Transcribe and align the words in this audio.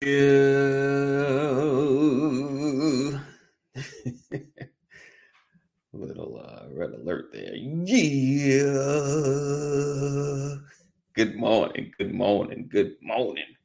Little 0.02 1.60
uh, 5.92 6.66
red 6.72 6.90
alert 6.92 7.32
there. 7.32 7.56
Yeah. 7.56 8.62
Good 11.14 11.34
morning, 11.34 11.90
good 11.98 12.14
morning, 12.14 12.68
good 12.70 12.94
morning, 13.02 13.56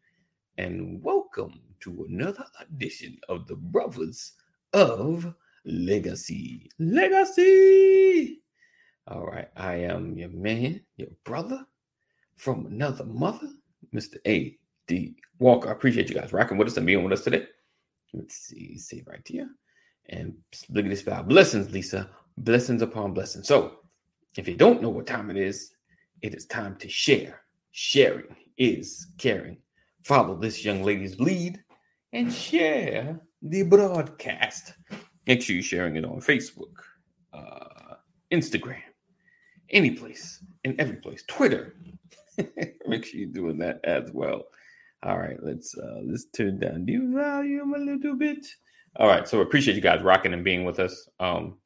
and 0.57 1.03
welcome 1.03 1.59
to 1.81 2.07
another 2.09 2.45
edition 2.59 3.19
of 3.29 3.45
the 3.45 3.55
Brothers 3.55 4.31
of 4.73 5.35
Legacy. 5.65 6.71
Legacy. 6.79 8.41
All 9.07 9.27
right, 9.27 9.49
I 9.55 9.75
am 9.75 10.17
your 10.17 10.29
man, 10.29 10.81
your 10.97 11.09
brother 11.25 11.63
from 12.37 12.65
another 12.65 13.05
mother, 13.05 13.49
Mr. 13.93 14.15
A. 14.25 14.57
D. 14.87 15.15
Walker. 15.39 15.69
I 15.69 15.71
appreciate 15.71 16.09
you 16.09 16.15
guys 16.15 16.33
rocking 16.33 16.57
with 16.57 16.67
us 16.67 16.77
and 16.77 16.85
being 16.85 17.03
with 17.03 17.13
us 17.13 17.23
today. 17.23 17.45
Let's 18.13 18.35
see, 18.35 18.77
see 18.77 19.03
right 19.07 19.25
here. 19.25 19.49
And 20.09 20.35
look 20.69 20.85
at 20.85 20.89
this 20.89 20.99
spell. 20.99 21.23
Blessings, 21.23 21.71
Lisa. 21.71 22.09
Blessings 22.37 22.81
upon 22.81 23.13
blessings. 23.13 23.47
So, 23.47 23.79
if 24.37 24.47
you 24.47 24.55
don't 24.55 24.81
know 24.81 24.89
what 24.89 25.07
time 25.07 25.29
it 25.29 25.37
is, 25.37 25.71
it 26.21 26.33
is 26.33 26.45
time 26.45 26.75
to 26.77 26.89
share. 26.89 27.41
Sharing 27.71 28.35
is 28.57 29.07
caring. 29.17 29.57
Follow 30.03 30.35
this 30.35 30.63
young 30.63 30.83
lady's 30.83 31.19
lead 31.19 31.63
and 32.11 32.31
share 32.31 33.19
the 33.41 33.63
broadcast. 33.63 34.73
Make 35.27 35.41
sure 35.41 35.55
you're 35.55 35.63
sharing 35.63 35.95
it 35.95 36.05
on 36.05 36.19
Facebook, 36.19 36.73
uh, 37.33 37.95
Instagram, 38.31 38.81
any 39.69 39.91
place, 39.91 40.43
in 40.63 40.79
every 40.79 40.97
place, 40.97 41.23
Twitter. 41.27 41.75
Make 42.87 43.05
sure 43.05 43.19
you're 43.19 43.29
doing 43.29 43.57
that 43.59 43.79
as 43.83 44.11
well. 44.11 44.43
All 45.05 45.17
right, 45.17 45.37
let's 45.41 45.75
uh 45.77 46.01
let's 46.05 46.25
turn 46.35 46.59
down 46.59 46.85
the 46.85 46.97
volume 46.97 47.73
a 47.73 47.79
little 47.79 48.15
bit. 48.15 48.45
All 48.97 49.07
right, 49.07 49.27
so 49.27 49.41
appreciate 49.41 49.75
you 49.75 49.81
guys 49.81 50.01
rocking 50.01 50.33
and 50.33 50.43
being 50.43 50.65
with 50.65 50.79
us. 50.79 51.09
Um, 51.19 51.57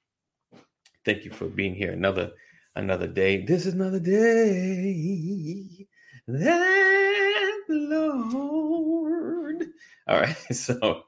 thank 1.06 1.23
you 1.25 1.31
for 1.31 1.48
being 1.48 1.76
here 1.76 1.92
another 1.92 2.31
another 2.76 3.08
day. 3.08 3.45
This 3.45 3.66
is 3.66 3.73
another 3.73 4.00
day 4.00 5.88
that 6.28 7.61
the 7.67 8.30
Lord. 8.34 9.66
All 10.08 10.20
right, 10.20 10.36
so 10.52 11.04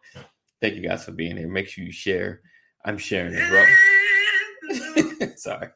thank 0.62 0.75
you 0.75 0.81
guys 0.81 1.06
for 1.06 1.12
being 1.14 1.38
here. 1.38 1.48
Make 1.48 1.68
sure 1.68 1.84
you 1.84 1.92
share. 1.92 2.42
I'm 2.86 2.98
sharing 2.98 3.34
as 3.36 3.52
well. 3.52 3.66
Sorry. 5.38 5.70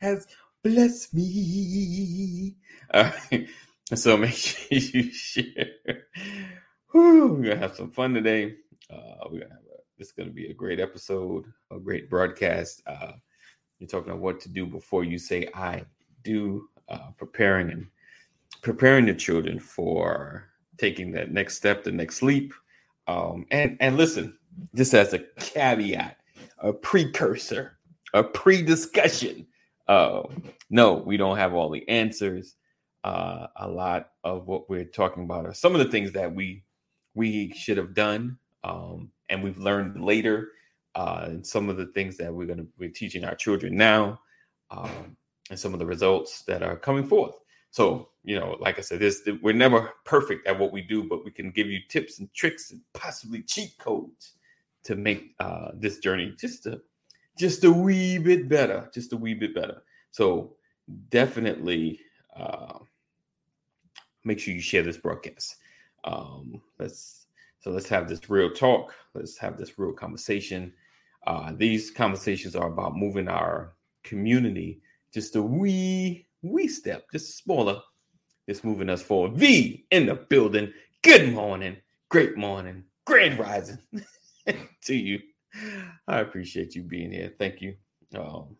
Has 0.00 0.26
blessed 0.64 1.14
me. 1.14 2.56
All 2.92 3.04
right. 3.04 3.48
So 3.94 4.16
make 4.18 4.34
sure 4.34 4.78
you 4.78 5.12
share. 5.12 6.04
Whew, 6.92 7.34
we're 7.34 7.48
gonna 7.48 7.56
have 7.56 7.76
some 7.76 7.90
fun 7.90 8.14
today. 8.14 8.54
Uh, 8.88 9.26
we're 9.30 9.40
gonna 9.40 9.54
have 9.54 9.64
a, 9.64 9.80
this 9.98 10.08
is 10.08 10.12
gonna 10.12 10.30
be 10.30 10.50
a 10.50 10.54
great 10.54 10.80
episode, 10.80 11.44
a 11.70 11.78
great 11.78 12.08
broadcast. 12.08 12.82
Uh, 12.86 13.12
you're 13.78 13.88
talking 13.88 14.10
about 14.10 14.22
what 14.22 14.40
to 14.40 14.48
do 14.48 14.66
before 14.66 15.04
you 15.04 15.18
say 15.18 15.48
I 15.54 15.84
do, 16.22 16.68
uh, 16.88 17.10
preparing 17.16 17.70
and 17.70 17.86
preparing 18.62 19.06
the 19.06 19.14
children 19.14 19.58
for 19.58 20.48
taking 20.78 21.10
that 21.12 21.32
next 21.32 21.56
step, 21.56 21.82
the 21.82 21.92
next 21.92 22.22
leap. 22.22 22.54
Um, 23.08 23.46
and 23.50 23.76
and 23.80 23.96
listen, 23.96 24.38
just 24.74 24.94
as 24.94 25.14
a 25.14 25.24
caveat, 25.40 26.16
a 26.58 26.72
precursor, 26.72 27.78
a 28.14 28.22
pre-discussion. 28.22 29.46
Uh, 29.88 30.22
no, 30.68 30.94
we 30.94 31.16
don't 31.16 31.38
have 31.38 31.54
all 31.54 31.70
the 31.70 31.88
answers 31.88 32.54
uh, 33.04 33.46
a 33.56 33.68
lot 33.68 34.10
of 34.24 34.46
what 34.46 34.68
we're 34.68 34.84
talking 34.84 35.24
about 35.24 35.46
are 35.46 35.54
some 35.54 35.74
of 35.74 35.78
the 35.78 35.90
things 35.90 36.12
that 36.12 36.34
we 36.34 36.62
we 37.14 37.52
should 37.52 37.76
have 37.76 37.94
done 37.94 38.38
um, 38.64 39.10
and 39.28 39.42
we've 39.42 39.58
learned 39.58 40.00
later 40.02 40.48
uh, 40.94 41.22
and 41.26 41.46
some 41.46 41.68
of 41.68 41.76
the 41.76 41.86
things 41.86 42.16
that 42.16 42.32
we're 42.32 42.46
going 42.46 42.58
to 42.58 42.68
be 42.78 42.88
teaching 42.88 43.24
our 43.24 43.34
children 43.34 43.76
now 43.76 44.20
um, 44.70 45.16
and 45.50 45.58
some 45.58 45.72
of 45.72 45.78
the 45.78 45.86
results 45.86 46.42
that 46.42 46.62
are 46.62 46.76
coming 46.76 47.06
forth. 47.06 47.36
So 47.70 48.10
you 48.22 48.38
know 48.38 48.56
like 48.60 48.78
i 48.78 48.82
said 48.82 49.00
this 49.00 49.26
we're 49.40 49.54
never 49.54 49.90
perfect 50.04 50.46
at 50.46 50.58
what 50.58 50.72
we 50.72 50.82
do 50.82 51.02
but 51.02 51.24
we 51.24 51.30
can 51.30 51.50
give 51.50 51.68
you 51.68 51.80
tips 51.88 52.18
and 52.18 52.32
tricks 52.34 52.70
and 52.70 52.80
possibly 52.92 53.42
cheat 53.42 53.76
codes 53.78 54.34
to 54.84 54.94
make 54.94 55.34
uh, 55.40 55.70
this 55.74 55.98
journey 55.98 56.34
just 56.38 56.66
a 56.66 56.80
just 57.38 57.64
a 57.64 57.70
wee 57.70 58.18
bit 58.18 58.48
better 58.48 58.88
just 58.92 59.12
a 59.12 59.16
wee 59.16 59.34
bit 59.34 59.54
better. 59.54 59.82
So 60.10 60.54
definitely 61.10 62.00
uh, 62.36 62.78
make 64.24 64.38
sure 64.38 64.54
you 64.54 64.60
share 64.60 64.82
this 64.82 64.98
broadcast. 64.98 65.56
Um, 66.04 66.60
let's 66.78 67.26
so 67.60 67.70
let's 67.70 67.88
have 67.88 68.08
this 68.08 68.30
real 68.30 68.50
talk. 68.50 68.94
Let's 69.14 69.36
have 69.38 69.58
this 69.58 69.78
real 69.78 69.92
conversation. 69.92 70.72
Uh, 71.26 71.52
these 71.54 71.90
conversations 71.90 72.56
are 72.56 72.68
about 72.68 72.96
moving 72.96 73.28
our 73.28 73.74
community 74.02 74.80
just 75.12 75.36
a 75.36 75.42
wee 75.42 76.26
wee 76.42 76.68
step, 76.68 77.04
just 77.12 77.36
smaller. 77.36 77.80
It's 78.46 78.64
moving 78.64 78.88
us 78.88 79.02
forward. 79.02 79.34
V 79.34 79.84
in 79.90 80.06
the 80.06 80.14
building. 80.14 80.72
Good 81.02 81.32
morning, 81.32 81.76
great 82.08 82.36
morning, 82.36 82.84
grand 83.04 83.38
rising 83.38 83.78
to 84.84 84.94
you. 84.94 85.20
I 86.06 86.20
appreciate 86.20 86.74
you 86.74 86.82
being 86.82 87.12
here. 87.12 87.32
Thank 87.38 87.60
you. 87.60 87.74
Um, 88.16 88.56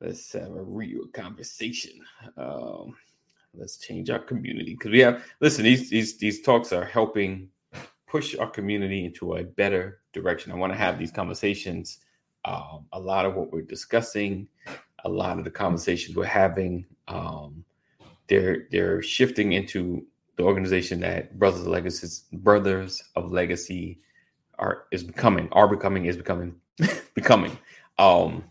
let's 0.00 0.32
have 0.32 0.50
a 0.50 0.62
real 0.62 1.06
conversation. 1.12 2.00
Um, 2.36 2.96
let's 3.56 3.78
change 3.78 4.10
our 4.10 4.18
community 4.18 4.72
because 4.72 4.90
we 4.90 5.00
have 5.00 5.22
listen 5.40 5.64
these 5.64 5.90
these 5.90 6.18
these 6.18 6.42
talks 6.42 6.72
are 6.72 6.84
helping 6.84 7.48
push 8.06 8.36
our 8.36 8.50
community 8.50 9.04
into 9.04 9.36
a 9.36 9.44
better 9.44 10.00
direction. 10.12 10.52
I 10.52 10.54
want 10.56 10.72
to 10.72 10.78
have 10.78 10.98
these 10.98 11.10
conversations 11.10 11.98
um, 12.44 12.86
a 12.92 13.00
lot 13.00 13.24
of 13.26 13.34
what 13.34 13.52
we're 13.52 13.62
discussing 13.62 14.48
a 15.04 15.08
lot 15.08 15.38
of 15.38 15.44
the 15.44 15.50
conversations 15.50 16.16
we're 16.16 16.24
having 16.24 16.84
um, 17.08 17.64
they're 18.28 18.66
they're 18.70 19.02
shifting 19.02 19.52
into 19.52 20.06
the 20.36 20.42
organization 20.42 21.00
that 21.00 21.38
brothers 21.38 21.60
of 21.60 21.66
legacy 21.66 22.08
brothers 22.32 23.02
of 23.16 23.30
legacy 23.30 24.00
are 24.58 24.84
is 24.90 25.04
becoming 25.04 25.48
are 25.52 25.68
becoming 25.68 26.06
is 26.06 26.16
becoming 26.16 26.54
becoming. 27.14 27.56
Um 27.98 28.44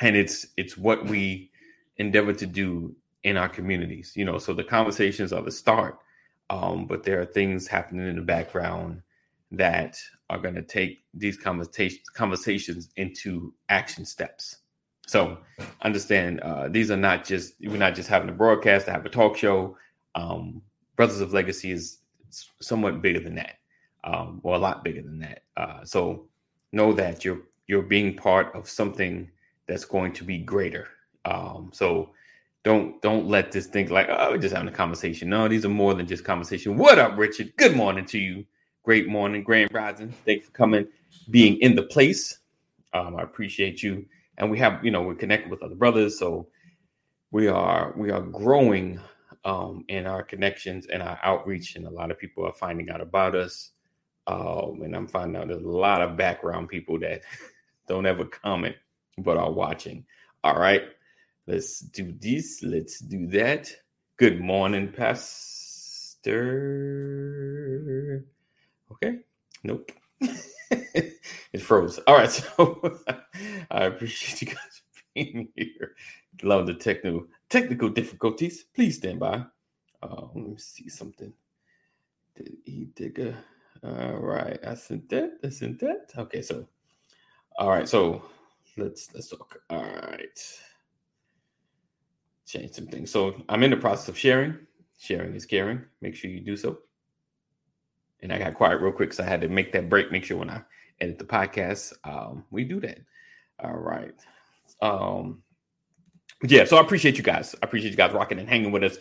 and 0.00 0.16
it's 0.16 0.46
it's 0.56 0.76
what 0.76 1.04
we 1.06 1.50
endeavor 1.96 2.32
to 2.32 2.46
do 2.46 2.94
in 3.24 3.36
our 3.36 3.48
communities. 3.48 4.12
You 4.16 4.24
know, 4.24 4.38
so 4.38 4.54
the 4.54 4.64
conversations 4.64 5.32
are 5.32 5.42
the 5.42 5.50
start, 5.50 5.98
um, 6.48 6.86
but 6.86 7.02
there 7.02 7.20
are 7.20 7.26
things 7.26 7.66
happening 7.66 8.08
in 8.08 8.16
the 8.16 8.22
background 8.22 9.02
that 9.52 9.98
are 10.28 10.38
going 10.38 10.54
to 10.54 10.62
take 10.62 11.02
these 11.12 11.36
conversations 11.36 12.08
conversations 12.10 12.90
into 12.96 13.52
action 13.68 14.04
steps. 14.04 14.58
So 15.06 15.38
understand 15.82 16.40
uh, 16.40 16.68
these 16.68 16.90
are 16.90 16.96
not 16.96 17.24
just 17.24 17.54
we're 17.60 17.76
not 17.76 17.96
just 17.96 18.08
having 18.08 18.28
a 18.28 18.32
broadcast 18.32 18.86
to 18.86 18.92
have 18.92 19.04
a 19.04 19.08
talk 19.08 19.36
show. 19.36 19.76
Um, 20.14 20.62
Brothers 20.96 21.20
of 21.20 21.32
Legacy 21.32 21.72
is 21.72 21.98
somewhat 22.60 23.02
bigger 23.02 23.20
than 23.20 23.34
that, 23.34 23.56
um, 24.04 24.40
or 24.44 24.54
a 24.54 24.58
lot 24.58 24.84
bigger 24.84 25.02
than 25.02 25.18
that. 25.18 25.42
Uh, 25.56 25.84
so 25.84 26.28
know 26.72 26.92
that 26.92 27.24
you're 27.24 27.40
you're 27.66 27.82
being 27.82 28.16
part 28.16 28.54
of 28.54 28.68
something 28.68 29.30
that's 29.66 29.84
going 29.84 30.12
to 30.12 30.24
be 30.24 30.38
greater. 30.38 30.88
Um, 31.24 31.70
so 31.72 32.10
don't 32.64 33.00
don't 33.02 33.26
let 33.26 33.52
this 33.52 33.66
think 33.66 33.90
like 33.90 34.08
oh 34.10 34.32
we're 34.32 34.38
just 34.38 34.54
having 34.54 34.68
a 34.68 34.76
conversation. 34.76 35.30
No, 35.30 35.48
these 35.48 35.64
are 35.64 35.70
more 35.70 35.94
than 35.94 36.06
just 36.06 36.24
conversation. 36.24 36.76
What 36.76 36.98
up, 36.98 37.16
Richard? 37.16 37.52
Good 37.56 37.76
morning 37.76 38.04
to 38.06 38.18
you. 38.18 38.44
Great 38.84 39.08
morning, 39.08 39.42
Grand 39.42 39.72
Rising. 39.72 40.12
Thanks 40.24 40.46
for 40.46 40.52
coming, 40.52 40.86
being 41.30 41.58
in 41.58 41.76
the 41.76 41.82
place. 41.84 42.38
Um, 42.92 43.16
I 43.16 43.22
appreciate 43.22 43.82
you. 43.82 44.06
And 44.38 44.50
we 44.50 44.58
have, 44.58 44.84
you 44.84 44.90
know, 44.90 45.02
we're 45.02 45.14
connected 45.14 45.50
with 45.50 45.62
other 45.62 45.74
brothers, 45.74 46.18
so 46.18 46.48
we 47.32 47.48
are 47.48 47.94
we 47.96 48.10
are 48.10 48.22
growing 48.22 49.00
um, 49.44 49.84
in 49.88 50.06
our 50.06 50.22
connections 50.22 50.86
and 50.86 51.02
our 51.02 51.18
outreach, 51.22 51.76
and 51.76 51.86
a 51.86 51.90
lot 51.90 52.10
of 52.10 52.18
people 52.18 52.46
are 52.46 52.52
finding 52.54 52.90
out 52.90 53.00
about 53.02 53.36
us. 53.36 53.72
Um, 54.26 54.82
and 54.84 54.94
I'm 54.96 55.08
finding 55.08 55.40
out 55.40 55.48
there's 55.48 55.62
a 55.62 55.68
lot 55.68 56.02
of 56.02 56.16
background 56.16 56.68
people 56.68 56.98
that 57.00 57.22
don't 57.88 58.06
ever 58.06 58.24
comment 58.26 58.76
but 59.18 59.36
are 59.38 59.52
watching. 59.52 60.04
All 60.44 60.58
right. 60.58 60.84
Let's 61.50 61.80
do 61.80 62.14
this. 62.20 62.62
Let's 62.62 63.00
do 63.00 63.26
that. 63.26 63.68
Good 64.18 64.40
morning, 64.40 64.92
Pastor. 64.92 65.34
Okay. 68.92 69.18
Nope. 69.64 69.90
it 70.70 71.60
froze. 71.60 71.98
All 72.06 72.14
right. 72.14 72.30
So 72.56 73.00
I 73.68 73.86
appreciate 73.86 74.42
you 74.42 74.54
guys 74.54 74.82
being 75.12 75.48
here. 75.56 75.96
Love 76.44 76.68
the 76.68 76.74
technical 76.74 77.26
technical 77.48 77.88
difficulties. 77.88 78.66
Please 78.72 78.98
stand 78.98 79.18
by. 79.18 79.44
Uh, 80.04 80.26
let 80.32 80.46
me 80.46 80.56
see 80.56 80.88
something. 80.88 81.32
Did 82.36 82.58
he 82.64 82.84
dig 82.94 83.18
a? 83.18 83.34
All 83.82 84.20
right. 84.20 84.60
I 84.64 84.74
sent 84.74 85.08
that. 85.08 85.32
I 85.42 85.48
sent 85.48 85.80
that. 85.80 86.12
Okay. 86.16 86.42
So, 86.42 86.68
all 87.58 87.70
right. 87.70 87.88
So 87.88 88.22
let's 88.76 89.12
let's 89.12 89.30
talk. 89.30 89.60
All 89.68 89.82
right 89.82 90.38
change 92.50 92.72
some 92.72 92.86
things. 92.86 93.10
So 93.10 93.42
I'm 93.48 93.62
in 93.62 93.70
the 93.70 93.76
process 93.76 94.08
of 94.08 94.18
sharing. 94.18 94.58
Sharing 94.98 95.34
is 95.34 95.46
caring. 95.46 95.82
Make 96.00 96.14
sure 96.14 96.30
you 96.30 96.40
do 96.40 96.56
so. 96.56 96.78
And 98.22 98.32
I 98.32 98.38
got 98.38 98.54
quiet 98.54 98.80
real 98.80 98.92
quick 98.92 99.10
because 99.10 99.20
I 99.20 99.28
had 99.28 99.40
to 99.40 99.48
make 99.48 99.72
that 99.72 99.88
break. 99.88 100.12
Make 100.12 100.24
sure 100.24 100.36
when 100.36 100.50
I 100.50 100.62
edit 101.00 101.18
the 101.18 101.24
podcast, 101.24 101.94
um, 102.04 102.44
we 102.50 102.64
do 102.64 102.80
that. 102.80 102.98
All 103.62 103.76
right. 103.76 104.14
Um, 104.82 105.42
yeah, 106.42 106.64
so 106.64 106.76
I 106.76 106.80
appreciate 106.80 107.16
you 107.16 107.22
guys. 107.22 107.54
I 107.62 107.66
appreciate 107.66 107.90
you 107.90 107.96
guys 107.96 108.12
rocking 108.12 108.38
and 108.38 108.48
hanging 108.48 108.72
with 108.72 108.82
us. 108.82 108.98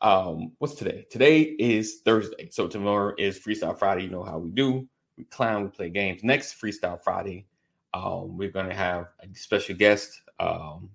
Um, 0.00 0.52
what's 0.58 0.74
today? 0.74 1.06
Today 1.10 1.40
is 1.40 2.00
Thursday. 2.04 2.48
So 2.50 2.68
tomorrow 2.68 3.14
is 3.18 3.38
Freestyle 3.38 3.78
Friday. 3.78 4.04
You 4.04 4.10
know 4.10 4.22
how 4.22 4.38
we 4.38 4.50
do. 4.50 4.86
We 5.16 5.24
climb, 5.24 5.62
we 5.62 5.68
play 5.68 5.90
games. 5.90 6.22
Next 6.22 6.60
Freestyle 6.60 7.02
Friday, 7.02 7.46
um, 7.94 8.36
we're 8.36 8.50
gonna 8.50 8.74
have 8.74 9.06
a 9.20 9.34
special 9.34 9.76
guest. 9.76 10.20
Um, 10.40 10.90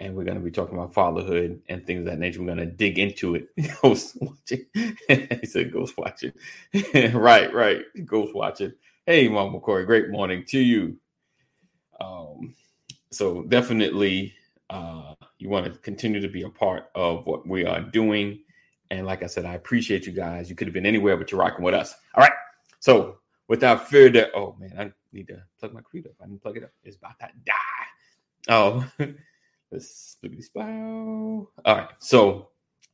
and 0.00 0.16
we're 0.16 0.24
going 0.24 0.38
to 0.38 0.42
be 0.42 0.50
talking 0.50 0.76
about 0.76 0.94
fatherhood 0.94 1.60
and 1.68 1.86
things 1.86 2.00
of 2.00 2.06
that 2.06 2.18
nature. 2.18 2.40
We're 2.40 2.46
going 2.46 2.58
to 2.58 2.66
dig 2.66 2.98
into 2.98 3.34
it. 3.34 3.48
Ghost 3.82 4.16
watching. 4.20 4.64
he 4.74 5.46
said, 5.46 5.72
"Ghost 5.72 5.96
watching." 5.96 6.32
right, 7.12 7.52
right. 7.52 7.82
Ghost 8.06 8.34
watching. 8.34 8.72
Hey, 9.06 9.28
Mama 9.28 9.60
Corey. 9.60 9.84
Great 9.84 10.08
morning 10.08 10.44
to 10.48 10.58
you. 10.58 10.96
Um, 12.00 12.54
so 13.12 13.42
definitely, 13.42 14.34
uh, 14.70 15.14
you 15.38 15.50
want 15.50 15.66
to 15.66 15.78
continue 15.80 16.20
to 16.20 16.28
be 16.28 16.42
a 16.42 16.48
part 16.48 16.90
of 16.94 17.26
what 17.26 17.46
we 17.46 17.66
are 17.66 17.82
doing. 17.82 18.40
And 18.90 19.06
like 19.06 19.22
I 19.22 19.26
said, 19.26 19.44
I 19.44 19.54
appreciate 19.54 20.06
you 20.06 20.12
guys. 20.12 20.48
You 20.48 20.56
could 20.56 20.66
have 20.66 20.74
been 20.74 20.86
anywhere, 20.86 21.16
but 21.16 21.30
you're 21.30 21.40
rocking 21.40 21.64
with 21.64 21.74
us. 21.74 21.94
All 22.14 22.22
right. 22.22 22.32
So 22.80 23.18
without 23.48 23.90
further, 23.90 24.30
oh 24.34 24.56
man, 24.58 24.72
I 24.78 24.92
need 25.12 25.28
to 25.28 25.42
plug 25.58 25.74
my 25.74 25.82
computer. 25.82 26.08
Up. 26.08 26.16
I 26.22 26.26
didn't 26.26 26.40
plug 26.40 26.56
it 26.56 26.64
up. 26.64 26.70
It's 26.82 26.96
about 26.96 27.18
to 27.18 27.28
die. 27.44 27.54
Oh. 28.48 28.86
Let's 29.72 30.16
All 31.64 31.76
right. 31.76 31.88
So, 32.00 32.48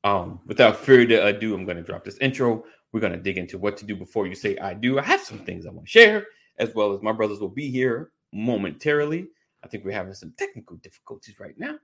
um, 0.04 0.40
without 0.46 0.76
further 0.76 1.20
ado, 1.22 1.54
I'm 1.54 1.64
going 1.64 1.78
to 1.78 1.82
drop 1.82 2.04
this 2.04 2.18
intro. 2.18 2.64
We're 2.92 3.00
going 3.00 3.14
to 3.14 3.18
dig 3.18 3.38
into 3.38 3.58
what 3.58 3.76
to 3.78 3.86
do 3.86 3.96
before 3.96 4.26
you 4.26 4.34
say 4.34 4.58
I 4.58 4.74
do. 4.74 4.98
I 4.98 5.02
have 5.02 5.22
some 5.22 5.38
things 5.38 5.66
I 5.66 5.70
want 5.70 5.86
to 5.86 5.90
share, 5.90 6.26
as 6.58 6.74
well 6.74 6.92
as 6.92 7.02
my 7.02 7.12
brothers 7.12 7.40
will 7.40 7.48
be 7.48 7.70
here 7.70 8.10
momentarily. 8.32 9.28
I 9.64 9.68
think 9.68 9.84
we're 9.84 9.92
having 9.92 10.12
some 10.12 10.34
technical 10.38 10.76
difficulties 10.76 11.40
right 11.40 11.54
now, 11.58 11.76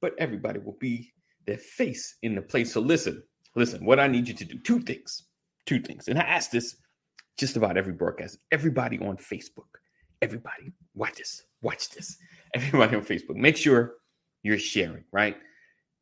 but 0.00 0.14
everybody 0.18 0.60
will 0.60 0.76
be 0.80 1.12
their 1.46 1.58
face 1.58 2.16
in 2.22 2.34
the 2.34 2.42
place. 2.42 2.72
So, 2.72 2.80
listen, 2.80 3.22
listen, 3.54 3.84
what 3.84 4.00
I 4.00 4.06
need 4.06 4.28
you 4.28 4.34
to 4.34 4.44
do 4.44 4.58
two 4.58 4.80
things, 4.80 5.24
two 5.66 5.80
things. 5.80 6.08
And 6.08 6.18
I 6.18 6.22
ask 6.22 6.50
this 6.50 6.76
just 7.36 7.56
about 7.56 7.76
every 7.76 7.92
broadcast, 7.92 8.38
everybody 8.50 8.98
on 8.98 9.18
Facebook, 9.18 9.68
everybody, 10.22 10.72
watch 10.94 11.16
this, 11.16 11.42
watch 11.60 11.90
this. 11.90 12.16
Everybody 12.54 12.96
on 12.96 13.04
Facebook, 13.04 13.36
make 13.36 13.58
sure 13.58 13.96
you're 14.48 14.58
sharing, 14.58 15.04
right? 15.12 15.36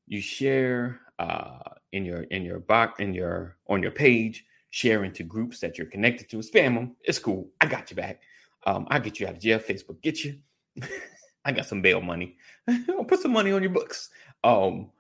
You 0.07 0.21
share 0.21 1.01
uh, 1.19 1.59
in 1.93 2.05
your 2.05 2.23
in 2.25 2.45
your 2.45 2.61
box 2.61 3.01
in 3.01 3.13
your 3.13 3.57
on 3.69 3.83
your 3.83 3.91
page, 3.91 4.45
share 4.71 5.03
into 5.03 5.25
groups 5.25 5.59
that 5.61 5.77
you're 5.77 5.89
connected 5.89 6.31
to. 6.31 6.37
Spam 6.39 6.75
them. 6.77 6.97
It's 7.03 7.19
cool. 7.19 7.49
I 7.61 7.67
got 7.67 7.91
you 7.91 7.97
back. 7.97 8.23
Um, 8.65 8.87
I'll 8.89 9.01
get 9.01 9.19
you 9.19 9.27
out 9.27 9.35
of 9.35 9.41
jail. 9.41 9.59
Facebook 9.59 10.01
get 10.01 10.25
you. 10.25 10.39
I 11.45 11.53
got 11.53 11.67
some 11.67 11.83
bail 11.83 12.01
money. 12.01 12.37
Put 13.09 13.21
some 13.21 13.33
money 13.33 13.51
on 13.51 13.63
your 13.63 13.73
books. 13.73 14.11
Um, 14.45 14.91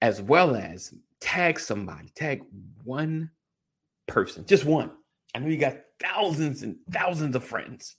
as 0.00 0.22
well 0.22 0.56
as 0.56 0.94
tag 1.20 1.60
somebody, 1.60 2.08
tag 2.14 2.42
one 2.84 3.30
person, 4.06 4.46
just 4.46 4.64
one. 4.64 4.92
I 5.34 5.40
know 5.40 5.48
you 5.48 5.58
got 5.58 5.76
thousands 6.00 6.62
and 6.62 6.76
thousands 6.90 7.36
of 7.36 7.44
friends. 7.44 7.96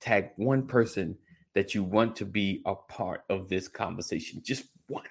Tag 0.00 0.30
one 0.36 0.66
person 0.66 1.16
that 1.54 1.74
you 1.74 1.82
want 1.82 2.16
to 2.16 2.24
be 2.24 2.62
a 2.66 2.74
part 2.74 3.24
of 3.28 3.48
this 3.48 3.68
conversation. 3.68 4.42
Just 4.44 4.64
one, 4.88 5.04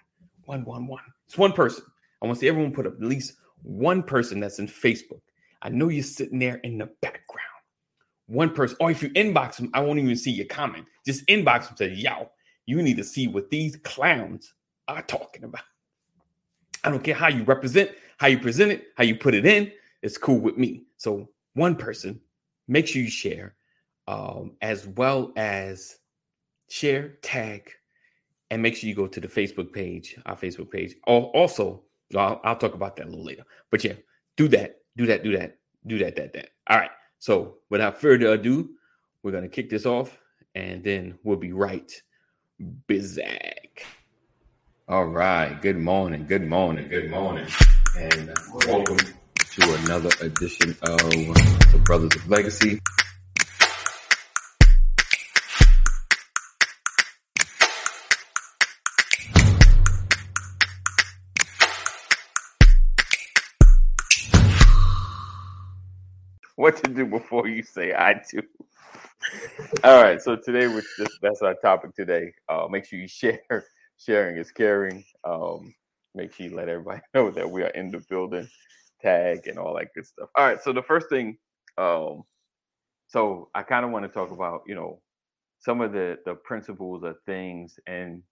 one, 0.46 0.64
one, 0.64 0.88
one. 0.88 1.04
It's 1.26 1.38
one 1.38 1.54
person. 1.54 1.84
I 2.22 2.26
want 2.26 2.38
to 2.38 2.42
see 2.42 2.48
everyone 2.48 2.74
put 2.74 2.88
up 2.88 2.94
at 2.94 3.02
least 3.02 3.34
one 3.64 4.04
person 4.04 4.40
that's 4.40 4.60
in 4.60 4.68
Facebook. 4.68 5.22
I 5.62 5.70
know 5.70 5.90
you're 5.90 6.04
sitting 6.04 6.40
there 6.40 6.56
in 6.58 6.78
the 6.78 6.90
background. 7.02 7.44
One 8.28 8.52
person, 8.52 8.78
or 8.80 8.92
if 8.92 9.02
you 9.02 9.10
inbox 9.12 9.58
them, 9.58 9.70
I 9.74 9.82
won't 9.82 10.00
even 10.00 10.16
see 10.16 10.32
your 10.32 10.48
comment. 10.48 10.86
Just 11.06 11.26
inbox 11.28 11.68
them, 11.68 11.78
say, 11.78 11.94
yo, 11.94 12.30
you 12.66 12.82
need 12.82 12.98
to 12.98 13.04
see 13.04 13.28
what 13.28 13.50
these 13.50 13.78
clowns 13.78 14.54
are 14.88 15.02
talking 15.02 15.44
about. 15.44 15.64
I 16.84 16.90
don't 16.90 17.04
care 17.04 17.16
how 17.16 17.30
you 17.30 17.44
represent, 17.44 17.92
how 18.18 18.28
you 18.28 18.38
present 18.38 18.72
it, 18.72 18.88
how 18.96 19.04
you 19.04 19.16
put 19.16 19.34
it 19.34 19.46
in. 19.46 19.72
It's 20.02 20.18
cool 20.18 20.40
with 20.40 20.58
me. 20.58 20.84
So, 20.98 21.30
one 21.54 21.76
person, 21.76 22.20
make 22.68 22.88
sure 22.88 23.02
you 23.02 23.10
share, 23.10 23.56
um, 24.08 24.56
as 24.62 24.88
well 24.88 25.34
as 25.36 25.98
share, 26.70 27.18
tag, 27.22 27.72
and 28.50 28.62
make 28.62 28.76
sure 28.76 28.88
you 28.88 28.96
go 28.96 29.08
to 29.08 29.20
the 29.20 29.28
Facebook 29.28 29.74
page, 29.74 30.18
our 30.26 30.36
Facebook 30.36 30.72
page. 30.72 30.96
Also, 31.06 31.84
I'll, 32.16 32.40
I'll 32.44 32.56
talk 32.56 32.74
about 32.74 32.96
that 32.98 33.08
a 33.08 33.10
little 33.10 33.26
later. 33.26 33.44
But 33.72 33.84
yeah, 33.84 33.94
do 34.36 34.48
that, 34.50 34.82
do 34.96 35.06
that, 35.08 35.24
do 35.24 35.38
that, 35.38 35.58
do 35.86 35.98
that, 36.00 36.16
that, 36.16 36.34
that. 36.34 36.50
All 36.68 36.78
right. 36.78 36.92
So 37.20 37.56
without 37.70 38.00
further 38.00 38.34
ado, 38.34 38.70
we're 39.24 39.32
gonna 39.32 39.50
kick 39.50 39.70
this 39.70 39.86
off, 39.86 40.18
and 40.56 40.84
then 40.84 41.18
we'll 41.24 41.38
be 41.38 41.52
right 41.52 41.92
bizag. 42.88 43.82
All 44.88 45.06
right. 45.06 45.62
Good 45.62 45.78
morning. 45.78 46.26
Good 46.28 46.48
morning. 46.48 46.88
Good 46.88 47.10
morning, 47.10 47.48
and 47.98 48.34
welcome 48.66 48.98
to 48.98 49.74
another 49.84 50.10
edition 50.22 50.78
of 50.84 50.98
the 51.00 51.82
Brothers 51.84 52.16
of 52.16 52.30
Legacy. 52.30 52.80
What 66.58 66.76
to 66.84 66.92
do 66.92 67.06
before 67.06 67.48
you 67.48 67.64
say 67.64 67.94
I 67.94 68.22
do. 68.30 68.42
All 69.84 70.02
right, 70.02 70.22
so 70.22 70.36
today 70.36 70.68
we're 70.68 70.82
just 70.98 71.20
that's 71.22 71.42
our 71.42 71.54
topic 71.56 71.96
today. 71.96 72.34
Uh, 72.50 72.68
make 72.70 72.86
sure 72.86 73.00
you 73.00 73.08
share. 73.08 73.66
Sharing 73.98 74.38
is 74.38 74.52
caring. 74.52 75.04
Um, 75.24 75.74
make 76.14 76.34
sure 76.34 76.48
you 76.48 76.56
let 76.56 76.68
everybody 76.68 77.02
know 77.14 77.32
that 77.32 77.50
we 77.50 77.64
are 77.64 77.70
in 77.70 77.90
the 77.92 78.04
building, 78.10 78.50
tag 79.02 79.48
and 79.48 79.58
all 79.58 79.76
that 79.76 79.94
good 79.96 80.06
stuff. 80.06 80.30
All 80.36 80.46
right, 80.46 80.62
so 80.62 80.74
the 80.74 80.82
first 80.82 81.10
thing, 81.10 81.38
um, 81.78 82.24
so 83.08 83.50
I 83.56 83.64
kind 83.64 83.86
of 83.86 83.92
want 83.92 84.06
to 84.06 84.10
talk 84.10 84.32
about 84.32 84.64
you 84.68 84.76
know 84.76 85.00
some 85.60 85.80
of 85.82 85.94
the 85.94 86.18
the 86.26 86.36
principles 86.36 87.04
of 87.04 87.18
things 87.26 87.80
and 87.86 88.24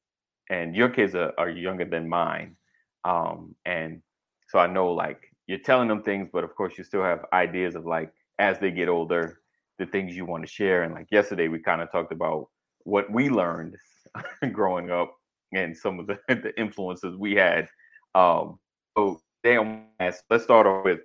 and 0.50 0.76
your 0.76 0.90
kids 0.90 1.14
are, 1.14 1.34
are 1.38 1.50
younger 1.50 1.86
than 1.86 2.10
mine, 2.10 2.56
um, 3.04 3.56
and 3.66 4.02
so 4.50 4.58
I 4.58 4.66
know 4.66 4.92
like 4.94 5.35
you're 5.48 5.60
telling 5.60 5.88
them 5.88 6.02
things, 6.02 6.30
but 6.32 6.44
of 6.44 6.56
course 6.56 6.78
you 6.78 6.84
still 6.84 7.04
have 7.04 7.26
ideas 7.34 7.76
of 7.76 7.86
like 7.86 8.12
as 8.40 8.60
they 8.60 8.72
get 8.72 8.90
older, 8.90 9.40
the 9.78 9.86
things 9.86 10.16
you 10.16 10.26
want 10.26 10.44
to 10.44 10.52
share. 10.52 10.84
And 10.84 10.94
like 10.94 11.08
yesterday, 11.12 11.48
we 11.48 11.60
kind 11.60 11.82
of 11.82 11.92
talked 11.92 12.12
about 12.12 12.50
what 12.84 13.12
we 13.12 13.30
learned 13.30 13.76
growing 14.52 14.92
up 14.92 15.16
and 15.54 15.76
some 15.76 16.00
of 16.00 16.08
the, 16.08 16.18
the 16.28 16.54
influences 16.60 17.16
we 17.16 17.36
had. 17.36 17.68
Um, 18.14 18.60
so 18.98 19.22
damn, 19.44 19.86
let's 20.00 20.44
start 20.44 20.68
off 20.68 20.86
with 20.86 21.02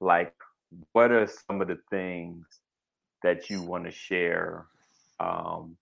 like, 0.00 0.34
what 0.92 1.10
are 1.10 1.28
some 1.48 1.60
of 1.60 1.68
the 1.68 1.78
things 1.90 2.46
that 3.22 3.50
you 3.50 3.62
want 3.62 3.84
to 3.84 3.90
share 3.90 4.66
um, 5.18 5.76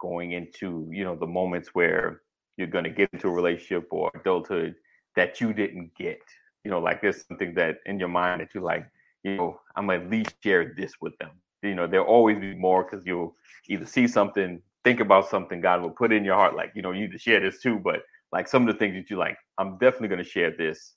going 0.00 0.32
into, 0.32 0.88
you 0.92 1.04
know, 1.04 1.16
the 1.16 1.26
moments 1.26 1.70
where 1.72 2.20
you're 2.56 2.68
going 2.68 2.84
to 2.84 2.90
get 2.90 3.08
into 3.12 3.28
a 3.28 3.32
relationship 3.32 3.88
or 3.90 4.10
adulthood 4.14 4.74
that 5.16 5.40
you 5.40 5.52
didn't 5.52 5.94
get? 5.96 6.20
You 6.64 6.70
know, 6.70 6.80
like 6.80 7.02
there's 7.02 7.26
something 7.26 7.54
that 7.54 7.78
in 7.86 7.98
your 7.98 8.08
mind 8.08 8.40
that 8.40 8.54
you 8.54 8.60
like, 8.60 8.86
you 9.22 9.36
know, 9.36 9.60
I'm 9.76 9.90
at 9.90 10.10
least 10.10 10.34
share 10.42 10.74
this 10.76 10.94
with 11.00 11.16
them. 11.18 11.30
You 11.62 11.74
know, 11.74 11.86
there'll 11.86 12.06
always 12.06 12.38
be 12.38 12.54
more 12.54 12.84
because 12.84 13.06
you'll 13.06 13.36
either 13.68 13.86
see 13.86 14.06
something, 14.06 14.60
think 14.82 15.00
about 15.00 15.28
something 15.28 15.60
God 15.60 15.82
will 15.82 15.90
put 15.90 16.12
in 16.12 16.24
your 16.24 16.36
heart, 16.36 16.54
like, 16.56 16.72
you 16.74 16.82
know, 16.82 16.92
you 16.92 17.02
need 17.02 17.12
to 17.12 17.18
share 17.18 17.40
this 17.40 17.60
too. 17.60 17.78
But 17.78 18.02
like 18.32 18.48
some 18.48 18.68
of 18.68 18.74
the 18.74 18.78
things 18.78 18.94
that 18.94 19.10
you 19.10 19.16
like, 19.16 19.38
I'm 19.58 19.78
definitely 19.78 20.08
going 20.08 20.24
to 20.24 20.28
share 20.28 20.50
this 20.56 20.94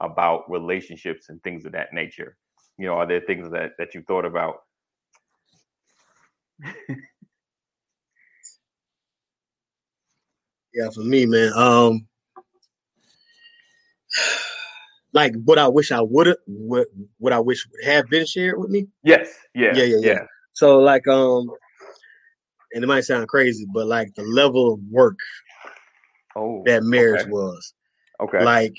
about 0.00 0.50
relationships 0.50 1.28
and 1.28 1.42
things 1.42 1.64
of 1.66 1.72
that 1.72 1.92
nature. 1.92 2.36
You 2.78 2.86
know, 2.86 2.94
are 2.94 3.06
there 3.06 3.20
things 3.20 3.50
that 3.50 3.72
that 3.78 3.94
you 3.94 4.02
thought 4.02 4.24
about? 4.24 4.62
yeah, 10.74 10.90
for 10.94 11.00
me, 11.00 11.26
man. 11.26 11.52
Um 11.54 12.06
like 15.18 15.34
what 15.44 15.58
I 15.58 15.66
wish 15.66 15.90
I 15.90 16.00
would 16.00 16.28
have, 16.28 16.36
what 16.46 16.86
what 17.18 17.32
I 17.32 17.40
wish 17.40 17.66
would 17.66 17.84
have 17.84 18.08
been 18.08 18.24
shared 18.24 18.58
with 18.58 18.70
me. 18.70 18.86
Yes, 19.02 19.28
yeah, 19.52 19.72
yeah, 19.74 19.82
yeah, 19.82 19.96
yeah. 19.96 20.12
yeah. 20.12 20.20
So 20.52 20.78
like, 20.78 21.08
um, 21.08 21.50
and 22.72 22.84
it 22.84 22.86
might 22.86 23.00
sound 23.00 23.26
crazy, 23.26 23.66
but 23.74 23.86
like 23.86 24.14
the 24.14 24.22
level 24.22 24.74
of 24.74 24.80
work, 24.88 25.18
oh, 26.36 26.62
that 26.66 26.84
marriage 26.84 27.22
okay. 27.22 27.30
was, 27.30 27.74
okay, 28.20 28.44
like, 28.44 28.74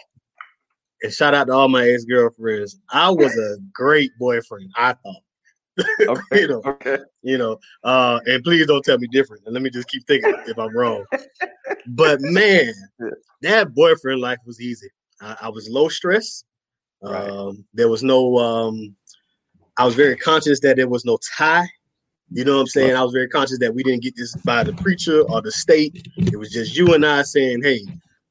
and 1.02 1.12
shout 1.12 1.34
out 1.34 1.48
to 1.48 1.54
all 1.54 1.68
my 1.68 1.90
ex 1.90 2.06
girlfriends. 2.06 2.80
I 2.90 3.10
was 3.10 3.36
a 3.38 3.58
great 3.74 4.12
boyfriend. 4.18 4.72
I 4.78 4.94
thought. 4.94 5.24
Okay. 6.02 6.42
you 6.42 6.48
know, 6.50 6.62
okay. 6.66 6.98
You 7.22 7.38
know, 7.38 7.58
uh, 7.86 8.20
and 8.26 8.44
please 8.44 8.68
don't 8.68 8.84
tell 8.84 8.98
me 8.98 9.08
different. 9.12 9.44
And 9.46 9.54
let 9.54 9.64
me 9.64 9.70
just 9.70 9.88
keep 9.88 10.06
thinking 10.08 10.34
if 10.46 10.60
I'm 10.60 10.76
wrong. 10.76 11.06
But 11.88 12.20
man, 12.20 12.74
that 13.44 13.74
boyfriend 13.74 14.20
life 14.20 14.40
was 14.46 14.60
easy. 14.60 14.90
I, 15.22 15.38
I 15.44 15.50
was 15.50 15.70
low 15.70 15.90
stress. 15.90 16.44
Right. 17.02 17.30
Um, 17.30 17.66
there 17.74 17.90
was 17.90 18.04
no. 18.04 18.38
Um, 18.38 18.96
I 19.78 19.86
was 19.86 19.96
very 19.96 20.18
conscious 20.18 20.60
that 20.62 20.76
there 20.76 20.90
was 20.90 21.06
no 21.06 21.18
tie. 21.38 21.68
You 22.32 22.46
know 22.46 22.56
what 22.56 22.62
I'm 22.62 22.68
saying? 22.68 22.96
I 22.96 23.04
was 23.04 23.14
very 23.14 23.28
conscious 23.28 23.58
that 23.60 23.74
we 23.74 23.82
didn't 23.82 24.04
get 24.04 24.16
this 24.16 24.36
by 24.46 24.64
the 24.64 24.74
preacher 24.74 25.22
or 25.22 25.42
the 25.42 25.52
state. 25.52 26.08
It 26.18 26.38
was 26.38 26.52
just 26.52 26.76
you 26.76 26.94
and 26.94 27.06
I 27.06 27.24
saying, 27.24 27.64
"Hey, 27.64 27.82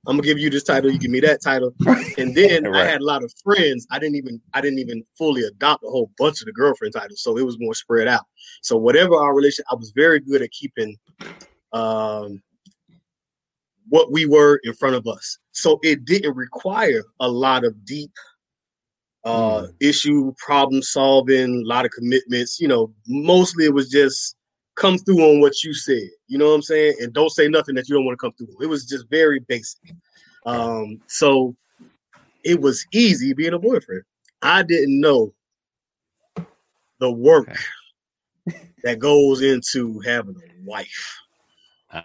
I'm 0.07 0.17
gonna 0.17 0.23
give 0.23 0.39
you 0.39 0.51
this 0.51 0.63
title. 0.63 0.91
You 0.91 0.99
give 0.99 1.11
me 1.11 1.21
that 1.21 1.43
title." 1.43 1.75
And 2.19 2.35
then 2.35 2.65
right. 2.65 2.83
I 2.83 2.85
had 2.85 3.01
a 3.01 3.05
lot 3.05 3.23
of 3.23 3.33
friends. 3.45 3.87
I 3.91 3.99
didn't 3.99 4.17
even 4.17 4.41
I 4.55 4.61
didn't 4.61 4.81
even 4.81 5.05
fully 5.17 5.43
adopt 5.43 5.85
a 5.85 5.89
whole 5.89 6.11
bunch 6.19 6.41
of 6.41 6.47
the 6.47 6.53
girlfriend 6.53 6.95
titles, 6.95 7.23
so 7.23 7.39
it 7.39 7.47
was 7.47 7.59
more 7.59 7.75
spread 7.75 8.09
out. 8.09 8.25
So 8.63 8.77
whatever 8.77 9.15
our 9.15 9.35
relation, 9.35 9.65
I 9.71 9.75
was 9.75 9.93
very 9.95 10.21
good 10.21 10.43
at 10.43 10.51
keeping 10.51 10.97
um, 11.73 12.43
what 13.89 14.13
we 14.13 14.27
were 14.27 14.61
in 14.65 14.75
front 14.75 14.97
of 14.97 15.07
us. 15.07 15.39
So 15.59 15.81
it 15.83 16.05
didn't 16.05 16.37
require 16.37 17.03
a 17.21 17.29
lot 17.29 17.65
of 17.65 17.85
deep 17.85 18.13
uh, 19.25 19.63
mm. 19.63 19.75
issue 19.81 20.33
problem 20.39 20.83
solving, 20.83 21.63
a 21.63 21.69
lot 21.69 21.85
of 21.85 21.91
commitments. 21.91 22.61
You 22.61 22.69
know, 22.69 22.93
mostly 23.07 23.65
it 23.65 23.75
was 23.75 23.91
just 23.91 24.37
come 24.77 24.99
through 24.99 25.21
on 25.21 25.41
what 25.41 25.65
you 25.65 25.75
said. 25.75 26.09
You 26.29 26.39
know 26.39 26.49
what 26.49 26.55
I'm 26.55 26.63
saying? 26.63 26.95
And 27.01 27.13
don't 27.13 27.31
say 27.31 27.49
nothing 27.49 27.75
that 27.75 27.89
you 27.89 27.97
don't 27.97 28.05
want 28.05 28.19
to 28.19 28.25
come 28.25 28.33
through. 28.33 28.63
It 28.63 28.69
was 28.69 28.87
just 28.87 29.11
very 29.11 29.41
basic. 29.41 29.93
Um, 30.47 31.01
so 31.09 31.57
it 32.45 32.61
was 32.61 32.87
easy 32.93 33.35
being 33.35 33.55
a 33.55 33.59
boyfriend. 33.59 34.03
I 34.41 34.63
didn't 34.63 35.01
know 35.01 35.35
the 37.01 37.11
work 37.11 37.51
okay. 38.49 38.61
that 38.85 39.01
goes 39.01 39.43
into 39.43 39.99
having 40.01 40.37
a 40.37 40.65
wife. 40.65 41.19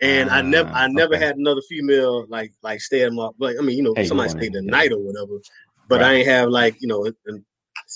And 0.01 0.29
I 0.29 0.41
never, 0.41 0.69
I 0.69 0.87
never 0.87 1.15
okay. 1.15 1.25
had 1.25 1.35
another 1.35 1.61
female 1.67 2.25
like 2.29 2.53
like 2.61 2.79
stay 2.79 3.03
at 3.03 3.11
my 3.11 3.29
like. 3.39 3.57
I 3.59 3.61
mean, 3.61 3.77
you 3.77 3.83
know, 3.83 3.93
hey, 3.95 4.05
somebody 4.05 4.29
stayed 4.29 4.53
the 4.53 4.61
night 4.61 4.93
or 4.93 4.99
whatever. 4.99 5.41
But 5.89 5.99
right. 5.99 6.09
I 6.09 6.13
ain't 6.15 6.27
have 6.27 6.49
like 6.49 6.77
you 6.79 6.87
know, 6.87 7.05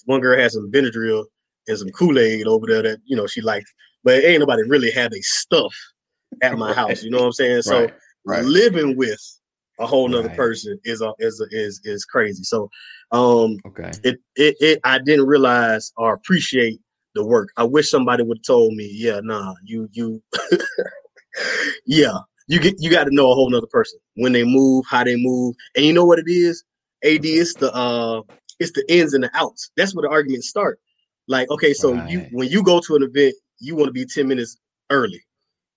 one 0.05 0.19
girl 0.19 0.37
had 0.37 0.51
some 0.51 0.69
Benadryl 0.69 1.23
and 1.67 1.77
some 1.77 1.89
Kool 1.89 2.19
Aid 2.19 2.45
over 2.45 2.67
there 2.67 2.81
that 2.81 2.99
you 3.05 3.15
know 3.15 3.25
she 3.25 3.41
liked, 3.41 3.71
but 4.03 4.23
ain't 4.23 4.41
nobody 4.41 4.63
really 4.63 4.91
had 4.91 5.13
a 5.13 5.21
stuff 5.21 5.73
at 6.41 6.57
my 6.57 6.73
house. 6.81 7.03
You 7.03 7.09
know 7.09 7.19
what 7.19 7.25
I'm 7.27 7.31
saying? 7.33 7.61
So 7.61 7.81
right. 7.81 7.93
Right. 8.25 8.43
living 8.43 8.97
with 8.97 9.21
a 9.79 9.87
whole 9.87 10.07
nother 10.07 10.29
person 10.29 10.79
is 10.83 11.01
a, 11.01 11.13
is 11.19 11.39
a, 11.39 11.45
is 11.55 11.79
is 11.83 12.03
crazy. 12.05 12.43
So, 12.43 12.69
um, 13.11 13.57
okay, 13.65 13.91
it, 14.03 14.19
it 14.35 14.55
it 14.59 14.79
I 14.83 14.99
didn't 14.99 15.27
realize 15.27 15.91
or 15.97 16.13
appreciate 16.13 16.81
the 17.15 17.25
work. 17.25 17.49
I 17.57 17.63
wish 17.63 17.89
somebody 17.89 18.23
would 18.23 18.39
have 18.39 18.43
told 18.43 18.73
me, 18.73 18.89
yeah, 18.91 19.19
nah, 19.23 19.53
you 19.63 19.87
you, 19.93 20.21
yeah, 21.85 22.17
you 22.47 22.59
get 22.59 22.75
you 22.79 22.89
got 22.89 23.05
to 23.05 23.13
know 23.13 23.31
a 23.31 23.35
whole 23.35 23.49
nother 23.49 23.67
person 23.67 23.99
when 24.15 24.31
they 24.31 24.43
move, 24.43 24.85
how 24.89 25.03
they 25.03 25.15
move, 25.17 25.55
and 25.75 25.85
you 25.85 25.93
know 25.93 26.05
what 26.05 26.19
it 26.19 26.27
is. 26.27 26.63
Ad, 27.03 27.25
it's 27.25 27.53
the 27.55 27.73
uh, 27.73 28.21
it's 28.59 28.71
the 28.71 28.83
ins 28.91 29.13
and 29.13 29.23
the 29.23 29.31
outs. 29.33 29.71
That's 29.77 29.95
where 29.95 30.03
the 30.03 30.09
arguments 30.09 30.49
start. 30.49 30.79
Like, 31.27 31.49
okay, 31.51 31.73
so 31.73 31.93
right. 31.93 32.09
you 32.09 32.27
when 32.31 32.49
you 32.49 32.63
go 32.63 32.79
to 32.79 32.95
an 32.95 33.03
event, 33.03 33.35
you 33.59 33.75
want 33.75 33.87
to 33.87 33.93
be 33.93 34.05
ten 34.05 34.27
minutes 34.27 34.57
early. 34.89 35.21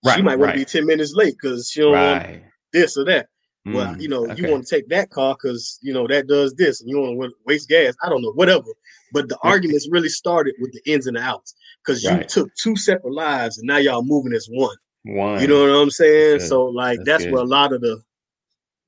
Right, 0.05 0.17
she 0.17 0.23
might 0.23 0.39
want 0.39 0.51
right. 0.51 0.53
to 0.53 0.59
be 0.61 0.65
ten 0.65 0.87
minutes 0.87 1.13
late 1.15 1.35
because 1.41 1.71
she 1.71 1.81
don't 1.81 1.93
want 1.93 2.43
this 2.73 2.97
or 2.97 3.05
that. 3.05 3.27
Mm, 3.69 3.75
well, 3.75 4.01
you 4.01 4.09
know, 4.09 4.25
okay. 4.25 4.41
you 4.41 4.51
want 4.51 4.67
to 4.67 4.75
take 4.75 4.89
that 4.89 5.11
car 5.11 5.35
because 5.35 5.79
you 5.83 5.93
know 5.93 6.07
that 6.07 6.29
does 6.29 6.55
this, 6.55 6.81
and 6.81 6.89
you 6.89 6.99
want 6.99 7.31
to 7.31 7.37
waste 7.47 7.69
gas. 7.69 7.95
I 8.03 8.09
don't 8.09 8.23
know, 8.23 8.33
whatever. 8.33 8.65
But 9.13 9.29
the 9.29 9.37
arguments 9.43 9.89
really 9.91 10.09
started 10.09 10.55
with 10.61 10.73
the 10.73 10.91
ins 10.91 11.07
and 11.07 11.17
the 11.17 11.21
outs 11.21 11.55
because 11.85 12.03
you 12.03 12.23
took 12.25 12.49
two 12.55 12.77
separate 12.77 13.13
lives 13.13 13.59
and 13.59 13.67
now 13.67 13.79
y'all 13.79 14.03
moving 14.03 14.33
as 14.33 14.47
one. 14.51 14.77
One. 15.05 15.41
You 15.41 15.49
know 15.49 15.61
what 15.61 15.83
I'm 15.83 15.91
saying? 15.91 16.41
So 16.41 16.65
like 16.65 16.99
that's, 17.05 17.25
that's 17.25 17.33
where 17.33 17.43
a 17.43 17.47
lot 17.47 17.73
of 17.73 17.81
the, 17.81 18.03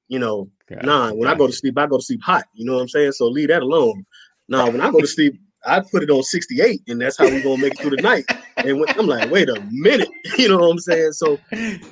you 0.09 0.19
know, 0.19 0.51
nah. 0.71 1.13
When 1.13 1.29
I 1.29 1.35
go 1.35 1.47
to 1.47 1.53
sleep, 1.53 1.79
I 1.79 1.87
go 1.87 1.99
to 1.99 2.03
sleep 2.03 2.23
hot. 2.23 2.45
You 2.55 2.67
know 2.67 2.75
what 2.75 2.83
I'm 2.83 2.89
saying? 2.89 3.13
So 3.13 3.27
leave 3.27 3.49
that 3.49 3.63
alone. 3.63 4.05
Nah, 4.49 4.69
when 4.69 4.81
I 4.81 4.91
go 4.91 5.01
to 5.01 5.07
sleep, 5.07 5.41
I 5.65 5.81
put 5.81 6.03
it 6.03 6.11
on 6.11 6.23
68, 6.23 6.83
and 6.89 7.01
that's 7.01 7.17
how 7.17 7.25
we're 7.25 7.43
gonna 7.43 7.63
make 7.63 7.75
it 7.75 7.79
through 7.79 7.97
the 7.97 8.03
night. 8.03 8.25
And 8.57 8.81
when, 8.81 8.89
I'm 8.99 9.07
like, 9.07 9.31
wait 9.31 9.49
a 9.49 9.61
minute, 9.71 10.09
you 10.39 10.49
know 10.49 10.59
what 10.59 10.71
I'm 10.73 10.79
saying? 10.79 11.13
So 11.13 11.39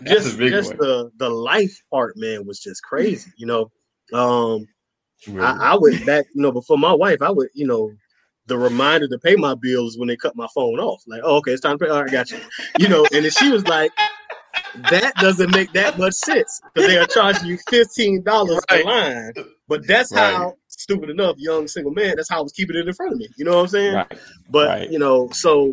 just 0.04 0.38
just 0.38 0.76
the 0.76 1.10
the 1.16 1.30
life 1.30 1.80
part, 1.90 2.16
man, 2.16 2.46
was 2.46 2.60
just 2.60 2.82
crazy. 2.82 3.30
You 3.36 3.46
know, 3.46 3.70
um, 4.12 4.66
really? 5.28 5.40
I, 5.40 5.72
I 5.72 5.78
went 5.78 6.04
back, 6.04 6.26
you 6.34 6.42
know, 6.42 6.52
before 6.52 6.78
my 6.78 6.92
wife, 6.92 7.22
I 7.22 7.30
would, 7.30 7.48
you 7.54 7.66
know, 7.66 7.92
the 8.50 8.59
reminder 8.59 9.09
to 9.09 9.19
pay 9.19 9.37
my 9.37 9.54
bills 9.54 9.97
when 9.97 10.09
they 10.09 10.16
cut 10.16 10.37
my 10.37 10.49
phone 10.54 10.78
off. 10.78 11.02
Like, 11.07 11.23
oh, 11.25 11.37
okay, 11.37 11.52
it's 11.52 11.62
time 11.62 11.78
to 11.78 11.85
pay. 11.85 11.90
All 11.90 12.02
right, 12.02 12.12
got 12.12 12.30
you. 12.30 12.38
You 12.78 12.88
know, 12.88 13.07
and 13.14 13.25
then 13.25 13.30
she 13.30 13.50
was 13.50 13.66
like, 13.66 13.92
that 14.90 15.14
doesn't 15.16 15.52
make 15.52 15.73
that 15.73 15.99
much 15.99 16.14
sense 16.14 16.61
because 16.75 16.90
they 16.90 16.99
are 16.99 17.07
charging 17.07 17.49
you 17.49 17.59
fifteen 17.69 18.23
dollars 18.23 18.61
right. 18.71 18.85
per 18.85 18.90
line. 18.90 19.33
But 19.69 19.87
that's 19.87 20.12
right. 20.12 20.35
how 20.35 20.57
stupid 20.66 21.11
enough, 21.11 21.37
young 21.38 21.69
single 21.69 21.92
man. 21.92 22.14
That's 22.16 22.28
how 22.28 22.40
I 22.40 22.42
was 22.42 22.52
keeping 22.52 22.76
it 22.76 22.88
in 22.88 22.92
front 22.92 23.12
of 23.12 23.19
me. 23.19 23.28
You 23.37 23.45
know 23.45 23.54
what 23.57 23.62
I'm 23.62 23.69
saying? 23.69 23.95
Right. 23.95 24.19
But 24.50 24.90
you 24.90 24.99
know, 24.99 25.28
so 25.30 25.73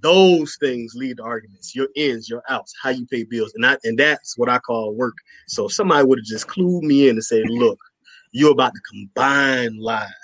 those 0.00 0.56
things 0.60 0.94
lead 0.94 1.16
to 1.16 1.24
arguments. 1.24 1.74
Your 1.74 1.88
ins, 1.96 2.28
your 2.28 2.42
outs, 2.48 2.72
how 2.80 2.90
you 2.90 3.06
pay 3.06 3.24
bills, 3.24 3.52
and 3.54 3.64
that 3.64 3.80
and 3.82 3.98
that's 3.98 4.38
what 4.38 4.48
I 4.48 4.60
call 4.60 4.94
work. 4.94 5.14
So 5.48 5.66
somebody 5.66 6.06
would 6.06 6.20
have 6.20 6.26
just 6.26 6.46
clued 6.46 6.82
me 6.82 7.08
in 7.08 7.16
and 7.16 7.24
said, 7.24 7.42
"Look, 7.48 7.78
you're 8.30 8.52
about 8.52 8.72
to 8.72 8.80
combine 8.88 9.76
lives." 9.78 10.14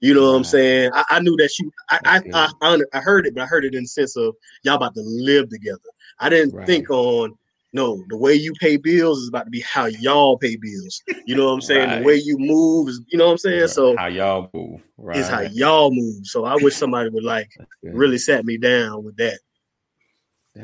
You 0.00 0.14
know 0.14 0.30
what 0.30 0.36
I'm 0.38 0.44
saying? 0.44 0.90
I, 0.94 1.04
I 1.10 1.20
knew 1.20 1.36
that 1.36 1.58
you. 1.58 1.70
I, 1.90 1.98
I, 2.04 2.22
I 2.62 2.78
I 2.94 3.00
heard 3.00 3.26
it, 3.26 3.34
but 3.34 3.42
I 3.42 3.46
heard 3.46 3.64
it 3.64 3.74
in 3.74 3.82
the 3.82 3.88
sense 3.88 4.16
of 4.16 4.34
y'all 4.62 4.76
about 4.76 4.94
to 4.94 5.02
live 5.02 5.50
together. 5.50 5.78
I 6.18 6.28
didn't 6.30 6.54
right. 6.54 6.66
think 6.66 6.88
on 6.90 7.36
no, 7.72 8.02
the 8.08 8.16
way 8.16 8.34
you 8.34 8.52
pay 8.54 8.76
bills 8.76 9.18
is 9.18 9.28
about 9.28 9.44
to 9.44 9.50
be 9.50 9.60
how 9.60 9.86
y'all 9.86 10.38
pay 10.38 10.56
bills. 10.56 11.02
You 11.26 11.36
know 11.36 11.46
what 11.46 11.52
I'm 11.52 11.60
saying? 11.60 11.88
Right. 11.88 11.98
The 11.98 12.04
way 12.04 12.16
you 12.16 12.36
move 12.38 12.88
is, 12.88 13.00
you 13.08 13.18
know 13.18 13.26
what 13.26 13.32
I'm 13.32 13.38
saying? 13.38 13.68
So 13.68 13.96
how 13.96 14.06
y'all 14.06 14.50
move, 14.52 14.82
right? 14.98 15.18
Is 15.18 15.28
how 15.28 15.40
y'all 15.40 15.92
move. 15.92 16.26
So 16.26 16.44
I 16.44 16.56
wish 16.56 16.74
somebody 16.74 17.10
would 17.10 17.22
like 17.22 17.50
really 17.82 18.18
sat 18.18 18.44
me 18.44 18.58
down 18.58 19.04
with 19.04 19.16
that. 19.18 19.38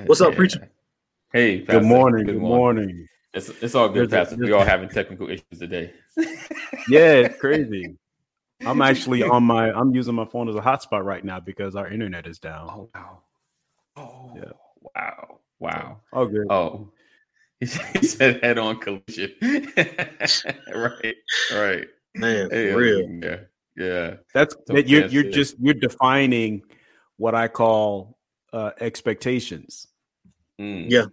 What's 0.06 0.20
up, 0.20 0.34
preacher? 0.34 0.68
Hey, 1.32 1.60
Pastor. 1.60 1.80
good 1.80 1.86
morning. 1.86 2.26
Good, 2.26 2.32
good 2.32 2.40
morning. 2.40 2.86
morning. 2.86 3.08
It's 3.34 3.50
it's 3.60 3.74
all 3.74 3.88
good, 3.88 4.10
Pastor. 4.10 4.36
We 4.36 4.52
all 4.52 4.64
having 4.64 4.88
technical 4.88 5.28
issues 5.28 5.58
today. 5.58 5.92
yeah, 6.88 7.12
it's 7.12 7.38
crazy. 7.38 7.96
I'm 8.64 8.80
actually 8.80 9.22
on 9.22 9.44
my 9.44 9.70
I'm 9.72 9.94
using 9.94 10.14
my 10.14 10.24
phone 10.24 10.48
as 10.48 10.54
a 10.54 10.60
hotspot 10.60 11.04
right 11.04 11.24
now 11.24 11.40
because 11.40 11.76
our 11.76 11.88
internet 11.88 12.26
is 12.26 12.38
down. 12.38 12.68
Oh 12.70 12.90
wow. 12.94 13.22
Oh 13.96 14.32
yeah. 14.36 14.52
wow. 14.94 15.38
Wow. 15.58 16.00
Oh 16.12 16.26
good. 16.26 16.46
Oh. 16.50 16.90
He 17.58 17.66
said 17.66 18.44
head 18.44 18.58
on 18.58 18.78
collision. 18.80 19.32
right. 20.74 21.14
Right. 21.50 21.86
Man, 22.14 22.50
hey, 22.50 22.74
real. 22.74 23.08
Yeah. 23.22 23.36
Yeah. 23.74 24.14
That's 24.34 24.54
so 24.66 24.74
that 24.74 24.88
you're 24.88 25.06
you're 25.06 25.30
just 25.30 25.56
you're 25.58 25.72
defining 25.72 26.62
what 27.16 27.34
I 27.34 27.48
call 27.48 28.18
uh 28.52 28.72
expectations. 28.78 29.86
Mm. 30.60 30.90
Yeah. 30.90 31.06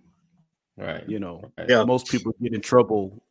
Right. 0.76 1.08
You 1.08 1.20
know, 1.20 1.52
right. 1.58 1.70
yeah. 1.70 1.86
most 1.86 2.08
people 2.08 2.34
get 2.42 2.54
in 2.54 2.62
trouble 2.62 3.24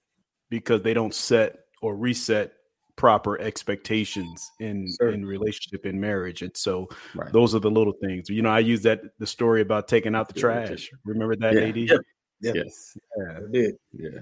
because 0.49 0.81
they 0.83 0.95
don't 0.95 1.15
set 1.15 1.59
or 1.83 1.95
reset 1.95 2.55
proper 2.97 3.41
expectations 3.41 4.51
in 4.61 4.87
sure. 5.01 5.11
in 5.11 5.25
relationship 5.25 5.87
in 5.87 5.99
marriage 5.99 6.43
and 6.43 6.55
so 6.57 6.89
right. 7.15 7.33
those 7.33 7.55
are 7.55 7.59
the 7.59 7.71
little 7.71 7.95
things 8.03 8.29
you 8.29 8.43
know 8.43 8.51
i 8.51 8.59
use 8.59 8.83
that 8.83 9.01
the 9.19 9.27
story 9.27 9.63
about 9.63 9.89
taking 9.89 10.15
out 10.15 10.29
the 10.29 10.39
trash 10.39 10.91
remember 11.05 11.35
that 11.35 11.55
yeah. 11.55 11.61
ad 11.61 11.77
yeah. 11.77 11.97
yeah. 12.41 12.53
yes 12.55 12.97
yeah 13.17 13.39
I 13.39 13.51
did 13.51 13.75
yeah 13.93 14.21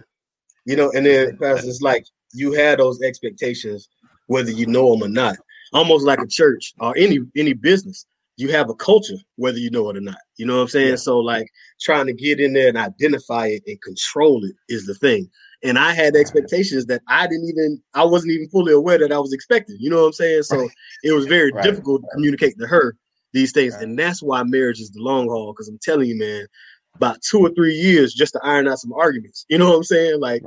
you 0.67 0.77
know 0.77 0.91
and 0.95 1.05
then 1.05 1.37
it's 1.41 1.81
like 1.81 2.05
you 2.33 2.53
had 2.53 2.79
those 2.79 3.03
expectations 3.03 3.89
whether 4.27 4.53
you 4.53 4.67
know 4.67 4.93
them 4.93 5.03
or 5.03 5.09
not 5.09 5.37
almost 5.73 6.07
like 6.07 6.21
a 6.21 6.27
church 6.27 6.73
or 6.79 6.97
any 6.97 7.19
any 7.37 7.53
business 7.53 8.07
you 8.37 8.51
have 8.51 8.71
a 8.71 8.75
culture 8.75 9.19
whether 9.37 9.59
you 9.59 9.71
know 9.71 9.91
it 9.91 9.97
or 9.97 10.01
not 10.01 10.19
you 10.37 10.47
know 10.47 10.57
what 10.57 10.63
i'm 10.63 10.69
saying 10.69 10.91
yeah. 10.91 10.97
so 10.97 11.19
like 11.19 11.49
trying 11.81 12.07
to 12.07 12.13
get 12.13 12.41
in 12.41 12.53
there 12.53 12.69
and 12.69 12.79
identify 12.79 13.47
it 13.47 13.63
and 13.67 13.83
control 13.83 14.45
it 14.45 14.55
is 14.69 14.87
the 14.87 14.95
thing 14.95 15.29
and 15.63 15.79
I 15.79 15.93
had 15.93 16.17
expectations 16.17 16.87
that 16.87 17.03
I 17.07 17.27
didn't 17.27 17.49
even 17.49 17.83
I 17.95 18.05
wasn't 18.05 18.33
even 18.33 18.49
fully 18.49 18.73
aware 18.73 18.99
that 18.99 19.13
I 19.13 19.19
was 19.19 19.33
expecting. 19.33 19.77
You 19.79 19.91
know 19.91 20.01
what 20.01 20.07
I'm 20.07 20.13
saying? 20.13 20.43
So 20.45 20.69
it 21.03 21.13
was 21.13 21.27
very 21.27 21.53
right. 21.53 21.63
difficult 21.63 22.03
to 22.03 22.09
communicate 22.13 22.59
to 22.59 22.67
her 22.67 22.97
these 23.33 23.53
things, 23.53 23.75
and 23.75 23.99
that's 23.99 24.23
why 24.23 24.43
marriage 24.43 24.81
is 24.81 24.91
the 24.91 25.03
long 25.03 25.29
haul. 25.29 25.53
Because 25.53 25.69
I'm 25.69 25.79
telling 25.79 26.09
you, 26.09 26.19
man, 26.19 26.47
about 26.95 27.21
two 27.23 27.41
or 27.41 27.51
three 27.51 27.75
years 27.75 28.15
just 28.15 28.33
to 28.35 28.41
iron 28.43 28.69
out 28.69 28.79
some 28.79 28.93
arguments. 28.93 29.47
You 29.49 29.59
know 29.59 29.71
what 29.71 29.77
I'm 29.77 29.85
saying? 29.85 30.21
Like 30.21 30.43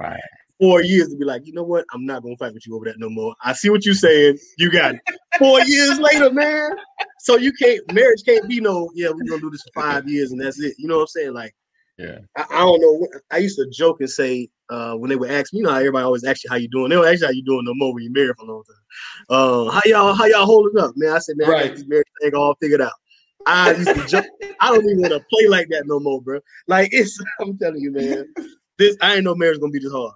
four 0.59 0.81
years 0.81 1.09
to 1.09 1.17
be 1.17 1.25
like, 1.25 1.45
you 1.45 1.53
know 1.53 1.63
what? 1.63 1.85
I'm 1.93 2.05
not 2.05 2.23
gonna 2.23 2.37
fight 2.37 2.53
with 2.53 2.65
you 2.65 2.75
over 2.75 2.85
that 2.85 2.99
no 2.99 3.09
more. 3.09 3.35
I 3.43 3.53
see 3.53 3.69
what 3.69 3.85
you're 3.85 3.95
saying. 3.95 4.37
You 4.57 4.71
got 4.71 4.95
it. 4.95 5.01
Four 5.37 5.61
years 5.61 5.99
later, 5.99 6.31
man. 6.31 6.71
So 7.19 7.37
you 7.37 7.53
can't 7.53 7.79
marriage 7.93 8.23
can't 8.25 8.47
be 8.47 8.59
no, 8.59 8.89
yeah, 8.93 9.09
we're 9.09 9.25
gonna 9.27 9.41
do 9.41 9.49
this 9.49 9.63
for 9.73 9.81
five 9.81 10.07
years 10.07 10.31
and 10.31 10.41
that's 10.41 10.59
it. 10.59 10.75
You 10.77 10.87
know 10.87 10.95
what 10.95 11.01
I'm 11.01 11.07
saying? 11.07 11.33
Like 11.33 11.55
yeah. 11.97 12.19
I, 12.37 12.45
I, 12.49 12.59
don't 12.59 12.81
know. 12.81 13.07
I 13.31 13.37
used 13.37 13.57
to 13.57 13.69
joke 13.69 13.99
and 13.99 14.09
say 14.09 14.49
uh, 14.69 14.95
when 14.95 15.09
they 15.09 15.15
would 15.15 15.31
ask 15.31 15.53
me, 15.53 15.59
you 15.59 15.65
know, 15.65 15.73
everybody 15.73 16.03
always 16.03 16.23
ask 16.23 16.43
you 16.43 16.49
how 16.49 16.55
you 16.55 16.67
doing. 16.69 16.89
They 16.89 16.95
don't 16.95 17.07
ask 17.07 17.21
you 17.21 17.27
how 17.27 17.31
you 17.31 17.43
doing 17.43 17.65
no 17.65 17.73
more 17.75 17.93
when 17.93 18.03
you're 18.03 18.11
married 18.11 18.35
for 18.37 18.45
a 18.45 18.47
long 18.51 18.63
time. 18.63 18.75
Uh, 19.29 19.71
how 19.71 19.81
y'all 19.85 20.13
how 20.13 20.25
y'all 20.25 20.45
holding 20.45 20.79
up, 20.81 20.93
man? 20.95 21.13
I 21.13 21.19
said, 21.19 21.37
man, 21.37 21.49
right. 21.49 21.65
I 21.65 21.67
got 21.67 21.75
this 21.77 21.87
marriage 21.87 22.07
thing 22.21 22.35
all 22.35 22.55
figured 22.61 22.81
out. 22.81 22.93
I 23.45 23.73
used 23.73 23.95
to 23.95 24.07
joke. 24.07 24.25
I 24.59 24.69
don't 24.69 24.85
even 24.85 25.01
want 25.01 25.13
to 25.13 25.25
play 25.29 25.47
like 25.47 25.67
that 25.69 25.85
no 25.85 25.99
more, 25.99 26.21
bro. 26.21 26.39
Like 26.67 26.89
it's, 26.93 27.17
I'm 27.41 27.57
telling 27.57 27.81
you, 27.81 27.91
man. 27.91 28.33
This 28.79 28.97
I 29.01 29.13
ain't 29.13 29.23
know 29.23 29.35
marriage 29.35 29.59
gonna 29.59 29.71
be 29.71 29.77
this 29.77 29.91
hard. 29.91 30.15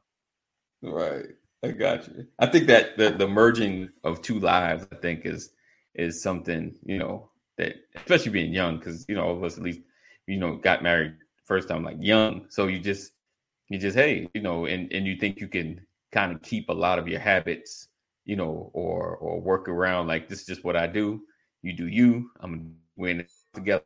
Right. 0.81 1.25
I 1.63 1.67
got 1.67 2.07
you. 2.07 2.25
I 2.39 2.47
think 2.47 2.65
that 2.67 2.97
the, 2.97 3.11
the 3.11 3.27
merging 3.27 3.89
of 4.03 4.23
two 4.23 4.39
lives, 4.39 4.87
I 4.91 4.95
think, 4.95 5.27
is 5.27 5.51
is 5.93 6.23
something 6.23 6.73
you 6.83 6.97
know 6.97 7.29
that, 7.59 7.75
especially 7.95 8.31
being 8.31 8.51
young, 8.51 8.79
because 8.79 9.05
you 9.07 9.13
know 9.13 9.25
all 9.25 9.37
of 9.37 9.43
us 9.43 9.57
at 9.57 9.63
least, 9.63 9.81
you 10.25 10.37
know, 10.37 10.55
got 10.55 10.81
married 10.81 11.13
first 11.47 11.67
time 11.67 11.83
like 11.83 11.97
young, 11.99 12.45
so 12.49 12.67
you 12.67 12.79
just 12.79 13.13
you 13.69 13.79
just 13.79 13.97
hey, 13.97 14.27
you 14.33 14.41
know, 14.41 14.65
and 14.65 14.91
and 14.91 15.07
you 15.07 15.15
think 15.15 15.39
you 15.39 15.47
can 15.47 15.81
kind 16.11 16.31
of 16.31 16.41
keep 16.41 16.69
a 16.69 16.73
lot 16.73 16.99
of 16.99 17.07
your 17.07 17.19
habits, 17.19 17.87
you 18.25 18.35
know, 18.35 18.69
or 18.73 19.17
or 19.17 19.41
work 19.41 19.67
around 19.67 20.07
like 20.07 20.27
this 20.27 20.41
is 20.41 20.45
just 20.45 20.63
what 20.63 20.75
I 20.75 20.87
do. 20.87 21.21
You 21.63 21.73
do 21.73 21.87
you. 21.87 22.29
I'm 22.41 22.75
we're 22.95 23.25
together. 23.53 23.85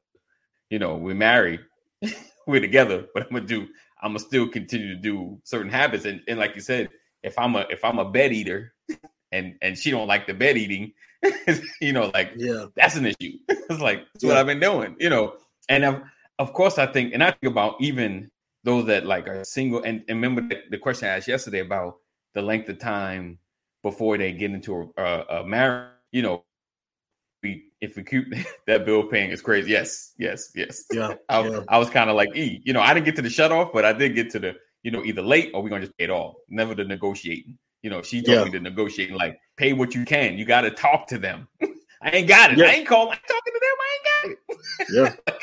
You 0.70 0.80
know, 0.80 0.96
we're 0.96 1.16
married. 1.16 1.62
we're 2.48 2.62
together, 2.62 3.08
but 3.14 3.24
I'm 3.24 3.34
gonna 3.34 3.46
do. 3.46 3.68
I'm 4.02 4.12
gonna 4.12 4.20
still 4.20 4.48
continue 4.48 4.96
to 4.96 5.02
do 5.02 5.40
certain 5.44 5.72
habits, 5.72 6.06
and 6.06 6.22
and 6.28 6.40
like 6.40 6.56
you 6.56 6.62
said, 6.62 6.90
if 7.24 7.38
I'm 7.38 7.56
a 7.56 7.66
if 7.70 7.84
I'm 7.84 8.00
a 8.00 8.10
bed 8.10 8.34
eater, 8.34 8.74
and 9.32 9.56
and 9.62 9.78
she 9.78 9.92
don't 9.92 10.08
like 10.08 10.28
the 10.28 10.34
bed 10.34 10.58
eating, 10.58 10.94
you 11.82 11.94
know, 11.94 12.12
like 12.14 12.32
yeah, 12.36 12.66
that's 12.76 12.96
an 12.96 13.06
issue. 13.06 13.38
it's 13.48 13.80
like 13.80 14.00
that's 14.14 14.24
yeah. 14.24 14.30
what 14.30 14.38
I've 14.38 14.48
been 14.48 14.60
doing, 14.60 14.96
you 15.00 15.10
know, 15.10 15.36
and 15.70 15.84
of 15.84 16.02
of 16.42 16.54
course 16.54 16.78
I 16.78 16.88
think, 16.88 17.14
and 17.14 17.24
I 17.24 17.32
think 17.32 17.52
about 17.52 17.76
even 17.80 18.30
those 18.64 18.86
that 18.86 19.06
like 19.06 19.28
are 19.28 19.44
single, 19.44 19.84
and, 19.84 20.04
and 20.08 20.22
remember 20.22 20.42
the, 20.42 20.62
the 20.72 20.78
question 20.78 21.08
I 21.08 21.18
asked 21.18 21.28
yesterday 21.28 21.60
about 21.60 21.98
the 22.34 22.42
length 22.42 22.70
of 22.70 22.80
time 22.80 23.38
before 23.84 24.18
they 24.18 24.32
get 24.32 24.52
into 24.52 24.92
a, 24.98 25.02
a, 25.02 25.42
a 25.42 25.46
marriage, 25.46 25.90
you 26.12 26.22
know, 26.22 26.44
we 27.44 27.72
if 27.80 27.96
we 27.96 28.04
keep 28.04 28.26
that 28.68 28.86
bill 28.86 29.04
paying 29.04 29.32
is 29.32 29.42
crazy. 29.42 29.72
Yes, 29.72 30.14
yes, 30.18 30.52
yes. 30.56 30.86
Yeah. 30.92 31.16
I, 31.30 31.48
yeah. 31.48 31.62
I 31.68 31.78
was 31.78 31.90
kind 31.90 32.10
of 32.10 32.16
like, 32.16 32.36
e, 32.36 32.62
you 32.64 32.74
know, 32.74 32.82
I 32.82 32.94
didn't 32.94 33.06
get 33.06 33.16
to 33.18 33.22
the 33.22 33.30
shut 33.30 33.52
off, 33.52 33.72
but 33.74 33.86
I 33.86 33.94
did 33.94 34.16
get 34.16 34.30
to 34.32 34.40
the, 34.40 34.56
you 34.84 34.92
know, 34.92 35.04
either 35.04 35.22
late 35.22 35.52
or 35.54 35.62
we're 35.62 35.70
gonna 35.70 35.86
just 35.86 35.98
pay 35.98 36.06
it 36.06 36.10
all. 36.10 36.38
Never 36.50 36.76
the 36.76 36.84
negotiating. 36.84 37.58
You 37.82 37.90
know, 37.90 38.02
she 38.02 38.22
told 38.22 38.38
yeah. 38.38 38.44
me 38.46 38.52
to 38.52 38.60
negotiating, 38.60 39.16
like 39.16 39.40
pay 39.58 39.74
what 39.74 39.96
you 39.96 40.06
can. 40.06 40.38
You 40.38 40.46
got 40.46 40.62
to 40.62 40.72
talk 40.72 41.08
to 41.08 41.18
them. 41.18 41.48
I 42.04 42.10
ain't 42.10 42.28
got 42.28 42.52
it. 42.52 42.58
Yeah. 42.58 42.66
I 42.66 42.72
ain't 42.74 42.88
calling. 42.88 43.14
I'm 43.14 43.20
talking 43.28 43.54
to 43.54 43.60
them. 43.60 43.78
I 43.80 44.28
ain't 44.28 44.38
got 44.48 44.56
it. 44.80 45.18
Yeah. 45.28 45.34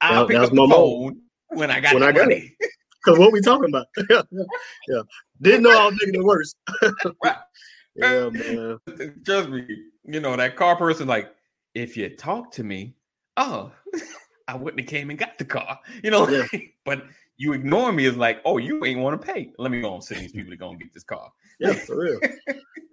I'll 0.00 0.26
that, 0.26 0.28
pick 0.28 0.36
up 0.36 0.50
the 0.50 0.68
phone 0.68 1.20
when 1.48 1.70
I 1.70 1.80
got 1.80 1.94
when 1.94 2.02
I 2.02 2.12
got 2.12 2.28
money. 2.28 2.54
it. 2.58 2.70
Because 3.02 3.18
what 3.18 3.32
we 3.32 3.40
talking 3.40 3.70
about? 3.70 3.86
yeah. 4.86 5.00
Didn't 5.40 5.62
know 5.62 5.70
I 5.70 5.86
was 5.86 5.98
making 5.98 6.20
it 6.20 6.22
worse. 6.22 6.54
yeah, 7.96 8.28
man. 8.28 8.78
Trust 9.24 9.48
me. 9.48 9.66
You 10.04 10.20
know 10.20 10.36
that 10.36 10.54
car 10.54 10.76
person. 10.76 11.08
Like, 11.08 11.34
if 11.74 11.96
you 11.96 12.10
talk 12.10 12.52
to 12.52 12.62
me, 12.62 12.96
oh, 13.38 13.72
I 14.48 14.54
wouldn't 14.54 14.80
have 14.80 14.88
came 14.90 15.08
and 15.08 15.18
got 15.18 15.38
the 15.38 15.46
car. 15.46 15.78
You 16.04 16.10
know, 16.10 16.28
yeah. 16.28 16.44
but 16.84 17.04
you 17.40 17.54
ignore 17.54 17.90
me 17.90 18.04
is 18.04 18.18
like, 18.18 18.42
oh, 18.44 18.58
you 18.58 18.84
ain't 18.84 19.00
want 19.00 19.18
to 19.18 19.26
pay. 19.26 19.50
Let 19.56 19.70
me 19.70 19.80
go 19.80 19.94
and 19.94 20.04
send 20.04 20.20
these 20.20 20.32
people 20.32 20.50
to 20.50 20.58
go 20.58 20.68
and 20.68 20.78
get 20.78 20.92
this 20.92 21.04
car. 21.04 21.32
Yeah, 21.58 21.72
for 21.72 21.98
real. 21.98 22.20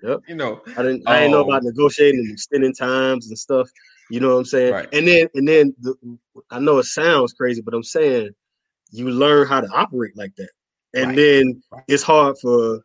Yep. 0.03 0.19
you 0.27 0.35
know, 0.35 0.61
I 0.67 0.83
didn't. 0.83 1.07
I 1.07 1.17
didn't 1.17 1.31
know 1.31 1.43
about 1.43 1.61
um, 1.61 1.65
negotiating 1.65 2.19
and 2.19 2.31
extending 2.31 2.71
times 2.71 3.29
and 3.29 3.37
stuff. 3.37 3.67
You 4.11 4.19
know 4.19 4.29
what 4.29 4.37
I'm 4.37 4.45
saying? 4.45 4.71
Right. 4.71 4.87
And 4.93 5.07
then, 5.07 5.27
and 5.33 5.47
then, 5.47 5.75
the, 5.81 5.95
I 6.51 6.59
know 6.59 6.77
it 6.77 6.83
sounds 6.83 7.33
crazy, 7.33 7.61
but 7.61 7.73
I'm 7.73 7.81
saying 7.81 8.29
you 8.91 9.09
learn 9.09 9.47
how 9.47 9.59
to 9.59 9.67
operate 9.69 10.15
like 10.15 10.35
that, 10.35 10.49
and 10.93 11.07
right. 11.07 11.15
then 11.15 11.63
right. 11.71 11.83
it's 11.87 12.03
hard 12.03 12.37
for 12.39 12.75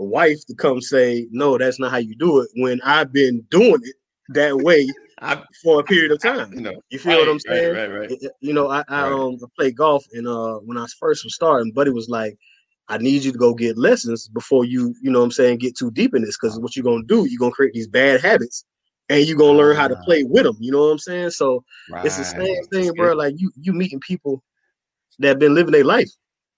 a 0.00 0.04
wife 0.04 0.44
to 0.48 0.54
come 0.56 0.80
say, 0.80 1.28
"No, 1.30 1.56
that's 1.56 1.78
not 1.78 1.92
how 1.92 1.98
you 1.98 2.16
do 2.16 2.40
it." 2.40 2.50
When 2.56 2.80
I've 2.82 3.12
been 3.12 3.46
doing 3.48 3.80
it 3.80 3.94
that 4.30 4.56
way 4.56 4.88
I, 5.20 5.42
for 5.62 5.80
a 5.80 5.84
period 5.84 6.12
of 6.12 6.20
time. 6.20 6.52
You, 6.52 6.60
know, 6.60 6.82
you 6.90 6.98
feel 6.98 7.18
right, 7.18 7.20
what 7.20 7.28
I'm 7.28 7.40
saying? 7.40 7.74
Right, 7.74 7.90
right, 7.90 8.08
right. 8.10 8.30
You 8.40 8.52
know, 8.52 8.70
I, 8.70 8.84
I 8.88 9.02
um 9.02 9.38
play 9.56 9.72
golf 9.72 10.04
and 10.12 10.26
uh 10.26 10.54
when 10.56 10.78
I 10.78 10.86
first 10.98 11.24
was 11.24 11.34
starting, 11.34 11.72
Buddy 11.72 11.90
was 11.90 12.08
like, 12.08 12.36
I 12.88 12.98
need 12.98 13.24
you 13.24 13.32
to 13.32 13.38
go 13.38 13.54
get 13.54 13.76
lessons 13.76 14.28
before 14.28 14.64
you, 14.64 14.94
you 15.02 15.10
know 15.10 15.18
what 15.20 15.26
I'm 15.26 15.32
saying, 15.32 15.58
get 15.58 15.76
too 15.76 15.90
deep 15.90 16.14
in 16.14 16.22
this. 16.22 16.36
Cause 16.36 16.58
what 16.60 16.76
you're 16.76 16.84
gonna 16.84 17.04
do, 17.04 17.26
you're 17.26 17.38
gonna 17.38 17.52
create 17.52 17.72
these 17.72 17.88
bad 17.88 18.20
habits 18.20 18.64
and 19.08 19.26
you're 19.26 19.36
gonna 19.36 19.58
learn 19.58 19.76
how 19.76 19.88
to 19.88 19.96
play 20.04 20.24
with 20.24 20.44
them. 20.44 20.56
You 20.60 20.72
know 20.72 20.80
what 20.80 20.92
I'm 20.92 20.98
saying? 20.98 21.30
So 21.30 21.64
it's 22.04 22.16
the 22.16 22.24
same 22.24 22.64
thing, 22.72 22.92
bro. 22.94 23.14
Like 23.14 23.34
you 23.36 23.50
you 23.60 23.72
meeting 23.72 24.00
people 24.00 24.42
that 25.18 25.28
have 25.28 25.38
been 25.38 25.54
living 25.54 25.72
their 25.72 25.84
life, 25.84 26.10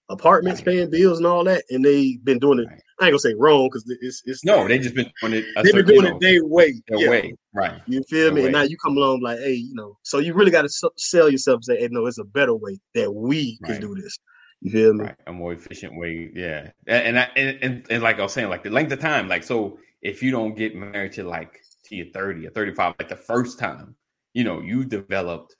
apartments, 0.09 0.61
paying 0.61 0.89
bills 0.89 1.17
and 1.17 1.27
all 1.27 1.43
that, 1.45 1.63
and 1.69 1.83
they've 1.83 2.23
been 2.23 2.39
doing 2.39 2.59
it 2.59 2.69
I 3.01 3.05
ain't 3.05 3.13
gonna 3.13 3.19
say 3.19 3.33
wrong 3.33 3.67
because 3.67 3.83
it's 4.01 4.21
it's 4.25 4.45
no, 4.45 4.67
they 4.67 4.77
just 4.77 4.93
been 4.93 5.11
doing 5.21 5.33
it. 5.33 5.45
They've 5.63 5.73
been 5.73 5.85
doing 5.85 6.05
it 6.05 6.19
their 6.19 6.45
way, 6.45 6.79
their 6.87 6.99
yeah. 6.99 7.09
way, 7.09 7.35
right? 7.51 7.81
You 7.87 8.03
feel 8.03 8.25
their 8.25 8.33
me? 8.33 8.41
Way. 8.41 8.47
And 8.47 8.53
now 8.53 8.61
you 8.61 8.77
come 8.77 8.95
along 8.95 9.21
like, 9.21 9.39
hey, 9.39 9.53
you 9.53 9.73
know, 9.73 9.97
so 10.03 10.19
you 10.19 10.35
really 10.35 10.51
got 10.51 10.61
to 10.61 10.91
sell 10.97 11.27
yourself 11.27 11.57
and 11.57 11.65
say, 11.65 11.79
hey, 11.79 11.87
no, 11.89 12.05
it's 12.05 12.19
a 12.19 12.23
better 12.23 12.53
way 12.53 12.79
that 12.93 13.11
we 13.11 13.57
right. 13.61 13.71
can 13.71 13.81
do 13.81 13.95
this. 13.95 14.19
You 14.61 14.71
feel 14.71 14.93
me? 14.93 15.05
Right. 15.05 15.15
A 15.25 15.33
more 15.33 15.53
efficient 15.53 15.97
way, 15.97 16.29
yeah. 16.35 16.69
And 16.85 17.17
and, 17.17 17.19
I, 17.19 17.29
and 17.35 17.57
and, 17.63 17.85
and 17.89 18.03
like 18.03 18.19
I 18.19 18.21
was 18.21 18.33
saying, 18.33 18.49
like 18.49 18.63
the 18.63 18.69
length 18.69 18.91
of 18.91 18.99
time, 18.99 19.27
like 19.27 19.43
so, 19.43 19.79
if 20.03 20.21
you 20.21 20.29
don't 20.29 20.55
get 20.55 20.75
married 20.75 21.13
to 21.13 21.23
like 21.23 21.59
to 21.85 21.95
your 21.95 22.11
thirty 22.13 22.45
or 22.45 22.51
thirty 22.51 22.75
five, 22.75 22.93
like 22.99 23.09
the 23.09 23.15
first 23.15 23.57
time, 23.57 23.95
you 24.33 24.43
know, 24.43 24.61
you 24.61 24.85
developed 24.85 25.55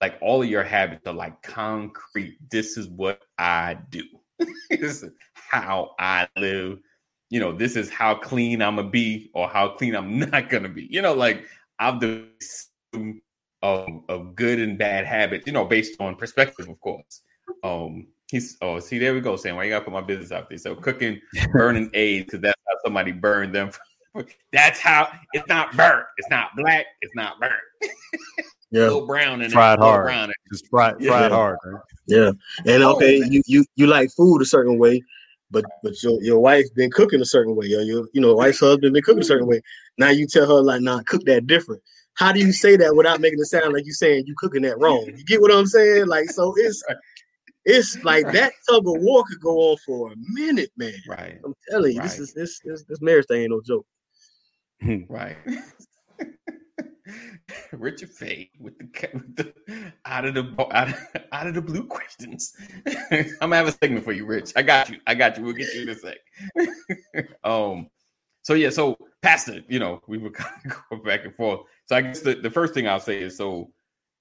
like 0.00 0.18
all 0.20 0.42
of 0.42 0.48
your 0.48 0.64
habits 0.64 1.06
are 1.06 1.14
like 1.14 1.40
concrete. 1.42 2.36
This 2.50 2.76
is 2.76 2.88
what 2.88 3.22
I 3.38 3.78
do. 3.90 4.02
this 5.50 5.58
is 5.58 5.64
how 5.64 5.94
I 5.98 6.28
live. 6.36 6.78
You 7.28 7.40
know, 7.40 7.52
this 7.52 7.76
is 7.76 7.90
how 7.90 8.14
clean 8.14 8.60
I'm 8.60 8.76
gonna 8.76 8.88
be 8.88 9.30
or 9.34 9.48
how 9.48 9.68
clean 9.68 9.94
I'm 9.94 10.18
not 10.30 10.48
gonna 10.48 10.68
be. 10.68 10.86
You 10.90 11.02
know, 11.02 11.14
like 11.14 11.46
I've 11.78 12.00
done 12.00 13.20
of, 13.62 13.88
of 14.08 14.34
good 14.34 14.58
and 14.58 14.78
bad 14.78 15.06
habits, 15.06 15.46
you 15.46 15.52
know, 15.52 15.64
based 15.64 16.00
on 16.00 16.16
perspective, 16.16 16.68
of 16.68 16.80
course. 16.80 17.22
Um, 17.62 18.08
he's 18.30 18.56
oh, 18.62 18.80
see, 18.80 18.98
there 18.98 19.14
we 19.14 19.20
go, 19.20 19.36
Sam. 19.36 19.56
Why 19.56 19.64
you 19.64 19.70
gotta 19.70 19.84
put 19.84 19.92
my 19.92 20.00
business 20.00 20.32
out 20.32 20.48
there? 20.48 20.58
So 20.58 20.74
cooking, 20.74 21.20
burning 21.52 21.90
eggs, 21.94 22.26
because 22.26 22.40
that's 22.40 22.60
how 22.66 22.74
somebody 22.84 23.12
burned 23.12 23.54
them. 23.54 23.70
that's 24.52 24.80
how 24.80 25.12
it's 25.32 25.46
not 25.48 25.76
burnt. 25.76 26.06
It's 26.16 26.30
not 26.30 26.50
black. 26.56 26.86
It's 27.00 27.14
not 27.14 27.38
burnt. 27.38 27.54
yeah, 28.70 28.84
little 28.84 29.06
brown 29.06 29.42
and 29.42 29.52
fried 29.52 29.78
hard. 29.78 30.06
Brown 30.06 30.32
Just 30.52 30.68
fried, 30.68 30.96
yeah. 30.98 31.10
fried 31.10 31.32
hard. 31.32 31.58
Right? 31.64 31.82
Yeah, 32.06 32.32
and 32.66 32.82
oh, 32.82 32.96
okay, 32.96 33.22
you 33.28 33.42
you 33.46 33.64
you 33.76 33.86
like 33.86 34.10
food 34.16 34.42
a 34.42 34.46
certain 34.46 34.78
way, 34.78 35.02
but 35.50 35.64
but 35.82 36.00
your 36.02 36.22
your 36.22 36.40
wife 36.40 36.66
been 36.74 36.90
cooking 36.90 37.20
a 37.20 37.24
certain 37.24 37.56
way, 37.56 37.66
or 37.66 37.82
your 37.82 38.08
you 38.12 38.20
know 38.20 38.34
wife's 38.34 38.60
husband 38.60 38.92
been 38.92 39.02
cooking 39.02 39.22
a 39.22 39.24
certain 39.24 39.48
way. 39.48 39.60
Now 39.98 40.10
you 40.10 40.26
tell 40.26 40.46
her 40.46 40.62
like, 40.62 40.80
nah, 40.80 41.02
cook 41.02 41.24
that 41.26 41.46
different. 41.46 41.82
How 42.14 42.32
do 42.32 42.40
you 42.40 42.52
say 42.52 42.76
that 42.76 42.96
without 42.96 43.20
making 43.20 43.38
it 43.40 43.46
sound 43.46 43.72
like 43.72 43.86
you 43.86 43.92
saying 43.92 44.24
you 44.26 44.34
cooking 44.36 44.62
that 44.62 44.78
wrong? 44.78 45.04
You 45.06 45.24
get 45.24 45.40
what 45.40 45.52
I'm 45.52 45.66
saying? 45.66 46.06
Like 46.06 46.30
so, 46.30 46.54
it's 46.56 46.82
it's 47.64 48.02
like 48.04 48.30
that 48.32 48.52
tug 48.68 48.86
of 48.86 49.00
war 49.00 49.24
could 49.28 49.40
go 49.40 49.70
on 49.70 49.76
for 49.86 50.12
a 50.12 50.16
minute, 50.32 50.70
man. 50.76 50.94
Right. 51.08 51.38
I'm 51.44 51.54
telling 51.70 51.92
you, 51.92 52.00
right. 52.00 52.08
this 52.08 52.18
is 52.18 52.32
this, 52.32 52.60
this 52.64 52.84
this 52.84 53.00
marriage 53.00 53.26
thing 53.26 53.42
ain't 53.42 53.50
no 53.50 53.60
joke. 53.64 53.86
right. 55.08 55.36
Richard 57.72 58.10
Fay 58.10 58.50
with 58.58 58.78
the, 58.78 59.08
with 59.14 59.36
the 59.36 59.92
out 60.04 60.24
of 60.24 60.34
the 60.34 60.54
out 60.72 60.88
of, 60.88 61.22
out 61.32 61.46
of 61.46 61.54
the 61.54 61.62
blue 61.62 61.84
questions. 61.84 62.54
I'm 62.86 63.26
gonna 63.40 63.56
have 63.56 63.68
a 63.68 63.72
segment 63.72 64.04
for 64.04 64.12
you, 64.12 64.26
Rich. 64.26 64.52
I 64.56 64.62
got 64.62 64.88
you. 64.88 64.98
I 65.06 65.14
got 65.14 65.36
you. 65.36 65.44
We'll 65.44 65.54
get 65.54 65.72
you 65.74 65.82
in 65.82 65.88
a 65.88 65.94
sec. 65.94 66.18
um. 67.44 67.88
So 68.42 68.54
yeah. 68.54 68.70
So 68.70 68.96
Pastor, 69.22 69.60
you 69.68 69.78
know, 69.78 70.00
we 70.06 70.18
were 70.18 70.30
kind 70.30 70.54
of 70.64 70.76
going 70.90 71.02
back 71.02 71.24
and 71.24 71.34
forth. 71.34 71.60
So 71.86 71.96
I 71.96 72.02
guess 72.02 72.20
the, 72.20 72.34
the 72.34 72.50
first 72.50 72.74
thing 72.74 72.88
I'll 72.88 73.00
say 73.00 73.20
is 73.20 73.36
so 73.36 73.70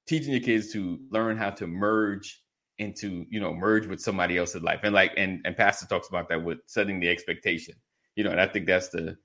teaching 0.07 0.31
your 0.31 0.41
kids 0.41 0.73
to 0.73 0.99
learn 1.11 1.37
how 1.37 1.51
to 1.51 1.67
merge 1.67 2.41
into 2.79 3.25
you 3.29 3.39
know 3.39 3.53
merge 3.53 3.85
with 3.85 3.99
somebody 4.01 4.37
else's 4.37 4.63
life 4.63 4.79
and 4.83 4.95
like 4.95 5.11
and 5.17 5.41
and 5.45 5.55
pastor 5.55 5.85
talks 5.85 6.07
about 6.07 6.29
that 6.29 6.43
with 6.43 6.59
setting 6.65 6.99
the 6.99 7.09
expectation 7.09 7.75
you 8.15 8.23
know 8.23 8.31
and 8.31 8.39
i 8.39 8.47
think 8.47 8.65
that's 8.65 8.87
the 8.89 9.15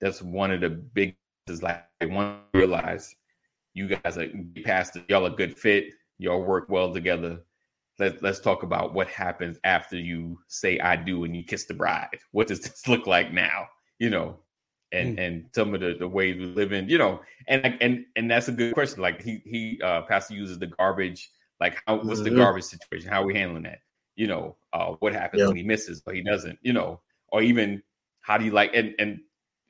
that's 0.00 0.22
one 0.22 0.52
of 0.52 0.60
the 0.60 0.70
big 0.70 1.16
is 1.52 1.62
like 1.62 1.84
one 2.02 2.40
realize 2.54 3.14
you 3.74 3.88
guys 3.88 4.18
are 4.18 4.28
past 4.64 4.96
y'all 5.08 5.26
a 5.26 5.30
good 5.30 5.56
fit 5.56 5.92
y'all 6.18 6.42
work 6.42 6.68
well 6.68 6.92
together 6.92 7.40
Let, 7.98 8.22
let's 8.22 8.40
talk 8.40 8.62
about 8.62 8.94
what 8.94 9.08
happens 9.08 9.58
after 9.64 9.96
you 9.96 10.38
say 10.48 10.78
i 10.80 10.96
do 10.96 11.24
and 11.24 11.36
you 11.36 11.44
kiss 11.44 11.64
the 11.64 11.74
bride 11.74 12.08
what 12.32 12.48
does 12.48 12.60
this 12.62 12.88
look 12.88 13.06
like 13.06 13.32
now 13.32 13.66
you 13.98 14.10
know 14.10 14.38
and 14.92 15.16
mm. 15.16 15.26
and 15.26 15.46
some 15.54 15.74
of 15.74 15.80
the, 15.80 15.94
the 15.98 16.08
ways 16.08 16.36
we 16.36 16.46
live 16.46 16.72
in 16.72 16.88
you 16.88 16.98
know 16.98 17.20
and 17.48 17.76
and 17.80 18.04
and 18.16 18.30
that's 18.30 18.48
a 18.48 18.52
good 18.52 18.74
question 18.74 19.02
like 19.02 19.22
he 19.22 19.42
he 19.44 19.80
uh 19.82 20.02
pastor 20.02 20.34
uses 20.34 20.58
the 20.58 20.66
garbage 20.66 21.30
like 21.60 21.82
how 21.86 21.96
what's 21.96 22.20
mm-hmm. 22.20 22.24
the 22.24 22.36
garbage 22.36 22.64
situation 22.64 23.08
how 23.08 23.22
are 23.22 23.26
we 23.26 23.34
handling 23.34 23.62
that 23.62 23.78
you 24.16 24.26
know 24.26 24.56
uh 24.72 24.92
what 25.00 25.12
happens 25.12 25.40
yeah. 25.40 25.46
when 25.46 25.56
he 25.56 25.62
misses 25.62 26.02
or 26.06 26.12
he 26.12 26.22
doesn't 26.22 26.58
you 26.62 26.72
know 26.72 27.00
or 27.28 27.42
even 27.42 27.82
how 28.20 28.36
do 28.36 28.44
you 28.44 28.50
like 28.50 28.70
and 28.74 28.94
and 28.98 29.20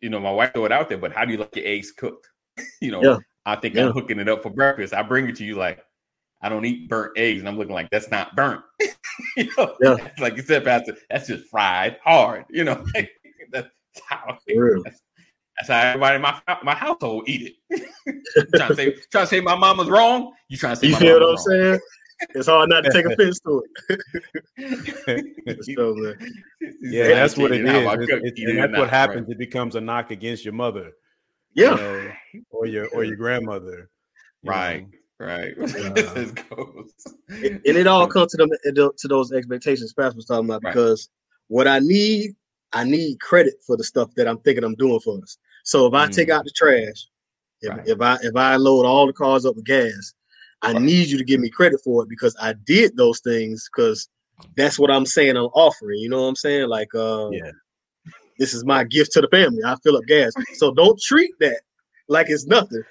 you 0.02 0.10
know, 0.10 0.20
my 0.20 0.32
wife 0.32 0.52
throw 0.52 0.66
it 0.66 0.72
out 0.72 0.88
there, 0.88 0.98
but 0.98 1.12
how 1.12 1.24
do 1.24 1.32
you 1.32 1.38
like 1.38 1.56
your 1.56 1.66
eggs 1.66 1.92
cooked? 1.92 2.28
you 2.82 2.90
know, 2.90 3.02
yeah. 3.02 3.18
I 3.46 3.56
think 3.56 3.74
yeah. 3.74 3.86
I'm 3.86 3.92
hooking 3.92 4.18
it 4.18 4.28
up 4.28 4.42
for 4.42 4.50
breakfast. 4.50 4.92
I 4.92 5.02
bring 5.02 5.28
it 5.28 5.36
to 5.36 5.44
you 5.44 5.54
like 5.54 5.82
I 6.42 6.48
don't 6.48 6.64
eat 6.64 6.88
burnt 6.88 7.12
eggs, 7.16 7.38
and 7.38 7.48
I'm 7.48 7.56
looking 7.56 7.74
like 7.74 7.88
that's 7.90 8.10
not 8.10 8.34
burnt. 8.34 8.62
you 9.36 9.48
know, 9.56 9.76
yeah. 9.80 9.96
like 10.18 10.36
you 10.36 10.42
said, 10.42 10.64
Pastor, 10.64 10.96
that's 11.08 11.28
just 11.28 11.48
fried 11.48 11.98
hard. 12.04 12.44
You 12.50 12.64
know, 12.64 12.84
that's 13.52 13.68
how 14.04 14.38
that's, 14.46 15.00
that's, 15.56 15.68
how 15.68 15.78
everybody 15.78 16.16
in 16.16 16.22
my 16.22 16.40
my 16.64 16.74
household 16.74 17.28
eat 17.28 17.56
it. 17.70 17.88
trying 18.56 18.68
to 18.68 18.74
say 18.74 18.92
trying 19.12 19.24
to 19.24 19.26
say 19.28 19.40
my 19.40 19.54
mama's 19.54 19.88
wrong. 19.88 20.32
You 20.48 20.56
trying 20.56 20.74
to 20.74 20.80
say 20.80 20.88
you 20.88 20.96
feel 20.96 21.20
what 21.20 21.30
I'm 21.30 21.36
saying? 21.38 21.80
It's 22.34 22.46
hard 22.48 22.68
not 22.68 22.84
to 22.84 22.90
take 22.90 23.06
a 23.06 23.08
offense 23.12 23.40
to 23.40 23.62
it. 23.88 25.64
so, 25.64 26.14
yeah, 26.82 27.08
that's 27.08 27.36
what 27.36 27.52
it 27.52 27.64
is. 27.64 28.08
It's, 28.08 28.22
it's, 28.24 28.40
and 28.40 28.58
that's 28.58 28.78
what 28.78 28.90
happens. 28.90 29.28
Right. 29.28 29.32
It 29.32 29.38
becomes 29.38 29.76
a 29.76 29.80
knock 29.80 30.10
against 30.10 30.44
your 30.44 30.54
mother. 30.54 30.92
Yeah, 31.54 31.74
you 32.32 32.40
know, 32.40 32.44
or 32.50 32.66
your 32.66 32.88
or 32.88 33.04
your 33.04 33.16
grandmother. 33.16 33.90
right. 34.44 34.82
Know. 34.82 34.98
Right. 35.22 35.56
Uh, 35.56 35.64
and 37.28 37.60
it 37.64 37.86
all 37.86 38.08
comes 38.08 38.32
to 38.32 38.36
them 38.38 38.50
to 38.64 39.08
those 39.08 39.30
expectations 39.30 39.92
Pastor 39.92 40.16
was 40.16 40.26
talking 40.26 40.46
about 40.46 40.64
right. 40.64 40.74
because 40.74 41.08
what 41.46 41.68
I 41.68 41.78
need, 41.78 42.34
I 42.72 42.82
need 42.82 43.20
credit 43.20 43.54
for 43.64 43.76
the 43.76 43.84
stuff 43.84 44.10
that 44.16 44.26
I'm 44.26 44.38
thinking 44.38 44.64
I'm 44.64 44.74
doing 44.74 44.98
for 44.98 45.18
us. 45.22 45.38
So 45.62 45.86
if 45.86 45.94
I 45.94 46.08
mm. 46.08 46.12
take 46.12 46.28
out 46.28 46.44
the 46.44 46.50
trash, 46.56 47.06
if, 47.60 47.70
right. 47.70 47.86
if 47.86 48.00
I 48.00 48.18
if 48.22 48.34
I 48.34 48.56
load 48.56 48.84
all 48.84 49.06
the 49.06 49.12
cars 49.12 49.46
up 49.46 49.54
with 49.54 49.64
gas, 49.64 50.12
I 50.62 50.74
need 50.74 51.08
you 51.08 51.18
to 51.18 51.24
give 51.24 51.40
me 51.40 51.50
credit 51.50 51.80
for 51.82 52.02
it 52.02 52.08
because 52.08 52.36
I 52.40 52.54
did 52.64 52.96
those 52.96 53.20
things 53.20 53.68
because 53.72 54.08
that's 54.56 54.78
what 54.78 54.90
I'm 54.90 55.06
saying 55.06 55.36
I'm 55.36 55.46
offering. 55.46 55.98
You 55.98 56.08
know 56.08 56.22
what 56.22 56.28
I'm 56.28 56.36
saying? 56.36 56.68
Like 56.68 56.94
uh 56.94 57.30
yeah. 57.30 57.50
this 58.38 58.54
is 58.54 58.64
my 58.64 58.84
gift 58.84 59.12
to 59.12 59.20
the 59.20 59.28
family. 59.28 59.62
I 59.64 59.76
fill 59.82 59.96
up 59.96 60.04
gas. 60.06 60.32
So 60.54 60.72
don't 60.72 61.00
treat 61.00 61.32
that 61.40 61.60
like 62.08 62.28
it's 62.28 62.46
nothing. 62.46 62.82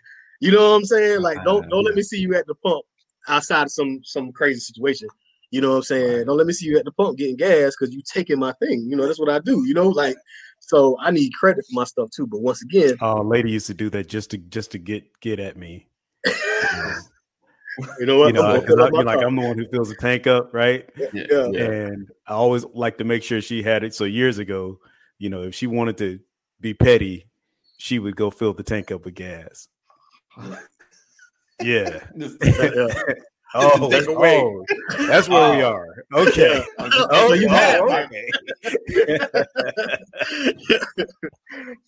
You 0.41 0.51
know 0.51 0.71
what 0.71 0.77
I'm 0.77 0.85
saying? 0.85 1.21
Like 1.21 1.43
don't 1.43 1.69
don't 1.69 1.83
let 1.83 1.95
me 1.95 2.01
see 2.01 2.19
you 2.19 2.35
at 2.35 2.47
the 2.47 2.55
pump 2.55 2.83
outside 3.27 3.63
of 3.63 3.71
some 3.71 4.01
some 4.03 4.31
crazy 4.31 4.59
situation. 4.59 5.07
You 5.51 5.59
know 5.61 5.71
what 5.71 5.77
I'm 5.77 5.83
saying? 5.83 6.25
Don't 6.25 6.37
let 6.37 6.47
me 6.47 6.53
see 6.53 6.67
you 6.67 6.77
at 6.77 6.85
the 6.85 6.93
pump 6.93 7.17
getting 7.17 7.35
gas 7.35 7.75
because 7.77 7.93
you 7.93 8.01
taking 8.05 8.39
my 8.39 8.53
thing. 8.53 8.85
You 8.89 8.95
know, 8.95 9.05
that's 9.05 9.19
what 9.19 9.29
I 9.29 9.39
do. 9.39 9.65
You 9.65 9.73
know, 9.73 9.89
like 9.89 10.15
so 10.59 10.97
I 11.01 11.11
need 11.11 11.33
credit 11.33 11.65
for 11.65 11.73
my 11.73 11.83
stuff 11.83 12.09
too. 12.15 12.25
But 12.25 12.41
once 12.41 12.61
again, 12.61 12.97
oh, 13.01 13.21
lady 13.21 13.51
used 13.51 13.67
to 13.67 13.73
do 13.73 13.89
that 13.89 14.07
just 14.07 14.31
to 14.31 14.37
just 14.37 14.71
to 14.71 14.77
get 14.77 15.19
get 15.19 15.39
at 15.39 15.57
me. 15.57 15.87
you 17.99 18.05
know 18.05 18.17
what? 18.17 18.27
You 18.27 18.33
know, 18.33 18.43
I, 18.43 18.61
you're 18.61 19.03
like 19.03 19.23
I'm 19.23 19.35
the 19.35 19.41
one 19.41 19.57
who 19.57 19.67
fills 19.67 19.89
the 19.89 19.95
tank 19.95 20.27
up, 20.27 20.53
right? 20.53 20.89
Yeah, 21.13 21.47
yeah. 21.51 21.63
And 21.63 22.09
I 22.27 22.33
always 22.33 22.65
like 22.73 22.97
to 22.97 23.03
make 23.03 23.23
sure 23.23 23.41
she 23.41 23.63
had 23.63 23.83
it. 23.83 23.93
So 23.95 24.03
years 24.03 24.37
ago, 24.37 24.79
you 25.17 25.29
know, 25.29 25.43
if 25.43 25.55
she 25.55 25.67
wanted 25.67 25.97
to 25.97 26.19
be 26.59 26.73
petty, 26.73 27.27
she 27.77 27.99
would 27.99 28.15
go 28.15 28.29
fill 28.29 28.53
the 28.53 28.63
tank 28.63 28.91
up 28.91 29.05
with 29.05 29.15
gas. 29.15 29.67
yeah. 31.61 31.99
Oh, 33.53 33.71
oh, 33.81 33.89
that's 35.07 35.27
where 35.27 35.41
oh. 35.41 35.55
we 35.55 35.61
are. 35.61 36.05
Okay. 36.13 36.63
oh, 36.79 37.27
so 37.27 37.33
you 37.33 37.47
oh, 37.49 37.51
mad? 37.51 37.81
Oh. 37.81 38.07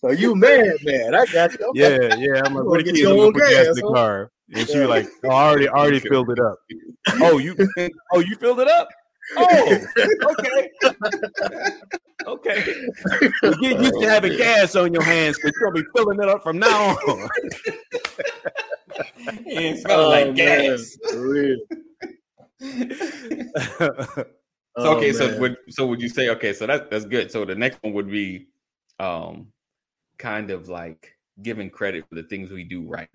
so 0.00 0.10
you 0.10 0.34
mad, 0.34 0.76
man? 0.82 1.14
I 1.14 1.24
got 1.26 1.58
you. 1.58 1.66
Okay. 1.68 1.80
Yeah, 1.80 2.14
yeah. 2.16 2.42
I'm 2.44 2.54
like, 2.54 2.64
what 2.64 2.80
are 2.80 2.90
you 2.90 3.32
put 3.32 3.36
gas 3.36 3.66
in 3.68 3.74
the 3.74 3.92
car? 3.94 4.30
And 4.52 4.68
she 4.68 4.78
was 4.78 4.88
like, 4.88 5.08
oh, 5.24 5.30
I 5.30 5.48
already, 5.48 5.68
already 5.68 6.00
filled 6.00 6.30
it 6.30 6.38
up. 6.38 6.58
Oh, 7.22 7.38
you, 7.38 7.56
oh, 8.12 8.20
you 8.20 8.36
filled 8.36 8.60
it 8.60 8.68
up? 8.68 8.88
Oh, 9.38 9.78
okay. 10.32 10.70
okay. 12.26 12.64
Get 13.42 13.80
used 13.80 13.94
to 14.00 14.06
having 14.06 14.32
oh, 14.32 14.36
gas 14.36 14.76
on 14.76 14.92
your 14.92 15.02
hands 15.02 15.38
because 15.38 15.52
you'll 15.60 15.72
be 15.72 15.82
filling 15.96 16.20
it 16.22 16.28
up 16.28 16.42
from 16.42 16.58
now 16.58 16.90
on. 16.90 17.28
It 19.46 19.80
smells 19.80 20.04
oh, 20.04 20.08
like 20.08 20.34
gas. 20.34 20.96
so 24.76 24.96
okay, 24.96 25.10
oh, 25.10 25.12
so 25.12 25.38
would 25.38 25.56
so 25.68 25.86
would 25.86 26.00
you 26.00 26.08
say 26.08 26.28
okay? 26.30 26.52
So 26.52 26.66
that 26.66 26.90
that's 26.90 27.04
good. 27.04 27.30
So 27.30 27.44
the 27.44 27.54
next 27.54 27.78
one 27.82 27.92
would 27.94 28.10
be, 28.10 28.46
um, 28.98 29.48
kind 30.18 30.50
of 30.50 30.68
like 30.68 31.16
giving 31.42 31.70
credit 31.70 32.04
for 32.08 32.14
the 32.14 32.22
things 32.22 32.50
we 32.50 32.64
do 32.64 32.86
right. 32.86 33.08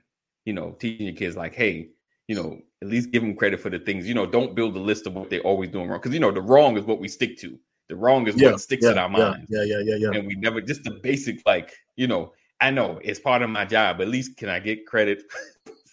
You 0.45 0.53
know, 0.53 0.71
teaching 0.79 1.07
your 1.07 1.15
kids 1.15 1.35
like, 1.35 1.53
hey, 1.53 1.89
you 2.27 2.35
know, 2.35 2.59
at 2.81 2.87
least 2.87 3.11
give 3.11 3.21
them 3.21 3.35
credit 3.35 3.59
for 3.59 3.69
the 3.69 3.79
things. 3.79 4.07
You 4.07 4.13
know, 4.13 4.25
don't 4.25 4.55
build 4.55 4.75
a 4.75 4.79
list 4.79 5.07
of 5.07 5.13
what 5.13 5.29
they're 5.29 5.41
always 5.41 5.69
doing 5.69 5.89
wrong 5.89 5.99
because 5.99 6.13
you 6.13 6.19
know 6.19 6.31
the 6.31 6.41
wrong 6.41 6.77
is 6.77 6.85
what 6.85 6.99
we 6.99 7.07
stick 7.07 7.37
to. 7.39 7.57
The 7.89 7.95
wrong 7.95 8.27
is 8.27 8.35
yeah, 8.35 8.51
what 8.51 8.61
sticks 8.61 8.85
yeah, 8.85 8.91
in 8.91 8.97
our 8.97 9.09
mind. 9.09 9.47
Yeah, 9.49 9.63
yeah, 9.63 9.81
yeah, 9.83 9.95
yeah. 9.95 10.17
And 10.17 10.27
we 10.27 10.35
never 10.35 10.61
just 10.61 10.83
the 10.83 10.91
basic 11.03 11.41
like 11.45 11.75
you 11.95 12.07
know. 12.07 12.33
I 12.61 12.71
know 12.71 12.99
it's 13.01 13.21
part 13.21 13.41
of 13.41 13.49
my 13.49 13.63
job. 13.63 14.01
At 14.01 14.09
least 14.09 14.35
can 14.35 14.49
I 14.49 14.59
get 14.59 14.85
credit 14.85 15.23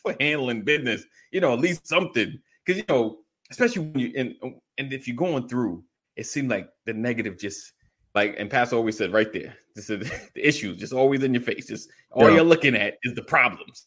for 0.07 0.17
handling 0.21 0.63
business? 0.63 1.05
You 1.33 1.41
know, 1.41 1.53
at 1.53 1.61
least 1.61 1.87
something 1.87 2.39
because 2.65 2.79
you 2.79 2.85
know 2.89 3.19
especially 3.51 3.83
when 3.83 3.99
you 3.99 4.13
and 4.17 4.55
and 4.79 4.93
if 4.93 5.07
you're 5.07 5.17
going 5.17 5.49
through, 5.49 5.85
it 6.17 6.27
seemed 6.27 6.51
like 6.51 6.69
the 6.85 6.93
negative 6.93 7.39
just 7.39 7.73
like 8.15 8.35
and 8.39 8.51
Pastor 8.51 8.77
always 8.77 8.97
said 8.97 9.13
right 9.13 9.33
there, 9.33 9.57
this 9.75 9.91
is 9.91 10.11
the 10.35 10.47
issues 10.49 10.79
just 10.79 10.93
always 10.93 11.23
in 11.23 11.35
your 11.35 11.43
face. 11.43 11.67
Just 11.67 11.91
all 12.11 12.29
yeah. 12.29 12.37
you're 12.37 12.45
looking 12.45 12.75
at 12.75 12.95
is 13.03 13.15
the 13.15 13.23
problems. 13.23 13.87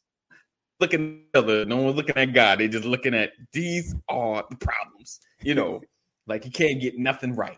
Looking 0.79 1.25
at 1.34 1.39
other, 1.39 1.65
no 1.65 1.77
one's 1.77 1.97
looking 1.97 2.15
at 2.15 2.34
God. 2.34 2.60
They're 2.60 2.69
just 2.69 2.86
looking 2.86 3.13
at 3.13 3.32
these 3.51 3.93
are 4.08 4.45
the 4.49 4.55
problems. 4.55 5.19
You 5.41 5.55
know, 5.55 5.82
like 6.27 6.45
you 6.45 6.51
can't 6.51 6.79
get 6.79 6.97
nothing 6.97 7.36
right. 7.36 7.58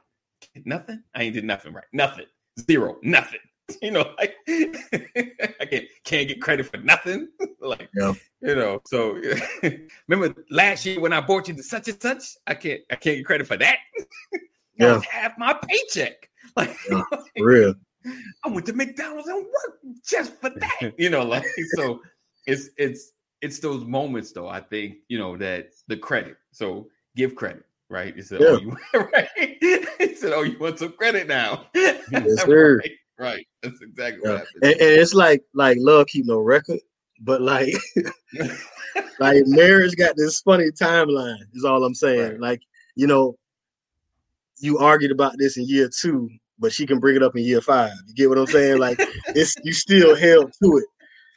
Nothing. 0.66 1.04
I 1.14 1.24
ain't 1.24 1.36
did 1.36 1.44
nothing 1.44 1.74
right. 1.74 1.86
Nothing. 1.94 2.26
Zero. 2.60 2.98
Nothing. 3.04 3.40
you 3.82 3.92
know, 3.92 4.14
like 4.18 4.36
I 4.48 5.66
can't 5.70 5.86
can't 6.04 6.28
get 6.28 6.42
credit 6.42 6.66
for 6.68 6.78
nothing. 6.78 7.30
like 7.60 7.90
yeah. 7.96 8.14
you 8.42 8.56
know, 8.56 8.82
so 8.86 9.20
remember 10.08 10.36
last 10.50 10.86
year 10.86 11.00
when 11.00 11.14
I 11.14 11.22
bought 11.22 11.48
you 11.48 11.54
the 11.54 11.64
such 11.64 11.88
and 11.88 12.02
such, 12.02 12.24
I 12.48 12.54
can't 12.54 12.82
I 12.92 12.96
can't 12.96 13.18
get 13.18 13.26
credit 13.26 13.48
for 13.48 13.58
that. 13.58 13.78
yeah, 14.78 15.02
half 15.10 15.38
my 15.38 15.54
paycheck. 15.54 16.30
Like 16.56 16.76
yeah, 16.90 17.04
real. 17.40 17.74
I 18.44 18.50
went 18.50 18.66
to 18.66 18.74
McDonald's 18.74 19.28
and 19.28 19.46
worked 19.46 20.06
just 20.06 20.34
for 20.42 20.50
that. 20.50 20.94
You 20.98 21.10
know, 21.10 21.24
like 21.24 21.46
so 21.76 22.02
it's 22.46 22.70
it's 22.78 23.14
it's 23.42 23.60
those 23.60 23.86
moments 23.86 24.32
though, 24.32 24.48
I 24.48 24.60
think, 24.60 24.98
you 25.08 25.18
know, 25.18 25.38
that 25.38 25.70
the 25.88 25.98
credit. 25.98 26.38
So 26.52 26.88
give 27.16 27.36
credit 27.36 27.66
right? 27.92 28.16
He 28.16 28.22
said, 28.24 28.40
yeah. 28.40 28.48
"Oh, 28.48 28.60
you 28.60 28.78
right." 29.14 29.28
he 30.00 30.16
said, 30.16 30.32
"Oh, 30.34 30.42
you 30.42 30.58
want 30.58 30.80
some 30.80 30.94
credit 30.94 31.28
now?" 31.28 31.68
Yes, 31.76 32.42
sir. 32.42 32.78
right. 32.78 32.92
Right. 33.22 33.48
That's 33.62 33.82
exactly 33.82 34.22
yeah. 34.24 34.32
what 34.32 34.40
happened. 34.40 34.64
And, 34.64 34.72
and, 34.74 34.92
it's 35.00 35.14
like 35.14 35.44
like 35.54 35.78
love 35.80 36.08
keep 36.08 36.26
no 36.26 36.40
record, 36.40 36.80
but 37.20 37.40
like 37.40 37.72
like 39.20 39.44
marriage 39.46 39.96
got 39.96 40.16
this 40.18 40.42
funny 40.42 40.72
timeline, 40.72 41.38
is 41.54 41.64
all 41.64 41.84
I'm 41.84 41.94
saying. 41.94 42.32
Right. 42.32 42.40
Like, 42.40 42.62
you 42.96 43.06
know, 43.06 43.38
you 44.58 44.80
argued 44.80 45.12
about 45.12 45.36
this 45.38 45.56
in 45.58 45.68
year 45.68 45.88
two, 45.88 46.32
but 46.58 46.74
she 46.74 46.88
can 46.88 47.00
bring 47.00 47.16
it 47.16 47.22
up 47.22 47.36
in 47.36 47.44
year 47.44 47.62
five. 47.62 47.92
You 48.08 48.16
get 48.16 48.30
what 48.30 48.40
I'm 48.40 48.48
saying? 48.48 48.80
Like 48.80 48.98
it's 49.36 49.56
you 49.64 49.74
still 49.74 50.16
held 50.16 50.52
to 50.64 50.78
it. 50.78 50.86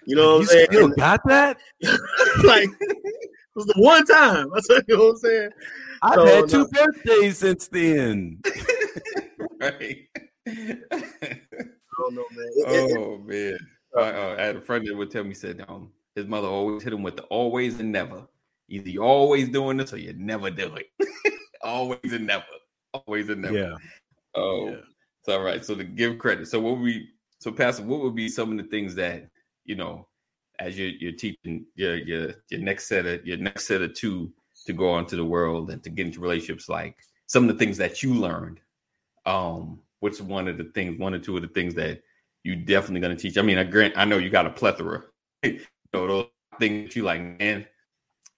You 0.06 0.16
know 0.16 0.36
what 0.36 0.40
I'm 0.40 0.46
saying? 0.46 0.66
Still 0.70 0.88
got 0.88 1.20
that? 1.26 1.58
like 2.44 2.70
it 2.80 3.18
was 3.54 3.66
the 3.66 3.74
one 3.76 4.06
time. 4.06 4.48
That's 4.54 4.68
you 4.88 4.96
know 4.96 5.04
what 5.04 5.10
I'm 5.10 5.16
saying. 5.18 5.50
I've 6.00 6.14
so, 6.14 6.26
had 6.26 6.48
two 6.48 6.58
no. 6.58 6.86
birthdays 6.86 7.38
since 7.38 7.68
then. 7.68 8.40
right 9.60 10.08
know, 12.10 12.24
man. 12.32 12.50
It, 12.56 12.66
oh 12.66 13.14
it, 13.14 13.26
man, 13.26 13.58
uh, 13.96 14.00
I, 14.00 14.42
I, 14.42 14.46
had 14.46 14.56
a 14.56 14.60
friend 14.60 14.86
that 14.86 14.94
would 14.94 15.10
tell 15.10 15.24
me 15.24 15.34
said 15.34 15.64
um 15.68 15.90
his 16.14 16.26
mother 16.26 16.48
always 16.48 16.82
hit 16.82 16.92
him 16.92 17.02
with 17.02 17.16
the 17.16 17.22
always 17.24 17.80
and 17.80 17.90
never. 17.90 18.26
Either 18.68 18.88
you're 18.88 19.04
always 19.04 19.48
doing 19.48 19.76
this 19.76 19.92
or 19.92 19.98
you 19.98 20.12
never 20.16 20.50
do 20.50 20.74
it. 20.76 20.86
always 21.62 22.12
and 22.12 22.26
never. 22.26 22.44
Always 22.92 23.28
and 23.28 23.42
never. 23.42 23.58
Yeah. 23.58 23.74
Oh, 24.34 24.68
yeah. 24.68 24.76
it's 25.20 25.28
all 25.28 25.42
right. 25.42 25.64
So 25.64 25.74
to 25.74 25.84
give 25.84 26.18
credit. 26.18 26.48
So 26.48 26.60
what 26.60 26.78
we 26.78 27.08
so 27.38 27.52
Pastor, 27.52 27.82
what 27.82 28.00
would 28.00 28.14
be 28.14 28.28
some 28.28 28.52
of 28.52 28.58
the 28.58 28.70
things 28.70 28.94
that 28.94 29.28
you 29.64 29.74
know 29.74 30.06
as 30.60 30.78
you're, 30.78 30.90
you're 30.90 31.12
teaching 31.12 31.66
your 31.74 31.96
your 31.96 32.34
your 32.48 32.60
next 32.60 32.86
set 32.86 33.06
of 33.06 33.26
your 33.26 33.38
next 33.38 33.66
set 33.66 33.82
of 33.82 33.94
two 33.94 34.32
to 34.66 34.72
go 34.72 34.90
on 34.90 35.06
to 35.06 35.16
the 35.16 35.24
world 35.24 35.70
and 35.70 35.82
to 35.82 35.90
get 35.90 36.06
into 36.06 36.20
relationships 36.20 36.68
like 36.68 36.96
some 37.26 37.48
of 37.48 37.48
the 37.48 37.58
things 37.58 37.76
that 37.76 38.02
you 38.02 38.14
learned 38.14 38.60
um 39.26 39.80
what's 40.04 40.20
one 40.20 40.48
of 40.48 40.58
the 40.58 40.64
things, 40.64 40.98
one 40.98 41.14
or 41.14 41.18
two 41.18 41.34
of 41.34 41.40
the 41.40 41.48
things 41.48 41.74
that 41.74 42.02
you 42.42 42.54
definitely 42.54 43.00
going 43.00 43.16
to 43.16 43.20
teach? 43.20 43.38
I 43.38 43.42
mean, 43.42 43.56
I 43.56 43.64
grant, 43.64 43.94
I 43.96 44.04
know 44.04 44.18
you 44.18 44.28
got 44.28 44.44
a 44.44 44.50
plethora. 44.50 45.02
you 45.42 45.60
know, 45.94 46.06
those 46.06 46.26
things 46.60 46.88
that 46.90 46.96
you 46.96 47.04
like, 47.04 47.22
man. 47.40 47.66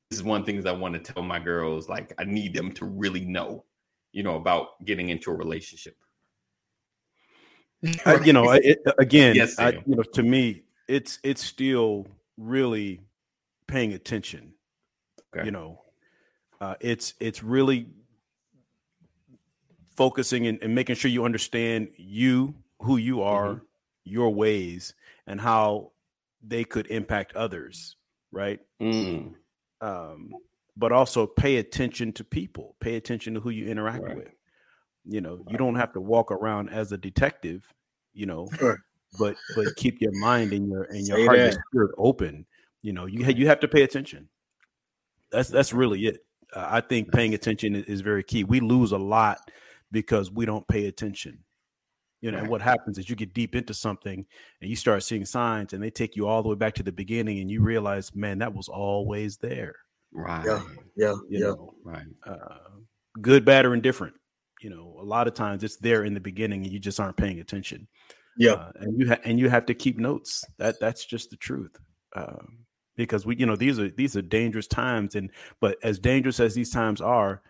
This 0.09 0.21
is 0.21 0.23
one 0.23 0.45
things 0.45 0.65
I 0.65 0.71
want 0.71 0.95
to 0.95 1.01
tell 1.01 1.25
my 1.25 1.41
girls. 1.41 1.89
Like, 1.89 2.15
I 2.19 2.25
need 2.25 2.55
them 2.55 2.71
to 2.75 2.85
really 2.85 3.25
know, 3.25 3.65
you 4.13 4.23
know, 4.23 4.37
about 4.37 4.85
getting 4.85 5.09
into 5.09 5.33
a 5.33 5.35
relationship. 5.35 5.97
I, 8.05 8.23
you 8.23 8.33
know, 8.33 8.53
it, 8.53 8.79
again, 8.99 9.35
yes, 9.35 9.59
I, 9.59 9.71
you 9.71 9.97
know, 9.97 10.05
to 10.15 10.23
me, 10.23 10.63
it's 10.87 11.19
it's 11.25 11.43
still 11.43 12.07
really 12.37 13.01
paying 13.67 13.93
attention. 13.93 14.53
Okay. 15.35 15.47
You 15.47 15.51
know, 15.51 15.83
uh, 16.61 16.77
it's 16.81 17.15
it's 17.19 17.43
really 17.43 17.89
focusing 19.97 20.47
and, 20.47 20.63
and, 20.63 20.75
making 20.75 20.97
sure 20.97 21.11
you 21.11 21.25
understand 21.25 21.89
you, 21.97 22.55
who 22.81 22.97
you 22.97 23.23
are, 23.23 23.55
mm-hmm. 23.55 23.65
your 24.05 24.31
ways, 24.31 24.95
and 25.27 25.41
how 25.41 25.93
they 26.47 26.65
could 26.65 26.87
impact 26.89 27.35
others, 27.35 27.97
right? 28.31 28.61
Mm. 28.81 29.35
Um, 29.81 30.33
but 30.77 30.93
also 30.93 31.27
pay 31.27 31.57
attention 31.57 32.13
to 32.13 32.25
people, 32.25 32.77
pay 32.81 32.97
attention 32.97 33.35
to 33.35 33.41
who 33.41 33.51
you 33.51 33.67
interact 33.67 34.05
right. 34.05 34.17
with. 34.17 34.29
You 35.05 35.21
know, 35.21 35.37
right. 35.37 35.51
you 35.51 35.59
don't 35.59 35.77
have 35.77 35.93
to 35.95 36.01
walk 36.01 36.31
around 36.31 36.69
as 36.71 36.93
a 36.93 36.99
detective, 36.99 37.65
you 38.13 38.27
know, 38.27 38.49
sure. 38.59 38.79
but 39.19 39.37
but 39.55 39.75
keep 39.77 40.01
your 40.01 40.13
mind 40.19 40.53
and 40.53 40.69
your 40.69 40.85
and 40.85 41.07
your 41.07 41.19
Say 41.19 41.25
heart 41.25 41.39
that. 41.39 41.55
and 41.55 41.59
spirit 41.71 41.93
open. 41.97 42.45
You 42.83 42.93
know, 42.93 43.07
you 43.07 43.25
you 43.25 43.47
have 43.47 43.61
to 43.61 43.69
pay 43.69 43.83
attention. 43.83 44.29
That's 45.31 45.49
that's 45.49 45.73
really 45.73 46.07
it. 46.07 46.25
Uh, 46.55 46.67
I 46.69 46.81
think 46.81 47.13
paying 47.13 47.35
attention 47.35 47.75
is, 47.75 47.85
is, 47.87 48.01
very 48.03 48.23
key. 48.23 48.45
We 48.45 48.61
lose 48.61 48.93
a 48.93 48.99
lot 48.99 49.51
because 49.92 50.31
we 50.31 50.46
don't 50.46 50.66
pay 50.68 50.87
attention. 50.87 51.38
You 52.22 52.31
know, 52.31 52.38
right. 52.38 52.42
and 52.42 52.51
what 52.51 52.62
happens 52.62 52.99
is 52.99 53.11
you 53.11 53.16
get 53.16 53.35
deep 53.35 53.55
into 53.55 53.75
something 53.75 54.25
and 54.61 54.70
you 54.70 54.77
start 54.77 55.03
seeing 55.03 55.25
signs, 55.25 55.72
and 55.72 55.83
they 55.83 55.90
take 55.90 56.16
you 56.16 56.27
all 56.27 56.42
the 56.42 56.49
way 56.49 56.55
back 56.55 56.75
to 56.75 56.83
the 56.83 56.92
beginning, 56.92 57.40
and 57.40 57.51
you 57.51 57.61
realize, 57.61 58.14
man, 58.14 58.38
that 58.38 58.55
was 58.55 58.68
always 58.68 59.37
there. 59.37 59.77
Right. 60.12 60.44
Yeah. 60.44 60.62
Yeah. 60.96 61.12
You 61.12 61.27
yeah. 61.29 61.46
Know, 61.46 61.75
right. 61.85 62.07
Uh, 62.27 62.59
good, 63.20 63.44
bad, 63.44 63.66
or 63.66 63.75
indifferent. 63.75 64.14
You 64.62 64.70
know, 64.70 64.96
a 64.99 65.05
lot 65.05 65.29
of 65.29 65.35
times 65.35 65.62
it's 65.62 65.77
there 65.77 66.05
in 66.05 66.14
the 66.14 66.20
beginning, 66.20 66.64
and 66.64 66.72
you 66.72 66.79
just 66.79 66.99
aren't 66.99 67.18
paying 67.18 67.38
attention. 67.38 67.87
Yeah. 68.38 68.53
Uh, 68.53 68.72
and 68.81 68.99
you 68.99 69.09
ha- 69.09 69.20
and 69.25 69.38
you 69.38 69.51
have 69.51 69.66
to 69.66 69.75
keep 69.75 69.99
notes. 69.99 70.44
That 70.59 70.81
that's 70.81 71.05
just 71.05 71.31
the 71.31 71.37
truth. 71.37 71.77
Um, 72.14 72.66
because 72.96 73.27
we, 73.27 73.37
you 73.37 73.44
know, 73.44 73.57
these 73.57 73.79
are 73.79 73.90
these 73.90 74.16
are 74.16 74.22
dangerous 74.22 74.66
times, 74.66 75.14
and 75.14 75.31
but 75.61 75.77
as 75.83 75.99
dangerous 75.99 76.40
as 76.40 76.55
these 76.55 76.70
times 76.70 77.01
are, 77.01 77.42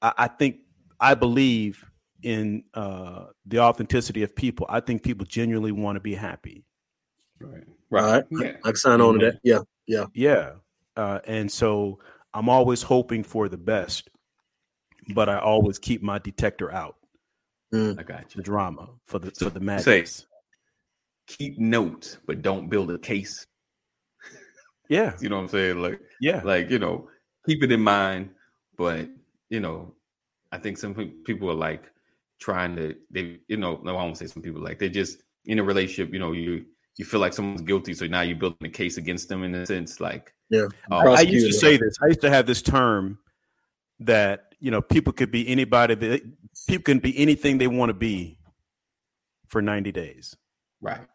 I, 0.00 0.12
I 0.16 0.28
think 0.28 0.56
I 1.00 1.14
believe 1.14 1.84
in 2.22 2.64
uh, 2.72 3.26
the 3.46 3.60
authenticity 3.60 4.22
of 4.22 4.34
people. 4.34 4.66
I 4.68 4.80
think 4.80 5.02
people 5.02 5.26
genuinely 5.26 5.72
want 5.72 5.96
to 5.96 6.00
be 6.00 6.14
happy. 6.14 6.64
Right. 7.40 7.64
Right. 7.90 8.24
Yeah. 8.30 8.52
I 8.64 8.68
can 8.68 8.76
sign 8.76 9.00
on 9.00 9.18
to 9.18 9.26
that. 9.26 9.40
Yeah. 9.44 9.60
Yeah. 9.86 10.06
Yeah. 10.14 10.52
Uh, 10.96 11.20
and 11.26 11.50
so 11.50 11.98
I'm 12.32 12.48
always 12.48 12.82
hoping 12.82 13.22
for 13.22 13.48
the 13.48 13.56
best, 13.56 14.08
but 15.14 15.28
I 15.28 15.38
always 15.38 15.78
keep 15.78 16.02
my 16.02 16.18
detector 16.18 16.72
out. 16.72 16.96
Mm. 17.72 17.98
I 17.98 18.02
got 18.02 18.34
you. 18.34 18.36
The 18.36 18.42
drama 18.42 18.88
for 19.06 19.18
the 19.18 19.32
so, 19.34 19.46
for 19.46 19.50
the 19.50 19.60
madness. 19.60 19.84
Say, 19.84 20.24
keep 21.26 21.58
notes, 21.58 22.18
but 22.26 22.42
don't 22.42 22.68
build 22.68 22.90
a 22.90 22.98
case. 22.98 23.46
Yeah. 24.90 25.14
you 25.18 25.30
know 25.30 25.36
what 25.36 25.42
I'm 25.44 25.48
saying? 25.48 25.80
Like, 25.80 25.98
yeah, 26.20 26.42
like, 26.44 26.68
you 26.68 26.78
know, 26.78 27.08
keep 27.46 27.62
it 27.62 27.72
in 27.72 27.80
mind, 27.80 28.28
but 28.76 29.08
you 29.48 29.58
know, 29.58 29.94
I 30.54 30.58
think 30.58 30.78
some 30.78 30.94
people 31.24 31.50
are 31.50 31.60
like 31.68 31.90
trying 32.40 32.76
to 32.76 32.94
they, 33.10 33.40
you 33.48 33.56
know, 33.56 33.80
no, 33.82 33.96
I 33.96 34.02
won't 34.04 34.16
say 34.16 34.26
some 34.26 34.42
people 34.42 34.62
like 34.62 34.78
they're 34.78 34.88
just 34.88 35.22
in 35.46 35.58
a 35.58 35.64
relationship, 35.64 36.12
you 36.12 36.20
know, 36.20 36.32
you 36.32 36.64
you 36.96 37.04
feel 37.04 37.18
like 37.18 37.32
someone's 37.32 37.62
guilty, 37.62 37.92
so 37.92 38.06
now 38.06 38.20
you're 38.20 38.36
building 38.36 38.68
a 38.68 38.68
case 38.68 38.96
against 38.96 39.28
them 39.28 39.42
in 39.42 39.52
a 39.54 39.66
sense, 39.66 40.00
like 40.00 40.32
yeah. 40.50 40.66
Uh, 40.90 41.12
I 41.12 41.22
used 41.22 41.46
to 41.46 41.52
say 41.52 41.76
this. 41.76 41.96
I 42.00 42.06
used 42.06 42.20
to 42.20 42.30
have 42.30 42.46
this 42.46 42.62
term 42.62 43.18
that 43.98 44.54
you 44.60 44.70
know 44.70 44.80
people 44.80 45.12
could 45.12 45.32
be 45.32 45.48
anybody 45.48 45.96
that 45.96 46.22
people 46.68 46.84
can 46.84 47.00
be 47.00 47.18
anything 47.18 47.58
they 47.58 47.66
want 47.66 47.90
to 47.90 47.94
be 47.94 48.38
for 49.48 49.60
90 49.60 49.92
days. 49.92 50.36
Right. 50.80 51.00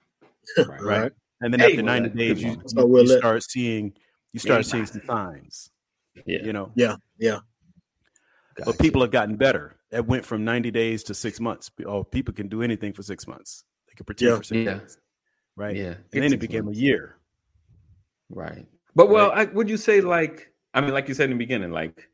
Right. 0.58 0.82
right. 0.82 1.12
And 1.42 1.54
then 1.54 1.60
hey, 1.60 1.74
after 1.74 1.84
90 1.84 2.10
days, 2.10 2.42
you, 2.42 2.60
you, 2.76 2.98
you 2.98 3.08
start 3.20 3.44
seeing 3.44 3.94
you 4.34 4.40
start 4.40 4.66
seeing 4.66 4.88
some 4.88 5.02
signs. 5.06 5.70
Yeah. 6.26 6.40
You 6.44 6.54
know. 6.54 6.72
Yeah. 6.76 6.96
Yeah. 7.20 7.40
Gotcha. 8.60 8.72
But 8.72 8.80
people 8.80 9.02
have 9.02 9.12
gotten 9.12 9.36
better. 9.36 9.76
It 9.92 10.06
went 10.06 10.26
from 10.26 10.46
90 10.46 10.72
days 10.72 11.04
to 11.06 11.14
six 11.14 11.40
months. 11.40 11.72
Oh, 11.86 12.04
people 12.04 12.34
can 12.34 12.48
do 12.48 12.62
anything 12.62 12.94
for 12.94 13.04
six 13.04 13.28
months. 13.28 13.64
They 13.88 13.94
can 13.96 14.06
pretend 14.06 14.32
yeah. 14.32 14.38
for 14.38 14.44
six 14.44 14.58
yeah. 14.58 14.76
months. 14.76 14.98
Right. 15.56 15.76
Yeah. 15.76 15.96
And 16.14 16.24
then 16.24 16.34
it 16.34 16.40
became 16.40 16.66
months. 16.66 16.80
a 16.80 16.82
year. 16.82 17.18
Right. 18.30 18.66
But 18.96 19.10
well, 19.10 19.30
right. 19.30 19.50
I, 19.50 19.52
would 19.54 19.70
you 19.70 19.78
say 19.78 20.02
like 20.02 20.54
I 20.74 20.82
mean, 20.82 20.94
like 20.94 21.08
you 21.08 21.14
said 21.14 21.26
in 21.26 21.38
the 21.38 21.44
beginning, 21.44 21.72
like 21.72 22.10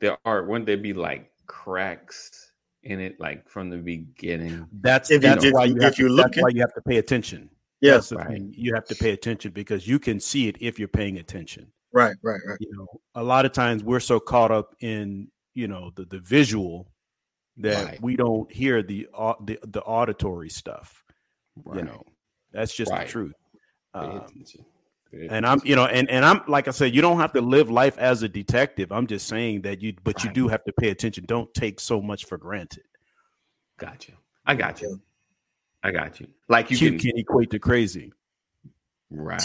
there 0.00 0.16
are 0.24 0.44
wouldn't 0.44 0.66
there 0.66 0.76
be 0.76 0.92
like 0.92 1.30
cracks 1.46 2.52
in 2.82 3.00
it, 3.00 3.18
like 3.18 3.48
from 3.48 3.70
the 3.70 3.76
beginning? 3.76 4.66
That's 4.80 5.10
if 5.10 5.22
that's 5.22 5.44
you, 5.44 5.52
why 5.52 5.64
you 5.64 5.80
have 5.80 5.96
to, 5.96 6.16
that's 6.16 6.40
why 6.40 6.50
you 6.50 6.60
have 6.60 6.74
to 6.74 6.82
pay 6.82 6.98
attention. 6.98 7.50
Yes, 7.80 8.12
right. 8.12 8.40
You 8.52 8.74
have 8.74 8.84
to 8.86 8.94
pay 8.94 9.10
attention 9.10 9.52
because 9.52 9.88
you 9.88 9.98
can 9.98 10.20
see 10.20 10.48
it 10.48 10.56
if 10.60 10.78
you're 10.78 10.88
paying 10.88 11.18
attention. 11.18 11.72
Right, 11.92 12.14
right, 12.22 12.40
right. 12.46 12.58
You 12.60 12.70
know, 12.76 12.86
a 13.14 13.22
lot 13.22 13.46
of 13.46 13.52
times 13.52 13.82
we're 13.82 14.00
so 14.00 14.20
caught 14.20 14.50
up 14.50 14.76
in 14.80 15.28
you 15.60 15.68
know 15.68 15.92
the 15.94 16.06
the 16.06 16.18
visual 16.18 16.90
that 17.58 17.84
right. 17.84 18.02
we 18.02 18.16
don't 18.16 18.50
hear 18.50 18.82
the 18.82 19.06
uh, 19.14 19.34
the 19.44 19.58
the 19.62 19.82
auditory 19.82 20.48
stuff. 20.48 21.04
Right. 21.62 21.78
You 21.78 21.84
know, 21.84 22.02
that's 22.52 22.74
just 22.74 22.90
right. 22.90 23.06
the 23.06 23.12
truth. 23.12 23.34
Um, 23.92 24.24
and 25.12 25.44
I'm, 25.44 25.60
you 25.64 25.76
know, 25.76 25.84
and 25.84 26.08
and 26.08 26.24
I'm 26.24 26.40
like 26.46 26.68
I 26.68 26.70
said, 26.70 26.94
you 26.94 27.02
don't 27.02 27.18
have 27.18 27.32
to 27.34 27.42
live 27.42 27.68
life 27.70 27.98
as 27.98 28.22
a 28.22 28.28
detective. 28.28 28.90
I'm 28.90 29.06
just 29.06 29.26
saying 29.26 29.62
that 29.62 29.82
you, 29.82 29.94
but 30.02 30.24
you 30.24 30.32
do 30.32 30.48
have 30.48 30.64
to 30.64 30.72
pay 30.72 30.88
attention. 30.88 31.24
Don't 31.26 31.52
take 31.52 31.80
so 31.80 32.00
much 32.00 32.24
for 32.24 32.38
granted. 32.38 32.84
Got 33.78 34.08
you. 34.08 34.14
I 34.46 34.54
got 34.54 34.80
you. 34.80 35.00
I 35.82 35.90
got 35.90 36.20
you. 36.20 36.28
Like 36.48 36.70
you 36.70 36.78
can, 36.78 36.98
can 36.98 37.12
equate 37.16 37.50
to 37.50 37.58
crazy. 37.58 38.12
Right. 39.10 39.42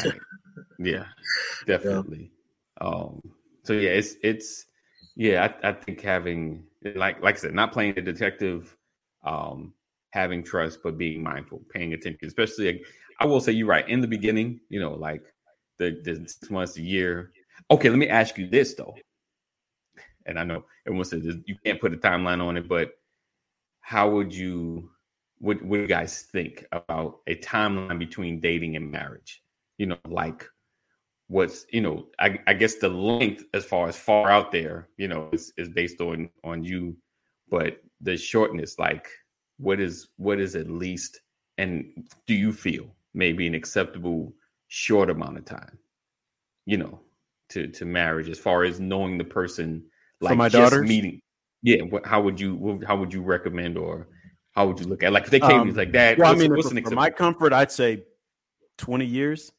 yeah. 0.80 1.06
Definitely. 1.66 2.32
Yeah. 2.80 2.88
Um. 2.88 3.22
So 3.64 3.74
yeah, 3.74 3.90
it's 3.90 4.16
it's 4.22 4.68
yeah. 5.16 5.56
I, 5.64 5.70
I 5.70 5.72
think 5.74 6.02
having 6.02 6.64
like 6.96 7.22
like 7.22 7.36
I 7.36 7.40
said, 7.40 7.54
not 7.54 7.72
playing 7.72 7.96
the 7.96 8.02
detective, 8.02 8.76
um, 9.24 9.74
having 10.12 10.44
trust, 10.44 10.80
but 10.84 10.98
being 10.98 11.24
mindful, 11.24 11.62
paying 11.74 11.94
attention, 11.94 12.28
especially. 12.28 12.68
Like, 12.68 12.86
I 13.20 13.26
will 13.26 13.40
say 13.40 13.52
you're 13.54 13.68
right 13.68 13.88
in 13.88 14.02
the 14.02 14.08
beginning. 14.08 14.60
You 14.70 14.80
know, 14.80 14.94
like 14.94 15.24
the, 15.78 16.02
the 16.04 16.28
six 16.28 16.50
months, 16.50 16.78
a 16.78 16.82
year. 16.82 17.32
Okay, 17.72 17.90
let 17.90 17.98
me 17.98 18.10
ask 18.10 18.38
you 18.38 18.48
this 18.48 18.74
though. 18.74 18.96
And 20.26 20.40
I 20.40 20.44
know 20.44 20.66
everyone 20.86 21.06
says 21.06 21.24
you 21.46 21.56
can't 21.64 21.80
put 21.80 21.94
a 21.94 21.98
timeline 21.98 22.42
on 22.42 22.58
it, 22.58 22.68
but 22.68 22.92
how 23.82 24.10
would 24.10 24.34
you 24.34 24.90
what 25.40 25.60
do 25.62 25.76
you 25.76 25.88
guys 25.88 26.24
think 26.32 26.66
about 26.72 27.20
a 27.28 27.36
timeline 27.36 28.00
between 28.00 28.40
dating 28.40 28.76
and 28.76 28.92
marriage? 28.92 29.44
You 29.78 29.88
know, 29.88 29.98
like 30.08 30.48
what's 31.28 31.66
you 31.72 31.82
know, 31.82 32.08
I, 32.20 32.40
I 32.48 32.54
guess 32.54 32.76
the 32.76 32.90
length 32.90 33.46
as 33.54 33.66
far 33.66 33.88
as 33.88 33.98
far 33.98 34.30
out 34.30 34.52
there, 34.52 34.90
you 34.98 35.08
know, 35.08 35.30
is, 35.32 35.54
is 35.58 35.70
based 35.70 36.02
on 36.02 36.30
on 36.44 36.64
you, 36.64 36.96
but 37.50 37.82
the 38.02 38.18
shortness, 38.18 38.78
like 38.80 39.08
what 39.58 39.80
is 39.80 40.10
what 40.18 40.40
is 40.40 40.56
at 40.56 40.70
least 40.70 41.20
and 41.58 42.08
do 42.28 42.34
you 42.34 42.52
feel 42.52 42.86
maybe 43.14 43.48
an 43.48 43.56
acceptable 43.56 44.34
short 44.68 45.10
amount 45.10 45.38
of 45.38 45.46
time, 45.46 45.78
you 46.66 46.78
know, 46.78 47.00
to 47.50 47.68
to 47.68 47.86
marriage 47.86 48.30
as 48.30 48.40
far 48.40 48.64
as 48.64 48.80
knowing 48.80 49.18
the 49.18 49.24
person 49.24 49.84
like 50.22 50.32
For 50.32 50.36
my 50.36 50.50
daughter 50.50 50.84
meeting. 50.84 51.22
Yeah, 51.62 51.82
what, 51.82 52.06
how 52.06 52.22
would 52.22 52.40
you 52.40 52.82
how 52.86 52.96
would 52.98 53.14
you 53.14 53.22
recommend 53.22 53.78
or 53.78 54.08
how 54.52 54.68
would 54.68 54.80
you 54.80 54.86
look 54.86 55.04
at 55.04 55.12
like 55.12 55.24
if 55.24 55.32
they 55.32 55.40
came 55.40 55.62
um, 55.62 55.74
like 55.74 55.92
that? 55.94 56.18
Well, 56.18 56.32
I 56.32 56.36
mean, 56.36 56.54
for, 56.62 56.82
for 56.82 56.92
my 56.92 57.10
comfort, 57.10 57.54
I'd 57.54 57.72
say 57.72 58.04
twenty 58.78 59.06
years. 59.06 59.52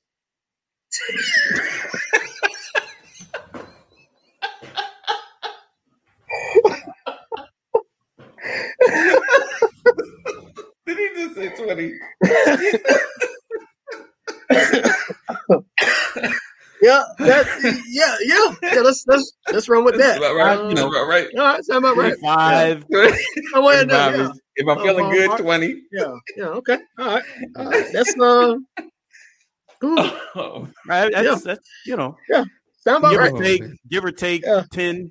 Did 10.87 10.99
he 10.99 11.09
just 11.15 11.35
say 11.35 11.49
twenty? 11.57 11.93
yeah, 16.83 17.03
that, 17.19 17.47
yeah, 17.89 18.17
yeah, 18.23 18.55
yeah. 18.63 18.81
Let's 18.81 19.05
let's 19.07 19.33
let's 19.53 19.69
run 19.69 19.85
with 19.85 19.99
that. 19.99 20.19
About 20.19 20.37
right, 20.37 20.59
um, 20.59 20.69
you 20.69 20.75
know, 20.75 20.89
about 20.89 21.09
right. 21.09 21.29
All 21.37 21.45
right, 21.45 21.65
sound 21.65 21.85
about 21.85 21.97
right. 21.97 22.17
Five. 22.21 22.85
Yeah. 22.89 23.11
oh, 23.55 23.67
wait, 23.67 23.87
no, 23.89 23.95
yeah. 23.95 24.29
If 24.57 24.69
I'm 24.69 24.79
feeling 24.79 25.07
uh, 25.07 25.11
good, 25.11 25.31
uh, 25.31 25.37
twenty. 25.39 25.83
Yeah, 25.91 26.15
yeah. 26.37 26.47
Okay. 26.47 26.79
All 26.99 27.07
right. 27.07 27.25
All 27.57 27.67
right. 27.67 27.93
That's 27.93 28.15
uh. 28.19 28.55
Oh, 29.83 30.69
right. 30.87 31.13
That's, 31.13 31.25
yeah. 31.25 31.37
that's 31.45 31.69
you 31.85 31.97
know. 31.97 32.17
Yeah. 32.29 32.45
Sound 32.79 32.99
about 32.99 33.11
give 33.11 33.21
right. 33.21 33.33
Or 33.33 33.43
take, 33.43 33.63
give 33.91 34.05
or 34.05 34.13
take 34.13 34.45
yeah. 34.45 34.65
ten 34.73 35.11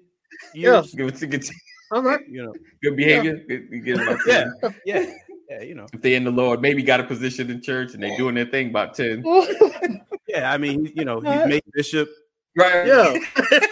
years. 0.54 0.94
Yeah. 0.94 0.98
Give 0.98 1.08
it 1.08 1.16
to 1.18 1.28
get. 1.28 1.50
All 1.92 2.02
right. 2.02 2.22
You 2.28 2.46
know, 2.46 2.54
good 2.82 2.96
behavior. 2.96 3.44
Yeah. 3.48 3.58
Good, 3.58 3.86
good 3.86 4.20
yeah. 4.26 4.46
Yeah 4.86 5.06
yeah, 5.50 5.62
you 5.62 5.76
know, 5.76 5.86
if 5.94 6.02
they 6.02 6.16
in 6.16 6.24
the 6.24 6.32
Lord, 6.32 6.62
maybe 6.62 6.82
got 6.82 7.00
a 7.00 7.04
position 7.04 7.50
in 7.50 7.62
church 7.62 7.94
and 7.94 8.02
they 8.02 8.16
doing 8.18 8.36
their 8.36 8.46
thing 8.46 8.70
about 8.70 8.94
ten. 8.96 9.24
yeah, 10.28 10.52
I 10.52 10.58
mean, 10.58 10.92
you 10.96 11.06
know, 11.06 11.20
he's 11.20 11.48
made 11.48 11.64
bishop. 11.74 12.10
Right. 12.58 12.88
Yeah. 12.88 13.18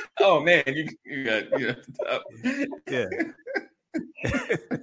oh 0.19 0.41
man, 0.41 0.63
you, 0.67 0.88
you 1.06 1.23
got 1.23 1.60
you 1.60 1.75
yeah. 2.89 3.06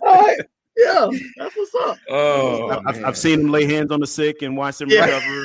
All 0.03 0.23
right. 0.23 0.41
Yeah, 0.77 1.09
that's 1.37 1.57
what's 1.57 1.75
up. 1.75 1.99
Oh, 2.09 2.81
I've, 2.87 3.05
I've, 3.05 3.19
seen 3.19 3.41
him 3.41 3.51
lay 3.51 3.67
hands 3.67 3.91
on 3.91 4.01
the 4.01 4.07
sick 4.07 4.41
and 4.41 4.57
watch 4.57 4.79
them 4.79 4.89
yeah. 4.89 5.05
recover. 5.05 5.45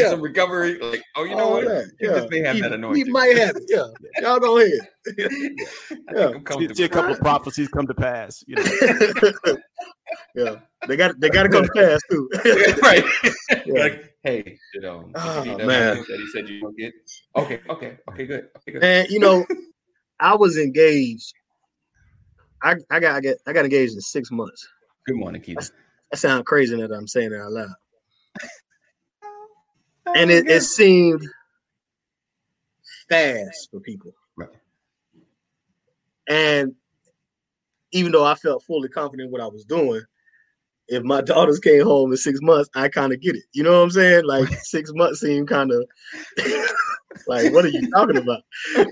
Yeah. 0.00 0.10
some 0.10 0.20
recovery. 0.20 0.78
Like, 0.78 1.02
oh, 1.16 1.24
you 1.24 1.36
know 1.36 1.44
oh, 1.44 1.50
what? 1.52 1.64
Man. 1.64 1.90
You 2.00 2.10
yeah. 2.10 2.18
just 2.18 2.30
may 2.30 2.40
have 2.40 2.56
he, 2.56 2.62
that 2.62 2.72
anointing. 2.72 3.06
He 3.06 3.10
might 3.10 3.36
have 3.36 3.56
it. 3.56 3.64
Yeah. 3.68 3.86
Y'all 4.20 4.40
go 4.40 4.58
ahead. 4.58 4.80
yeah. 6.12 6.32
See, 6.50 6.74
see 6.74 6.84
a 6.84 6.88
couple 6.88 7.12
of 7.12 7.18
prophecies 7.20 7.68
come 7.68 7.86
to 7.86 7.94
pass. 7.94 8.42
You 8.46 8.56
know? 8.56 8.62
yeah, 10.34 10.56
they 10.86 10.96
got 10.96 11.18
they 11.20 11.28
got 11.28 11.44
to 11.44 11.48
come 11.50 11.68
fast 11.74 12.04
too. 12.10 12.28
right. 12.82 13.04
Yeah. 13.66 13.82
Like, 13.82 14.14
hey, 14.22 14.58
you 14.74 14.80
know, 14.80 15.10
oh, 15.14 15.42
you 15.44 15.56
man, 15.58 15.96
that 15.96 16.18
he 16.18 16.26
said 16.28 16.48
you 16.48 16.60
don't 16.60 16.76
get. 16.76 16.92
Okay, 17.36 17.60
okay, 17.68 17.98
okay, 18.10 18.26
good. 18.26 18.48
Okay, 18.56 18.72
good. 18.72 18.84
And 18.84 19.08
you 19.08 19.18
know, 19.18 19.44
I 20.20 20.34
was 20.34 20.56
engaged. 20.56 21.32
I 22.62 22.76
I 22.90 23.00
got 23.00 23.16
I 23.16 23.20
got 23.20 23.36
I 23.46 23.52
got 23.52 23.64
engaged 23.64 23.94
in 23.94 24.00
six 24.00 24.30
months. 24.30 24.66
Good 25.06 25.16
morning, 25.16 25.42
Keith. 25.42 25.70
That 26.10 26.18
sounds 26.18 26.42
crazy 26.46 26.76
that 26.76 26.92
I'm 26.92 27.06
saying 27.06 27.32
it 27.32 27.40
out 27.40 27.52
loud. 27.52 27.68
And 30.06 30.30
it, 30.30 30.48
it 30.48 30.62
seemed 30.62 31.22
fast 33.08 33.70
for 33.70 33.80
people. 33.80 34.12
Right. 34.36 34.48
And 36.28 36.74
even 37.92 38.12
though 38.12 38.24
I 38.24 38.34
felt 38.34 38.62
fully 38.64 38.88
confident 38.88 39.30
what 39.30 39.40
I 39.40 39.46
was 39.46 39.64
doing, 39.64 40.02
if 40.88 41.02
my 41.02 41.20
daughters 41.22 41.58
came 41.58 41.82
home 41.82 42.10
in 42.12 42.16
six 42.16 42.40
months, 42.42 42.70
I 42.74 42.88
kind 42.88 43.12
of 43.12 43.20
get 43.20 43.36
it. 43.36 43.44
You 43.52 43.62
know 43.62 43.72
what 43.72 43.84
I'm 43.84 43.90
saying? 43.90 44.24
Like 44.24 44.48
six 44.62 44.90
months 44.94 45.20
seem 45.20 45.46
kind 45.46 45.72
of 45.72 45.84
like, 47.26 47.52
what 47.52 47.64
are 47.64 47.68
you 47.68 47.90
talking 47.90 48.16
about? 48.16 48.42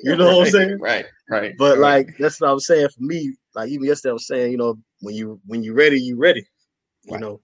You 0.02 0.16
know 0.16 0.26
right, 0.26 0.36
what 0.36 0.46
I'm 0.46 0.52
saying? 0.52 0.78
Right, 0.80 1.06
right. 1.30 1.54
But 1.56 1.78
right. 1.78 2.06
like 2.06 2.16
that's 2.18 2.40
what 2.40 2.50
I 2.50 2.52
was 2.52 2.66
saying 2.66 2.88
for 2.88 3.02
me. 3.02 3.34
Like 3.54 3.70
even 3.70 3.86
yesterday, 3.86 4.10
I 4.10 4.14
was 4.14 4.26
saying, 4.26 4.52
you 4.52 4.58
know, 4.58 4.78
when 5.00 5.14
you 5.14 5.40
when 5.46 5.62
you 5.62 5.74
ready, 5.74 6.00
you 6.00 6.16
ready. 6.16 6.46
You 7.04 7.12
right. 7.12 7.20
know, 7.20 7.40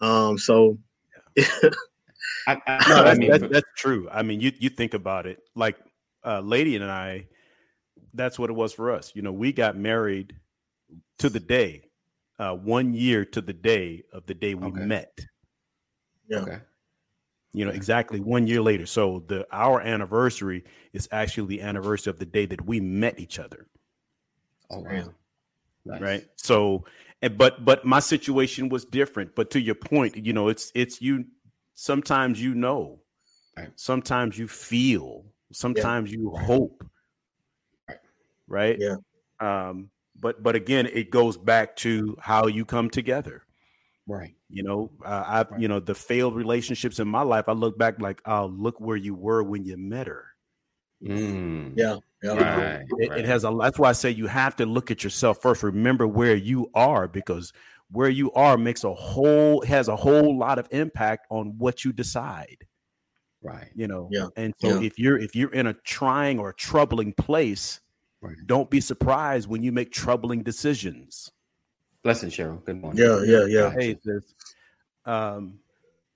um. 0.00 0.38
So. 0.38 0.78
I, 2.46 2.56
I, 2.66 2.88
no, 2.88 3.04
that's, 3.04 3.40
that's, 3.40 3.52
that's, 3.52 3.66
true. 3.76 4.08
I 4.10 4.22
mean, 4.22 4.40
you 4.40 4.52
you 4.58 4.70
think 4.70 4.94
about 4.94 5.26
it, 5.26 5.40
like 5.54 5.76
uh, 6.24 6.40
Lady 6.40 6.76
and 6.76 6.84
I, 6.84 7.26
that's 8.14 8.38
what 8.38 8.50
it 8.50 8.54
was 8.54 8.72
for 8.72 8.90
us. 8.90 9.12
You 9.14 9.22
know, 9.22 9.32
we 9.32 9.52
got 9.52 9.76
married 9.76 10.34
to 11.18 11.28
the 11.28 11.40
day, 11.40 11.84
uh, 12.38 12.54
one 12.54 12.94
year 12.94 13.24
to 13.24 13.40
the 13.40 13.52
day 13.52 14.02
of 14.12 14.26
the 14.26 14.34
day 14.34 14.54
we 14.54 14.68
okay. 14.68 14.84
met. 14.84 15.18
Yeah. 16.28 16.38
Okay. 16.38 16.58
You 17.52 17.64
know, 17.64 17.70
exactly 17.70 18.20
one 18.20 18.46
year 18.46 18.60
later. 18.60 18.86
So 18.86 19.24
the 19.26 19.46
our 19.50 19.80
anniversary 19.80 20.64
is 20.92 21.08
actually 21.10 21.56
the 21.56 21.62
anniversary 21.62 22.10
of 22.10 22.18
the 22.18 22.26
day 22.26 22.46
that 22.46 22.66
we 22.66 22.78
met 22.80 23.18
each 23.18 23.38
other. 23.38 23.66
Oh 24.70 24.80
wow. 24.80 25.12
Nice. 25.84 26.00
Right. 26.00 26.26
So 26.36 26.84
and 27.22 27.36
but 27.36 27.64
but 27.64 27.84
my 27.84 28.00
situation 28.00 28.68
was 28.68 28.84
different. 28.84 29.34
But 29.34 29.50
to 29.52 29.60
your 29.60 29.74
point, 29.74 30.16
you 30.16 30.32
know, 30.32 30.48
it's 30.48 30.70
it's 30.74 31.00
you 31.00 31.24
sometimes 31.78 32.42
you 32.42 32.56
know, 32.56 32.98
right. 33.56 33.70
sometimes 33.76 34.36
you 34.36 34.48
feel, 34.48 35.24
sometimes 35.52 36.10
yeah. 36.10 36.18
you 36.18 36.30
hope. 36.30 36.84
Right. 37.88 37.98
right. 38.48 38.78
Yeah. 38.80 38.96
Um, 39.38 39.90
but 40.18 40.42
but 40.42 40.56
again, 40.56 40.86
it 40.86 41.10
goes 41.10 41.38
back 41.38 41.76
to 41.76 42.16
how 42.20 42.48
you 42.48 42.64
come 42.64 42.90
together. 42.90 43.44
Right. 44.08 44.34
You 44.50 44.64
know, 44.64 44.90
uh, 45.04 45.24
I've 45.26 45.50
right. 45.52 45.60
you 45.60 45.68
know 45.68 45.78
the 45.78 45.94
failed 45.94 46.34
relationships 46.34 46.98
in 46.98 47.06
my 47.06 47.22
life. 47.22 47.44
I 47.46 47.52
look 47.52 47.78
back 47.78 48.00
like, 48.00 48.20
oh, 48.26 48.46
look 48.46 48.80
where 48.80 48.96
you 48.96 49.14
were 49.14 49.44
when 49.44 49.64
you 49.64 49.76
met 49.76 50.08
her. 50.08 50.24
Mm. 51.00 51.74
Yeah. 51.76 51.98
yeah. 52.24 52.30
Right, 52.30 52.86
it, 52.98 53.10
right. 53.10 53.18
it, 53.20 53.24
has 53.26 53.44
a. 53.44 53.56
That's 53.60 53.78
why 53.78 53.90
I 53.90 53.92
say 53.92 54.10
you 54.10 54.26
have 54.26 54.56
to 54.56 54.66
look 54.66 54.90
at 54.90 55.04
yourself 55.04 55.40
first. 55.40 55.62
Remember 55.62 56.08
where 56.08 56.34
you 56.34 56.70
are 56.74 57.06
because 57.06 57.52
where 57.90 58.10
you 58.10 58.32
are 58.32 58.58
makes 58.58 58.84
a 58.84 58.92
whole 58.92 59.64
has 59.64 59.88
a 59.88 59.96
whole 59.96 60.36
lot 60.36 60.58
of 60.58 60.68
impact 60.70 61.26
on 61.30 61.54
what 61.58 61.84
you 61.84 61.92
decide. 61.92 62.66
Right. 63.42 63.70
You 63.74 63.88
know. 63.88 64.08
Yeah. 64.10 64.28
And 64.36 64.54
so 64.58 64.80
yeah. 64.80 64.86
if 64.86 64.98
you're 64.98 65.18
if 65.18 65.34
you're 65.34 65.52
in 65.52 65.68
a 65.68 65.74
trying 65.74 66.38
or 66.38 66.52
troubling 66.52 67.12
place, 67.12 67.80
Right. 68.20 68.36
Don't 68.46 68.68
be 68.68 68.80
surprised 68.80 69.48
when 69.48 69.62
you 69.62 69.70
make 69.70 69.92
troubling 69.92 70.42
decisions. 70.42 71.30
Blessing, 72.02 72.30
Cheryl. 72.30 72.64
Good 72.64 72.80
morning. 72.80 73.00
Yeah, 73.00 73.22
yeah, 73.22 73.44
yeah. 73.46 73.70
Hey, 73.70 73.96
sis. 74.02 74.34
Um, 75.04 75.60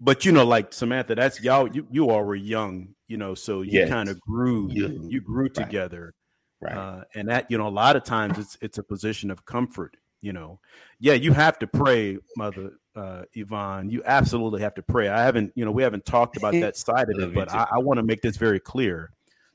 but 0.01 0.25
you 0.25 0.33
know, 0.33 0.45
like 0.45 0.73
Samantha, 0.73 1.15
that's 1.15 1.41
y'all. 1.43 1.69
You 1.69 1.87
you 1.91 2.11
all 2.11 2.25
were 2.25 2.35
young, 2.35 2.95
you 3.07 3.17
know, 3.17 3.35
so 3.35 3.63
you 3.63 3.81
yes. 3.81 3.89
kind 3.89 4.09
of 4.09 4.21
grew. 4.21 4.69
You, 4.71 5.07
you 5.09 5.21
grew 5.21 5.45
right. 5.45 5.55
together, 5.55 6.15
right? 6.61 6.75
Uh, 6.75 7.05
and 7.15 7.29
that 7.29 7.51
you 7.51 7.59
know, 7.59 7.69
a 7.69 7.71
lot 7.71 7.95
of 7.95 8.03
times 8.03 8.39
it's 8.39 8.59
it's 8.61 8.79
a 8.79 8.83
position 8.83 9.31
of 9.31 9.45
comfort. 9.45 9.97
You 10.23 10.33
know, 10.33 10.61
yeah, 10.99 11.15
you 11.15 11.33
have 11.33 11.59
to 11.59 11.67
pray, 11.67 12.17
Mother 12.37 12.73
uh, 12.95 13.23
Yvonne. 13.35 13.91
You 13.91 14.03
absolutely 14.05 14.61
have 14.63 14.75
to 14.75 14.83
pray. 14.83 15.09
I 15.09 15.23
haven't, 15.25 15.53
you 15.55 15.65
know, 15.65 15.71
we 15.71 15.83
haven't 15.83 16.05
talked 16.05 16.37
about 16.37 16.53
that 16.53 16.77
side 16.77 17.09
of 17.11 17.19
it, 17.19 17.35
but 17.35 17.53
I, 17.53 17.67
I 17.73 17.79
want 17.79 17.99
to 17.99 18.03
make 18.03 18.23
this 18.23 18.37
very 18.37 18.61
clear 18.61 19.11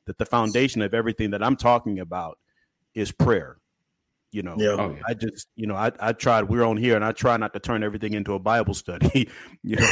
that 0.06 0.18
the 0.18 0.26
foundation 0.26 0.82
of 0.82 0.94
everything 0.94 1.32
that 1.32 1.44
I'm 1.44 1.56
talking 1.56 2.00
about 2.00 2.38
is 2.94 3.12
prayer. 3.12 3.58
You 4.32 4.44
know, 4.44 4.56
yeah. 4.58 4.76
Oh, 4.78 4.96
yeah. 4.96 5.02
I 5.08 5.14
just, 5.14 5.48
you 5.56 5.68
know, 5.68 5.76
I, 5.76 5.92
I 6.00 6.12
tried, 6.12 6.44
we're 6.44 6.66
on 6.66 6.76
here 6.76 6.96
and 6.96 7.06
I 7.06 7.14
try 7.14 7.38
not 7.38 7.54
to 7.54 7.60
turn 7.60 7.82
everything 7.82 8.14
into 8.14 8.34
a 8.34 8.40
Bible 8.40 8.74
study, 8.74 9.30
you 9.64 9.78
know, 9.78 9.86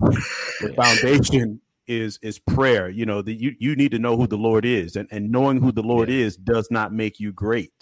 the 0.00 0.72
foundation 0.76 1.60
is, 1.86 2.18
is 2.20 2.38
prayer. 2.38 2.88
You 2.88 3.06
know, 3.06 3.22
that 3.22 3.34
you, 3.34 3.54
you 3.60 3.76
need 3.76 3.92
to 3.92 3.98
know 3.98 4.16
who 4.16 4.26
the 4.26 4.36
Lord 4.36 4.64
is 4.64 4.96
and, 4.96 5.08
and 5.12 5.30
knowing 5.30 5.60
who 5.60 5.70
the 5.70 5.82
Lord 5.82 6.08
yeah. 6.08 6.24
is 6.24 6.36
does 6.36 6.68
not 6.70 6.92
make 6.92 7.20
you 7.20 7.32
great. 7.32 7.72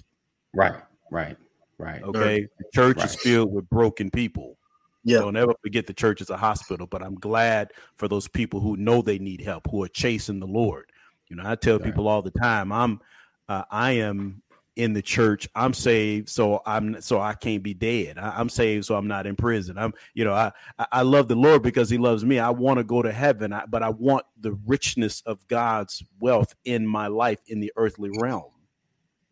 Right. 0.53 0.75
Right. 1.11 1.39
Right. 1.83 2.03
Okay. 2.03 2.47
The 2.59 2.65
church 2.73 2.99
right. 2.99 3.07
is 3.07 3.17
filled 3.17 3.53
with 3.53 3.69
broken 3.69 4.09
people. 4.09 4.57
Yeah. 5.03 5.19
Don't 5.19 5.37
ever 5.37 5.55
forget 5.63 5.89
the 5.89 5.93
church 5.93 6.21
is 6.21 6.31
a 6.31 6.37
hospital, 6.37 6.87
but 6.87 7.03
I'm 7.03 7.17
glad 7.17 7.73
for 7.97 8.07
those 8.07 8.29
people 8.29 8.61
who 8.61 8.77
know 8.77 9.03
they 9.03 9.19
need 9.19 9.41
help, 9.41 9.69
who 9.69 9.83
are 9.83 9.89
chasing 9.89 10.39
the 10.39 10.47
Lord. 10.47 10.93
You 11.27 11.35
know, 11.35 11.43
I 11.45 11.57
tell 11.57 11.79
right. 11.79 11.85
people 11.85 12.07
all 12.07 12.23
the 12.23 12.31
time, 12.31 12.71
I'm, 12.71 13.01
uh, 13.49 13.65
I 13.69 13.93
am 13.93 14.43
in 14.77 14.93
the 14.93 15.03
church. 15.03 15.49
I'm 15.57 15.75
saved, 15.75 16.29
so 16.29 16.63
I'm 16.65 17.01
so 17.01 17.21
I 17.21 17.35
can't 17.35 17.65
be 17.65 17.75
dead. 17.75 18.17
I, 18.17 18.41
am 18.41 18.49
saved, 18.49 18.85
so 18.85 18.95
I'm 18.95 19.09
not 19.09 19.27
in 19.27 19.35
prison. 19.35 19.77
I'm, 19.77 19.93
you 20.15 20.25
know, 20.25 20.35
I 20.35 20.53
I 20.93 21.03
love 21.03 21.27
the 21.27 21.35
Lord 21.35 21.63
because 21.63 21.91
He 21.91 21.99
loves 21.99 22.25
me. 22.25 22.39
I 22.39 22.51
want 22.51 22.79
to 22.79 22.85
go 22.85 23.03
to 23.03 23.11
heaven, 23.11 23.53
I, 23.53 23.67
but 23.67 23.83
I 23.83 23.89
want 23.89 24.25
the 24.41 24.53
richness 24.67 25.21
of 25.23 25.47
God's 25.49 26.05
wealth 26.21 26.55
in 26.65 26.87
my 26.87 27.09
life 27.09 27.41
in 27.49 27.59
the 27.59 27.73
earthly 27.75 28.11
realm. 28.21 28.53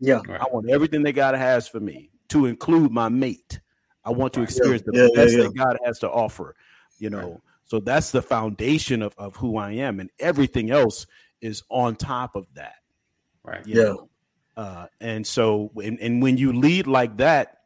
Yeah, 0.01 0.21
I 0.29 0.47
want 0.51 0.69
everything 0.69 1.05
that 1.05 1.13
God 1.13 1.37
has 1.37 1.69
for 1.69 1.79
me 1.79 2.11
to 2.31 2.47
include 2.47 2.90
my 2.90 3.09
mate. 3.09 3.61
I 4.05 4.11
want 4.11 4.33
to 4.35 4.43
experience 4.43 4.83
yeah, 4.93 5.03
the 5.03 5.09
yeah, 5.09 5.23
best 5.23 5.37
yeah, 5.37 5.43
that 5.45 5.55
God 5.55 5.79
has 5.85 5.99
to 6.01 6.11
offer. 6.11 6.57
You 6.99 7.11
know, 7.11 7.31
right. 7.31 7.40
so 7.64 7.81
that's 7.81 8.11
the 8.11 8.23
foundation 8.23 9.03
of 9.03 9.14
of 9.19 9.37
who 9.37 9.57
I 9.57 9.73
am, 9.73 10.01
and 10.01 10.11
everything 10.19 10.71
else 10.71 11.07
is 11.40 11.62
on 11.69 11.97
top 11.97 12.37
of 12.37 12.47
that. 12.55 12.77
Right. 13.43 13.66
yeah. 13.66 13.83
Know? 13.83 14.09
Uh, 14.57 14.87
and 15.01 15.27
so, 15.27 15.71
and, 15.83 15.99
and 16.01 16.21
when 16.21 16.37
you 16.37 16.53
lead 16.53 16.87
like 16.87 17.16
that, 17.16 17.61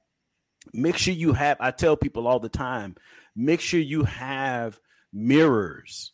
make 0.72 0.96
sure 0.96 1.12
you 1.12 1.33
have, 1.33 1.57
I 1.59 1.72
tell 1.72 1.96
people 1.96 2.29
all 2.29 2.38
the 2.38 2.48
time, 2.48 2.94
make 3.35 3.61
sure 3.61 3.81
you 3.81 4.05
have 4.05 4.79
mirrors 5.12 6.12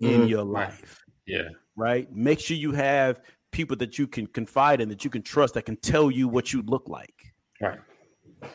mm-hmm. 0.00 0.22
in 0.22 0.28
your 0.28 0.44
life. 0.44 1.04
Yeah. 1.26 1.48
Right. 1.74 2.12
Make 2.12 2.38
sure 2.38 2.56
you 2.56 2.72
have 2.72 3.20
people 3.50 3.76
that 3.78 3.98
you 3.98 4.06
can 4.06 4.26
confide 4.26 4.80
in, 4.80 4.88
that 4.90 5.04
you 5.04 5.10
can 5.10 5.22
trust, 5.22 5.54
that 5.54 5.66
can 5.66 5.76
tell 5.76 6.10
you 6.10 6.28
what 6.28 6.52
you 6.52 6.62
look 6.62 6.88
like. 6.88 7.34
Right. 7.60 7.80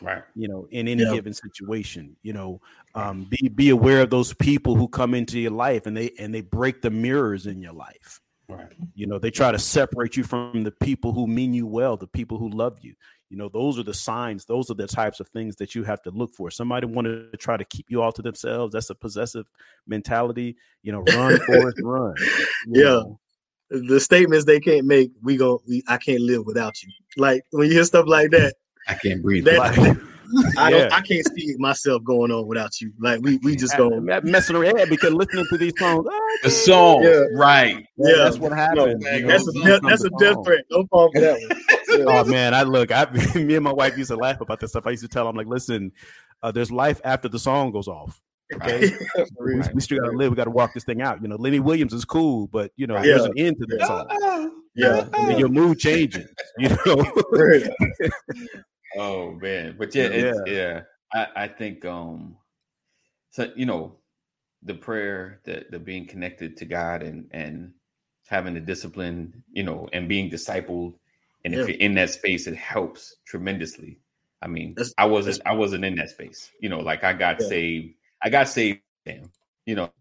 Right. 0.00 0.22
You 0.34 0.48
know, 0.48 0.66
in 0.70 0.88
any 0.88 1.02
yeah. 1.02 1.12
given 1.12 1.32
situation, 1.32 2.16
you 2.22 2.32
know, 2.32 2.60
um, 2.94 3.24
be 3.24 3.48
be 3.48 3.70
aware 3.70 4.02
of 4.02 4.10
those 4.10 4.32
people 4.34 4.74
who 4.74 4.88
come 4.88 5.14
into 5.14 5.38
your 5.38 5.52
life 5.52 5.86
and 5.86 5.96
they 5.96 6.12
and 6.18 6.34
they 6.34 6.40
break 6.40 6.82
the 6.82 6.90
mirrors 6.90 7.46
in 7.46 7.60
your 7.60 7.72
life. 7.72 8.20
Right. 8.48 8.72
You 8.94 9.06
know, 9.06 9.18
they 9.18 9.30
try 9.30 9.50
to 9.50 9.58
separate 9.58 10.16
you 10.16 10.22
from 10.22 10.62
the 10.62 10.70
people 10.70 11.12
who 11.12 11.26
mean 11.26 11.52
you 11.52 11.66
well, 11.66 11.96
the 11.96 12.06
people 12.06 12.38
who 12.38 12.48
love 12.48 12.78
you. 12.80 12.94
You 13.28 13.36
know, 13.36 13.48
those 13.48 13.76
are 13.76 13.82
the 13.82 13.94
signs, 13.94 14.44
those 14.44 14.70
are 14.70 14.74
the 14.74 14.86
types 14.86 15.18
of 15.18 15.28
things 15.28 15.56
that 15.56 15.74
you 15.74 15.82
have 15.82 16.00
to 16.02 16.10
look 16.10 16.32
for. 16.32 16.50
Somebody 16.50 16.86
wanted 16.86 17.32
to 17.32 17.36
try 17.36 17.56
to 17.56 17.64
keep 17.64 17.86
you 17.88 18.00
all 18.00 18.12
to 18.12 18.22
themselves. 18.22 18.72
That's 18.72 18.90
a 18.90 18.94
possessive 18.94 19.46
mentality. 19.86 20.56
You 20.82 20.92
know, 20.92 21.02
run, 21.02 21.38
Forrest, 21.40 21.80
run. 21.82 22.14
yeah. 22.68 22.82
Know. 22.84 23.20
The 23.68 23.98
statements 23.98 24.44
they 24.44 24.60
can't 24.60 24.86
make, 24.86 25.10
we 25.22 25.36
go, 25.36 25.60
we, 25.66 25.82
I 25.88 25.96
can't 25.96 26.20
live 26.20 26.46
without 26.46 26.80
you. 26.84 26.92
Like 27.16 27.42
when 27.50 27.66
you 27.66 27.74
hear 27.74 27.84
stuff 27.84 28.06
like 28.06 28.30
that, 28.30 28.54
I 28.88 28.94
can't 28.94 29.22
breathe. 29.22 29.44
That, 29.44 29.98
I 30.58 30.70
don't. 30.70 30.92
I 30.92 31.00
can't 31.00 31.26
see 31.34 31.54
myself 31.58 32.02
going 32.04 32.30
on 32.30 32.46
without 32.46 32.80
you. 32.80 32.92
Like 32.98 33.20
we, 33.20 33.38
we 33.38 33.56
just 33.56 33.76
go 33.76 34.00
messing 34.22 34.56
around 34.56 34.88
because 34.88 35.12
listening 35.12 35.46
to 35.50 35.58
these 35.58 35.72
songs. 35.78 36.06
The 36.42 36.50
song, 36.50 37.02
yeah. 37.02 37.22
right? 37.34 37.86
Yeah, 37.96 38.10
yeah, 38.10 38.16
that's 38.16 38.38
what 38.38 38.52
happened. 38.52 39.00
No, 39.00 39.26
that's, 39.26 39.48
a 39.48 39.52
de- 39.52 39.80
that's 39.80 40.04
a 40.04 40.10
death 40.18 40.36
threat. 40.44 40.64
No 40.70 40.84
problem 40.86 41.12
for 41.14 41.20
that 41.20 41.40
one. 41.48 41.60
Yeah. 41.88 42.04
oh 42.08 42.24
man, 42.24 42.52
I 42.52 42.64
look. 42.64 42.90
I 42.90 43.06
me 43.36 43.54
and 43.54 43.64
my 43.64 43.72
wife 43.72 43.96
used 43.96 44.10
to 44.10 44.16
laugh 44.16 44.40
about 44.40 44.58
this 44.58 44.70
stuff. 44.70 44.86
I 44.86 44.90
used 44.90 45.04
to 45.04 45.08
tell 45.08 45.24
them 45.24 45.36
like, 45.36 45.46
listen, 45.46 45.92
uh, 46.42 46.50
there's 46.50 46.70
life 46.70 47.00
after 47.04 47.28
the 47.28 47.38
song 47.38 47.70
goes 47.70 47.86
off. 47.86 48.20
Okay, 48.52 48.90
we, 49.40 49.60
we, 49.72 49.80
still 49.80 50.00
got 50.00 50.10
to 50.10 50.16
live. 50.16 50.30
We 50.30 50.36
got 50.36 50.44
to 50.44 50.50
walk 50.50 50.74
this 50.74 50.84
thing 50.84 51.00
out. 51.00 51.22
You 51.22 51.28
know, 51.28 51.36
Lenny 51.36 51.60
Williams 51.60 51.92
is 51.92 52.04
cool, 52.04 52.48
but 52.48 52.72
you 52.76 52.88
know, 52.88 53.00
there's 53.00 53.24
an 53.24 53.32
end 53.36 53.56
to 53.60 53.66
that 53.66 53.86
song. 53.86 54.50
Yeah, 54.74 55.06
and 55.14 55.38
your 55.38 55.48
mood 55.48 55.78
changes. 55.78 56.28
You 56.58 56.70
know. 56.84 57.12
Oh 58.96 59.32
man, 59.32 59.76
but 59.78 59.94
yeah, 59.94 60.08
yeah. 60.10 60.32
yeah. 60.46 60.80
I, 61.12 61.26
I 61.36 61.48
think 61.48 61.84
um 61.84 62.36
so 63.30 63.50
you 63.56 63.66
know 63.66 63.96
the 64.62 64.74
prayer 64.74 65.40
the 65.44 65.64
the 65.70 65.78
being 65.78 66.06
connected 66.06 66.56
to 66.58 66.64
God 66.64 67.02
and 67.02 67.28
and 67.30 67.72
having 68.26 68.54
the 68.54 68.60
discipline 68.60 69.42
you 69.52 69.62
know 69.62 69.88
and 69.92 70.08
being 70.08 70.30
discipled 70.30 70.94
and 71.44 71.54
yeah. 71.54 71.60
if 71.60 71.68
you're 71.68 71.78
in 71.78 71.94
that 71.94 72.10
space 72.10 72.46
it 72.46 72.56
helps 72.56 73.16
tremendously 73.26 74.00
I 74.42 74.48
mean 74.48 74.74
that's, 74.76 74.92
I 74.98 75.06
wasn't 75.06 75.40
I 75.46 75.52
wasn't 75.52 75.84
in 75.84 75.94
that 75.96 76.10
space 76.10 76.50
you 76.60 76.68
know 76.68 76.80
like 76.80 77.04
I 77.04 77.12
got 77.12 77.40
yeah. 77.40 77.48
saved 77.48 77.94
I 78.22 78.30
got 78.30 78.48
saved 78.48 78.80
damn 79.04 79.30
you 79.64 79.76
know 79.76 79.92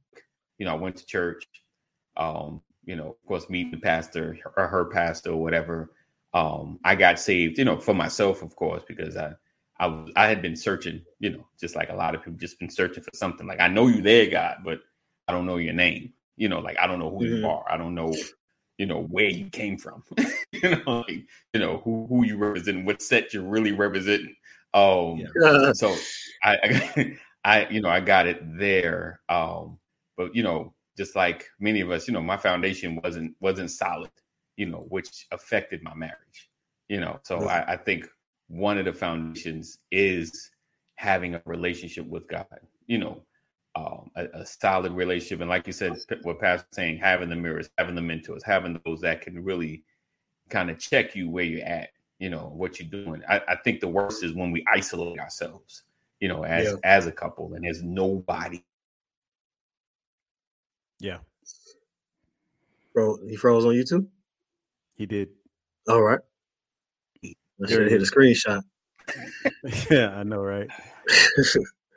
you 0.57 0.65
know 0.65 0.71
I 0.71 0.77
went 0.79 0.95
to 0.97 1.05
church 1.05 1.45
um 2.17 2.61
you 2.85 2.95
know 2.95 3.09
of 3.09 3.27
course 3.27 3.49
meeting 3.49 3.71
the 3.71 3.77
pastor 3.77 4.39
or 4.57 4.67
her 4.67 4.85
pastor 4.85 5.31
or 5.31 5.41
whatever 5.41 5.91
um 6.35 6.79
I 6.83 6.93
got 6.93 7.19
saved 7.19 7.57
you 7.57 7.65
know 7.65 7.79
for 7.79 7.95
myself 7.95 8.43
of 8.43 8.55
course 8.55 8.83
because 8.87 9.17
I 9.17 9.33
I 9.79 10.05
I 10.15 10.27
had 10.27 10.41
been 10.41 10.55
searching, 10.55 11.01
you 11.19 11.31
know, 11.31 11.45
just 11.59 11.75
like 11.75 11.89
a 11.89 11.95
lot 11.95 12.15
of 12.15 12.23
people 12.23 12.39
just 12.39 12.59
been 12.59 12.69
searching 12.69 13.03
for 13.03 13.11
something. 13.13 13.45
Like 13.45 13.59
I 13.59 13.67
know 13.67 13.87
you 13.87 14.01
there, 14.01 14.29
God, 14.29 14.57
but 14.63 14.79
I 15.27 15.33
don't 15.33 15.45
know 15.45 15.57
your 15.57 15.73
name. 15.73 16.13
You 16.37 16.49
know, 16.49 16.59
like 16.59 16.77
I 16.79 16.87
don't 16.87 16.99
know 16.99 17.09
who 17.09 17.25
mm-hmm. 17.25 17.35
you 17.37 17.47
are. 17.47 17.65
I 17.69 17.77
don't 17.77 17.95
know, 17.95 18.13
you 18.77 18.85
know 18.85 19.03
where 19.03 19.29
you 19.29 19.49
came 19.49 19.77
from, 19.77 20.03
you 20.51 20.69
know, 20.69 21.03
like, 21.07 21.25
you 21.53 21.59
know 21.59 21.81
who 21.83 22.05
who 22.07 22.25
you 22.25 22.37
represent, 22.37 22.85
what 22.85 23.01
set 23.01 23.33
you're 23.33 23.43
really 23.43 23.71
representing. 23.71 24.35
Um, 24.73 25.21
yeah. 25.41 25.71
so 25.73 25.95
I, 26.43 26.57
I, 26.63 27.17
I, 27.45 27.67
you 27.69 27.81
know, 27.81 27.89
I 27.89 28.01
got 28.01 28.27
it 28.27 28.39
there. 28.57 29.21
Um, 29.29 29.79
but 30.17 30.35
you 30.35 30.43
know, 30.43 30.73
just 30.97 31.15
like 31.15 31.47
many 31.59 31.81
of 31.81 31.91
us, 31.91 32.07
you 32.07 32.13
know, 32.13 32.21
my 32.21 32.37
foundation 32.37 32.99
wasn't 33.03 33.35
wasn't 33.39 33.71
solid, 33.71 34.11
you 34.57 34.65
know, 34.67 34.85
which 34.89 35.27
affected 35.31 35.83
my 35.83 35.93
marriage. 35.93 36.49
You 36.87 36.99
know, 36.99 37.19
so 37.23 37.47
I, 37.47 37.73
I 37.73 37.77
think 37.77 38.07
one 38.47 38.77
of 38.77 38.85
the 38.85 38.93
foundations 38.93 39.79
is 39.91 40.51
having 40.95 41.35
a 41.35 41.41
relationship 41.45 42.05
with 42.07 42.27
God. 42.27 42.45
You 42.87 42.99
know, 42.99 43.23
um, 43.75 44.11
a, 44.15 44.25
a, 44.33 44.45
solid 44.45 44.91
relationship, 44.91 45.41
and 45.41 45.49
like 45.49 45.65
you 45.65 45.73
said, 45.73 45.97
what 46.21 46.39
Pastor 46.39 46.67
saying, 46.71 46.99
having 46.99 47.29
the 47.29 47.35
mirrors, 47.35 47.69
having 47.77 47.95
the 47.95 48.01
mentors, 48.01 48.43
having 48.43 48.79
those 48.85 49.01
that 49.01 49.21
can 49.21 49.43
really 49.43 49.83
kind 50.49 50.69
of 50.69 50.77
check 50.77 51.15
you 51.15 51.29
where 51.29 51.43
you're 51.43 51.65
at. 51.65 51.89
You 52.19 52.29
know 52.29 52.51
what 52.55 52.79
you're 52.79 52.87
doing. 52.87 53.21
I, 53.27 53.41
I 53.47 53.55
think 53.57 53.81
the 53.81 53.89
worst 53.89 54.23
is 54.23 54.33
when 54.33 54.51
we 54.51 54.63
isolate 54.71 55.19
ourselves. 55.19 55.83
You 56.21 56.29
know, 56.29 56.45
as 56.45 56.67
yeah. 56.67 56.75
as 56.83 57.07
a 57.07 57.11
couple, 57.11 57.53
and 57.55 57.65
there's 57.65 57.83
nobody 57.83 58.63
yeah. 60.99 61.17
Bro, 62.93 63.19
he 63.27 63.35
froze 63.35 63.65
on 63.65 63.73
YouTube? 63.73 64.07
He 64.95 65.05
did. 65.05 65.29
All 65.87 66.01
right. 66.01 66.19
I 67.23 67.69
should 67.69 67.81
have 67.81 67.91
hit 67.91 68.01
a 68.01 68.05
screenshot. 68.05 68.61
yeah, 69.91 70.09
I 70.09 70.23
know, 70.23 70.41
right? 70.41 70.67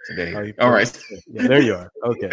Today. 0.07 0.55
All 0.59 0.71
right. 0.71 1.01
Yeah, 1.27 1.47
there 1.47 1.63
you 1.63 1.75
are. 1.75 1.91
Okay. 2.05 2.31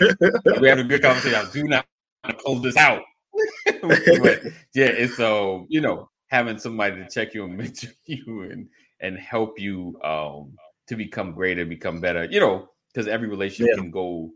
we 0.60 0.68
have 0.68 0.78
a 0.78 0.84
good 0.84 1.02
conversation. 1.02 1.34
I 1.34 1.50
do 1.50 1.64
not 1.64 1.86
to 2.26 2.34
close 2.34 2.62
this 2.62 2.76
out. 2.76 3.02
but 3.82 4.42
yeah, 4.74 4.86
it's 4.86 5.16
so 5.16 5.60
uh, 5.60 5.64
you 5.68 5.80
know, 5.80 6.08
having 6.28 6.58
somebody 6.58 6.96
to 6.96 7.08
check 7.08 7.34
you 7.34 7.44
and 7.44 7.56
mentor 7.56 7.90
you 8.06 8.42
and 8.50 8.68
and 9.00 9.18
help 9.18 9.58
you 9.58 9.98
um 10.04 10.56
to 10.88 10.96
become 10.96 11.32
greater, 11.32 11.64
become 11.64 12.00
better, 12.00 12.26
you 12.30 12.40
know, 12.40 12.68
because 12.92 13.08
every 13.08 13.28
relationship 13.28 13.74
yeah. 13.74 13.82
can 13.82 13.90
go 13.90 14.30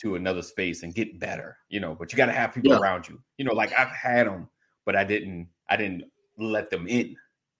to 0.00 0.14
another 0.14 0.42
space 0.42 0.82
and 0.82 0.94
get 0.94 1.18
better, 1.18 1.56
you 1.68 1.80
know, 1.80 1.94
but 1.94 2.12
you 2.12 2.16
got 2.16 2.26
to 2.26 2.32
have 2.32 2.52
people 2.54 2.72
yeah. 2.72 2.78
around 2.78 3.08
you. 3.08 3.20
You 3.38 3.46
know, 3.46 3.54
like 3.54 3.72
I've 3.76 3.88
had 3.88 4.26
them, 4.26 4.48
but 4.86 4.96
I 4.96 5.04
didn't 5.04 5.48
I 5.68 5.76
didn't 5.76 6.04
let 6.38 6.70
them 6.70 6.86
in. 6.88 7.16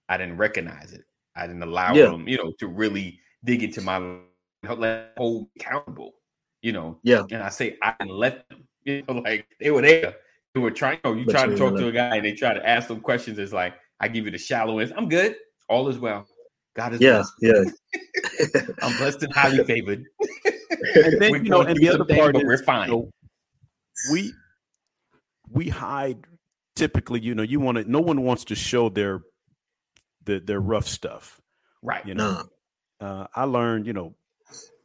I 0.09 0.17
didn't 0.17 0.39
recognize 0.39 0.93
it. 0.93 1.03
I 1.35 1.47
didn't 1.47 1.63
allow 1.63 1.93
yeah. 1.93 2.07
them, 2.07 2.27
you 2.27 2.39
know, 2.39 2.53
to 2.61 2.69
really 2.69 3.21
dig 3.45 3.63
into 3.63 3.83
my 3.83 4.19
let 4.63 5.13
hold 5.19 5.49
accountable, 5.59 6.15
you 6.63 6.73
know. 6.73 6.99
Yeah. 7.03 7.25
And 7.31 7.43
I 7.43 7.51
say 7.51 7.77
I 7.83 7.95
didn't 7.99 8.17
let 8.17 8.49
them, 8.49 8.67
you 8.85 9.03
know, 9.07 9.15
like 9.15 9.47
they 9.61 9.71
were 9.71 9.83
there. 9.83 10.15
They 10.55 10.61
were 10.61 10.71
trying, 10.71 11.01
you 11.05 11.11
know, 11.11 11.17
you 11.19 11.27
try 11.27 11.45
to 11.45 11.57
talk 11.57 11.77
to 11.77 11.89
a 11.89 11.93
guy 11.93 12.17
and 12.17 12.25
they 12.25 12.33
try 12.33 12.55
to 12.55 12.67
ask 12.67 12.89
them 12.89 13.01
questions. 13.01 13.39
It's 13.39 13.53
like 13.53 13.75
I 14.01 14.09
give 14.09 14.25
you 14.25 14.31
the 14.31 14.39
shallow 14.39 14.79
end. 14.79 14.95
I'm 14.97 15.09
good. 15.09 15.37
All 15.69 15.89
is 15.89 15.99
well. 15.99 16.27
God 16.75 16.95
is 16.95 17.01
yeah, 17.01 17.23
blessed. 17.41 17.75
yeah. 18.55 18.61
I'm 18.83 18.97
blessed 18.99 19.23
and 19.23 19.33
highly 19.33 19.65
favored. 19.65 20.05
and 20.95 21.21
then, 21.21 21.35
you 21.45 21.51
know, 21.51 21.63
and 21.63 21.77
the 21.77 21.89
other 21.89 22.05
part 22.05 22.37
is, 22.37 22.45
we're 22.45 22.63
fine. 22.63 22.89
You 22.89 22.95
know, 22.95 23.11
we 24.13 24.33
we 25.51 25.69
hide 25.69 26.19
typically. 26.77 27.21
You 27.21 27.35
know, 27.35 27.43
you 27.43 27.59
want 27.59 27.79
to. 27.79 27.91
No 27.91 28.01
one 28.01 28.23
wants 28.23 28.45
to 28.45 28.55
show 28.55 28.89
their 28.89 29.23
their, 30.25 30.41
their 30.41 30.61
rough 30.61 30.87
stuff, 30.87 31.41
right? 31.83 32.07
You 32.07 32.15
know, 32.15 32.45
uh, 33.01 33.27
I 33.35 33.45
learned. 33.45 33.87
You 33.87 33.95
know, 33.95 34.15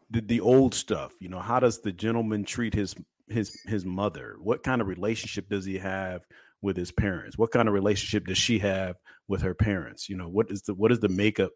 the 0.09 0.21
the 0.21 0.39
old 0.41 0.73
stuff. 0.73 1.13
You 1.19 1.29
know, 1.29 1.39
how 1.39 1.59
does 1.59 1.81
the 1.81 1.91
gentleman 1.91 2.45
treat 2.45 2.73
his 2.73 2.95
his 3.29 3.59
his 3.65 3.85
mother? 3.85 4.35
What 4.41 4.63
kind 4.63 4.81
of 4.81 4.87
relationship 4.87 5.49
does 5.49 5.65
he 5.65 5.77
have 5.77 6.21
with 6.61 6.77
his 6.77 6.91
parents? 6.91 7.37
What 7.37 7.51
kind 7.51 7.67
of 7.67 7.73
relationship 7.73 8.25
does 8.25 8.37
she 8.37 8.59
have 8.59 8.95
with 9.27 9.41
her 9.41 9.53
parents? 9.53 10.09
You 10.09 10.17
know, 10.17 10.27
what 10.27 10.51
is 10.51 10.63
the 10.63 10.73
what 10.73 10.91
is 10.91 10.99
the 10.99 11.09
makeup 11.09 11.51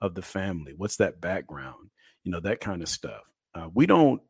of 0.00 0.14
the 0.14 0.22
family? 0.22 0.74
What's 0.76 0.96
that 0.96 1.20
background? 1.20 1.90
You 2.24 2.32
know, 2.32 2.40
that 2.40 2.60
kind 2.60 2.82
of 2.82 2.88
stuff. 2.88 3.22
Uh, 3.54 3.68
we 3.72 3.86
don't 3.86 4.20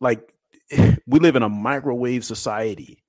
like 0.00 0.34
we 1.06 1.18
live 1.18 1.36
in 1.36 1.42
a 1.42 1.48
microwave 1.48 2.24
society. 2.24 3.03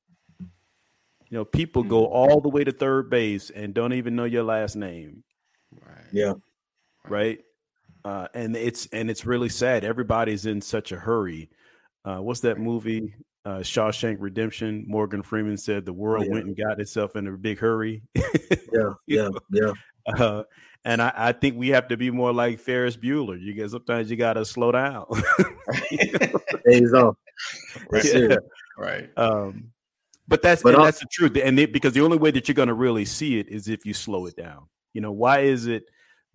You 1.29 1.39
know, 1.39 1.45
people 1.45 1.83
go 1.83 2.03
mm-hmm. 2.03 2.13
all 2.13 2.41
the 2.41 2.49
way 2.49 2.63
to 2.63 2.71
third 2.71 3.09
base 3.09 3.49
and 3.49 3.73
don't 3.73 3.93
even 3.93 4.15
know 4.15 4.25
your 4.25 4.43
last 4.43 4.75
name. 4.75 5.23
Right. 5.71 6.05
Yeah. 6.11 6.33
Right. 7.07 7.39
Uh, 8.03 8.27
and 8.33 8.55
it's 8.55 8.85
and 8.87 9.09
it's 9.09 9.25
really 9.25 9.49
sad. 9.49 9.83
Everybody's 9.83 10.45
in 10.45 10.61
such 10.61 10.91
a 10.91 10.97
hurry. 10.97 11.49
Uh, 12.03 12.17
what's 12.17 12.41
that 12.41 12.59
movie? 12.59 13.15
Uh, 13.43 13.59
Shawshank 13.59 14.17
Redemption. 14.19 14.85
Morgan 14.87 15.23
Freeman 15.23 15.57
said 15.57 15.85
the 15.85 15.93
world 15.93 16.23
oh, 16.23 16.27
yeah. 16.27 16.33
went 16.33 16.45
and 16.45 16.57
got 16.57 16.79
itself 16.79 17.15
in 17.15 17.27
a 17.27 17.31
big 17.31 17.59
hurry. 17.59 18.03
yeah, 18.15 18.93
yeah, 19.07 19.29
yeah. 19.51 19.71
Uh, 20.07 20.43
and 20.83 21.01
I, 21.01 21.11
I, 21.15 21.31
think 21.31 21.57
we 21.57 21.69
have 21.69 21.87
to 21.87 21.97
be 21.97 22.11
more 22.11 22.31
like 22.31 22.59
Ferris 22.59 22.95
Bueller. 22.95 23.41
You 23.41 23.53
get 23.55 23.71
sometimes 23.71 24.11
you 24.11 24.17
gotta 24.17 24.45
slow 24.45 24.71
down. 24.71 25.05
Days 26.69 26.93
off. 26.93 27.17
Right. 27.89 28.05
Yeah. 28.13 28.35
right. 28.77 29.09
Um, 29.17 29.71
but 30.27 30.41
that's 30.41 30.63
but 30.63 30.75
that's 30.75 30.99
the 30.99 31.07
truth. 31.11 31.37
And 31.41 31.59
it, 31.59 31.71
because 31.71 31.93
the 31.93 32.01
only 32.01 32.17
way 32.17 32.31
that 32.31 32.47
you're 32.47 32.55
gonna 32.55 32.73
really 32.73 33.05
see 33.05 33.39
it 33.39 33.47
is 33.47 33.67
if 33.67 33.85
you 33.85 33.93
slow 33.93 34.25
it 34.25 34.35
down. 34.35 34.67
You 34.93 35.01
know, 35.01 35.11
why 35.11 35.41
is 35.41 35.67
it 35.67 35.89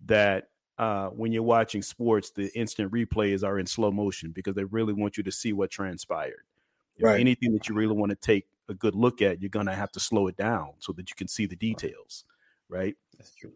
that 0.05 0.49
uh, 0.77 1.09
when 1.09 1.31
you're 1.31 1.43
watching 1.43 1.81
sports, 1.81 2.31
the 2.31 2.47
instant 2.57 2.91
replays 2.91 3.43
are 3.43 3.59
in 3.59 3.67
slow 3.67 3.91
motion 3.91 4.31
because 4.31 4.55
they 4.55 4.63
really 4.63 4.93
want 4.93 5.17
you 5.17 5.23
to 5.23 5.31
see 5.31 5.53
what 5.53 5.69
transpired. 5.69 6.43
Right. 6.99 7.19
anything 7.19 7.51
that 7.53 7.67
you 7.67 7.73
really 7.73 7.95
want 7.95 8.11
to 8.11 8.15
take 8.15 8.45
a 8.69 8.75
good 8.75 8.93
look 8.93 9.23
at, 9.23 9.41
you're 9.41 9.49
gonna 9.49 9.73
have 9.73 9.91
to 9.93 9.99
slow 9.99 10.27
it 10.27 10.37
down 10.37 10.73
so 10.79 10.91
that 10.93 11.09
you 11.09 11.15
can 11.15 11.27
see 11.27 11.47
the 11.47 11.55
details. 11.55 12.25
Right. 12.69 12.95
That's 13.17 13.33
true. 13.33 13.53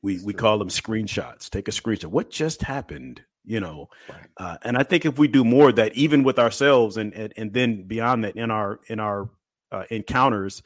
We 0.00 0.20
we 0.24 0.32
call 0.32 0.58
them 0.58 0.68
screenshots. 0.68 1.50
Take 1.50 1.66
a 1.66 1.72
screenshot. 1.72 2.06
What 2.06 2.30
just 2.30 2.62
happened? 2.62 3.22
You 3.44 3.60
know, 3.60 3.88
uh, 4.36 4.58
and 4.62 4.76
I 4.76 4.82
think 4.82 5.06
if 5.06 5.18
we 5.18 5.26
do 5.26 5.42
more 5.42 5.70
of 5.70 5.76
that, 5.76 5.94
even 5.94 6.22
with 6.22 6.38
ourselves, 6.38 6.96
and 6.96 7.12
and, 7.14 7.32
and 7.36 7.52
then 7.52 7.82
beyond 7.84 8.22
that, 8.24 8.36
in 8.36 8.50
our 8.50 8.78
in 8.88 9.00
our 9.00 9.30
uh, 9.72 9.84
encounters, 9.90 10.62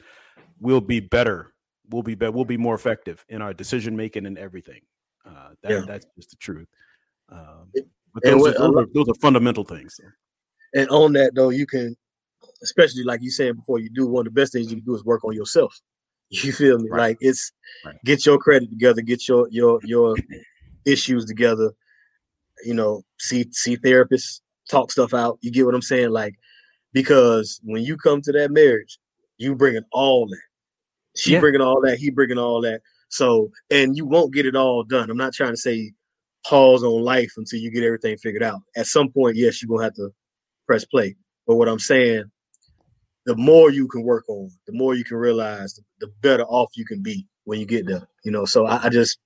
we'll 0.59 0.81
be 0.81 0.99
better. 0.99 1.53
We'll 1.89 2.03
be 2.03 2.15
better. 2.15 2.31
We'll 2.31 2.45
be 2.45 2.57
more 2.57 2.75
effective 2.75 3.25
in 3.29 3.41
our 3.41 3.53
decision 3.53 3.95
making 3.95 4.25
and 4.25 4.37
everything. 4.37 4.81
Uh, 5.25 5.49
that, 5.61 5.71
yeah. 5.71 5.83
That's 5.85 6.05
just 6.15 6.31
the 6.31 6.37
truth. 6.37 6.67
Um, 7.29 7.71
but 8.13 8.23
those, 8.23 8.41
what, 8.41 8.55
are, 8.55 8.59
those, 8.59 8.75
are, 8.75 8.87
those 8.93 9.09
are 9.09 9.15
fundamental 9.15 9.63
things. 9.63 9.95
So. 9.95 10.03
And 10.73 10.89
on 10.89 11.13
that 11.13 11.33
though, 11.35 11.49
you 11.49 11.65
can, 11.65 11.95
especially 12.63 13.03
like 13.03 13.21
you 13.21 13.31
said 13.31 13.55
before, 13.55 13.79
you 13.79 13.89
do 13.89 14.07
one 14.07 14.27
of 14.27 14.33
the 14.33 14.41
best 14.41 14.53
things 14.53 14.69
you 14.69 14.77
can 14.77 14.85
do 14.85 14.95
is 14.95 15.03
work 15.03 15.23
on 15.23 15.33
yourself. 15.33 15.79
You 16.29 16.51
feel 16.51 16.79
me? 16.79 16.89
Right. 16.89 16.99
Like 16.99 17.17
it's 17.19 17.51
right. 17.85 17.95
get 18.05 18.25
your 18.25 18.39
credit 18.39 18.71
together, 18.71 19.03
get 19.03 19.27
your 19.27 19.47
your 19.51 19.79
your 19.83 20.15
issues 20.83 21.25
together. 21.25 21.71
You 22.65 22.73
know, 22.73 23.03
see 23.19 23.45
see 23.51 23.77
therapists, 23.77 24.41
talk 24.67 24.91
stuff 24.91 25.13
out. 25.13 25.37
You 25.41 25.51
get 25.51 25.67
what 25.67 25.75
I'm 25.75 25.83
saying? 25.83 26.09
Like 26.09 26.33
because 26.93 27.59
when 27.63 27.83
you 27.83 27.97
come 27.97 28.21
to 28.21 28.31
that 28.33 28.51
marriage, 28.51 28.99
you 29.37 29.55
bringing 29.55 29.83
all 29.91 30.27
that. 30.27 30.41
She 31.15 31.33
yeah. 31.33 31.39
bringing 31.39 31.61
all 31.61 31.81
that. 31.81 31.97
He 31.97 32.09
bringing 32.09 32.37
all 32.37 32.61
that. 32.61 32.81
So 33.09 33.51
and 33.69 33.95
you 33.97 34.05
won't 34.05 34.33
get 34.33 34.45
it 34.45 34.55
all 34.55 34.83
done. 34.83 35.09
I'm 35.09 35.17
not 35.17 35.33
trying 35.33 35.51
to 35.51 35.57
say 35.57 35.91
pause 36.45 36.83
on 36.83 37.03
life 37.03 37.33
until 37.37 37.59
you 37.59 37.71
get 37.71 37.83
everything 37.83 38.17
figured 38.17 38.43
out. 38.43 38.61
At 38.75 38.87
some 38.87 39.09
point, 39.09 39.35
yes, 39.35 39.61
you're 39.61 39.69
gonna 39.69 39.83
have 39.83 39.95
to 39.95 40.09
press 40.65 40.85
play. 40.85 41.15
But 41.45 41.55
what 41.55 41.67
I'm 41.67 41.79
saying 41.79 42.31
the 43.25 43.35
more 43.35 43.71
you 43.71 43.87
can 43.87 44.03
work 44.03 44.25
on, 44.27 44.51
the 44.67 44.73
more 44.73 44.95
you 44.95 45.03
can 45.03 45.17
realize, 45.17 45.79
the 45.99 46.07
better 46.21 46.43
off 46.43 46.71
you 46.75 46.85
can 46.85 47.01
be 47.01 47.25
when 47.45 47.59
you 47.59 47.65
get 47.65 47.87
there. 47.87 48.07
You 48.23 48.31
know, 48.31 48.45
so 48.45 48.65
I, 48.65 48.85
I 48.85 48.89
just 48.89 49.19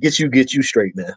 get 0.00 0.18
you 0.18 0.28
get 0.28 0.52
you 0.52 0.62
straight, 0.62 0.96
man. 0.96 1.14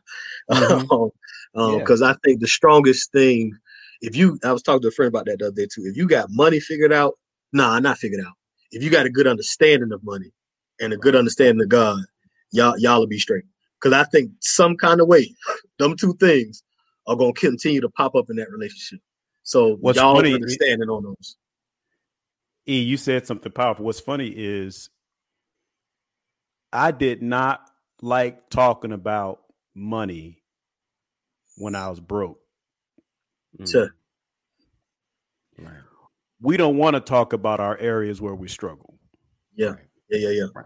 Because 0.47 0.84
mm-hmm. 0.84 1.60
um, 1.60 1.80
yeah. 1.80 2.07
I 2.07 2.16
think 2.24 2.39
the 2.39 2.47
strongest 2.47 3.12
thing, 3.12 3.57
if 4.02 4.16
you, 4.16 4.39
I 4.43 4.52
was 4.52 4.62
talking 4.62 4.82
to 4.82 4.88
a 4.88 4.91
friend 4.91 5.10
about 5.10 5.26
that 5.26 5.39
the 5.39 5.47
other 5.47 5.56
day 5.56 5.68
too. 5.72 5.86
If 5.86 5.97
you 5.97 6.08
got 6.08 6.30
money 6.30 6.60
figured 6.60 6.93
out, 6.93 7.18
nah, 7.52 7.80
not 7.80 7.97
figured 7.97 8.24
out. 8.26 8.34
If 8.72 8.84
you 8.84 8.89
got 8.89 9.06
a 9.06 9.10
good 9.10 9.28
understanding 9.28 9.91
of 9.91 10.04
money 10.04 10.32
and 10.80 10.93
a 10.93 10.97
good 10.97 11.16
understanding 11.16 11.62
of 11.62 11.70
God, 11.70 12.00
y'all 12.52 12.78
y'all 12.78 13.00
will 13.00 13.08
be 13.08 13.20
straight. 13.20 13.45
Because 13.82 13.93
I 13.93 14.04
think 14.10 14.32
some 14.41 14.78
kind 14.78 15.02
of 15.02 15.08
way, 15.08 15.34
them 15.80 15.95
two 15.95 16.14
things 16.16 16.64
are 17.08 17.16
gonna 17.16 17.34
continue 17.34 17.82
to 17.82 17.89
pop 17.89 18.16
up 18.16 18.30
in 18.30 18.36
that 18.38 18.52
relationship. 18.52 19.00
So 19.43 19.78
What's 19.78 19.97
y'all 19.97 20.16
funny, 20.16 20.32
eh, 20.32 20.36
understanding 20.36 20.89
on 20.89 21.04
those. 21.04 21.38
E, 22.68 22.80
you 22.80 22.97
said 22.97 23.26
something 23.26 23.52
powerful. 23.52 23.86
What's 23.86 24.00
funny 24.00 24.28
is 24.28 24.89
I 26.72 26.91
did 26.91 27.24
not 27.24 27.68
like 28.02 28.50
talking 28.50 28.91
about 28.91 29.41
money 29.74 30.43
when 31.58 31.74
I 31.74 31.89
was 31.89 32.00
broke. 32.00 32.39
Sure. 33.66 33.95
Right. 35.58 35.74
We 36.41 36.58
don't 36.58 36.78
want 36.78 36.95
to 36.95 37.02
talk 37.02 37.34
about 37.34 37.60
our 37.60 37.78
areas 37.78 38.22
where 38.22 38.36
we 38.36 38.47
struggle. 38.47 38.97
Yeah. 39.56 39.76
Yeah, 40.10 40.30
yeah, 40.30 40.30
yeah. 40.30 40.64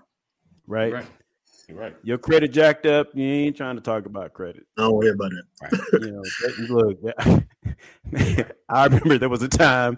Right. 0.68 0.94
Right. 0.94 1.06
Right. 1.70 1.96
Your 2.04 2.18
credit 2.18 2.52
jacked 2.52 2.86
up. 2.86 3.08
You 3.14 3.26
ain't 3.26 3.58
trying 3.58 3.76
to 3.76 3.82
talk 3.82 4.06
about 4.06 4.34
credit. 4.34 4.66
I 4.78 4.82
don't 4.82 4.96
worry 4.96 5.10
about 5.10 5.32
it. 5.32 5.46
Right. 5.62 5.82
you 6.02 6.12
know, 6.12 6.76
look, 6.76 7.00
I 8.70 8.86
remember 8.86 9.18
there 9.18 9.30
was 9.30 9.42
a 9.42 9.48
time 9.48 9.98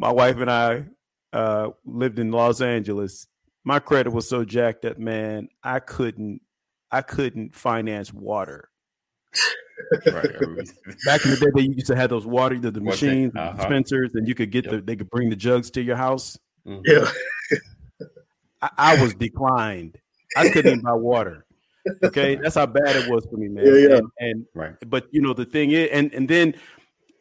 my 0.00 0.10
wife 0.10 0.38
and 0.38 0.50
I 0.50 0.86
uh, 1.32 1.68
lived 1.84 2.18
in 2.18 2.32
Los 2.32 2.62
Angeles. 2.62 3.26
My 3.64 3.78
credit 3.78 4.12
was 4.12 4.26
so 4.26 4.44
jacked 4.44 4.86
up, 4.86 4.98
man. 4.98 5.48
I 5.62 5.80
couldn't, 5.80 6.40
I 6.90 7.02
couldn't 7.02 7.54
finance 7.54 8.12
water. 8.12 8.69
right. 10.12 10.38
Back 11.04 11.24
in 11.24 11.30
the 11.30 11.36
day, 11.40 11.50
they 11.54 11.62
used 11.62 11.86
to 11.86 11.96
have 11.96 12.10
those 12.10 12.26
water, 12.26 12.58
the, 12.58 12.70
the 12.70 12.80
machines, 12.80 13.32
uh-huh. 13.36 13.56
dispensers, 13.56 14.10
and 14.14 14.26
you 14.26 14.34
could 14.34 14.50
get 14.50 14.66
yep. 14.66 14.74
the, 14.74 14.80
they 14.82 14.96
could 14.96 15.10
bring 15.10 15.30
the 15.30 15.36
jugs 15.36 15.70
to 15.72 15.82
your 15.82 15.96
house. 15.96 16.38
Mm-hmm. 16.66 16.82
Yeah. 16.84 17.58
I, 18.62 18.70
I, 18.76 19.02
was 19.02 19.14
declined. 19.14 19.98
I 20.36 20.50
couldn't 20.50 20.66
even 20.66 20.80
buy 20.82 20.92
water. 20.92 21.46
Okay, 22.04 22.34
that's 22.42 22.56
how 22.56 22.66
bad 22.66 22.96
it 22.96 23.10
was 23.10 23.26
for 23.30 23.36
me, 23.36 23.48
man. 23.48 23.64
Yeah, 23.64 23.72
yeah. 23.72 23.96
And, 23.96 24.10
and 24.18 24.46
right. 24.54 24.74
But 24.86 25.06
you 25.10 25.22
know 25.22 25.32
the 25.32 25.46
thing 25.46 25.70
is, 25.70 25.88
and 25.90 26.12
and 26.12 26.28
then 26.28 26.54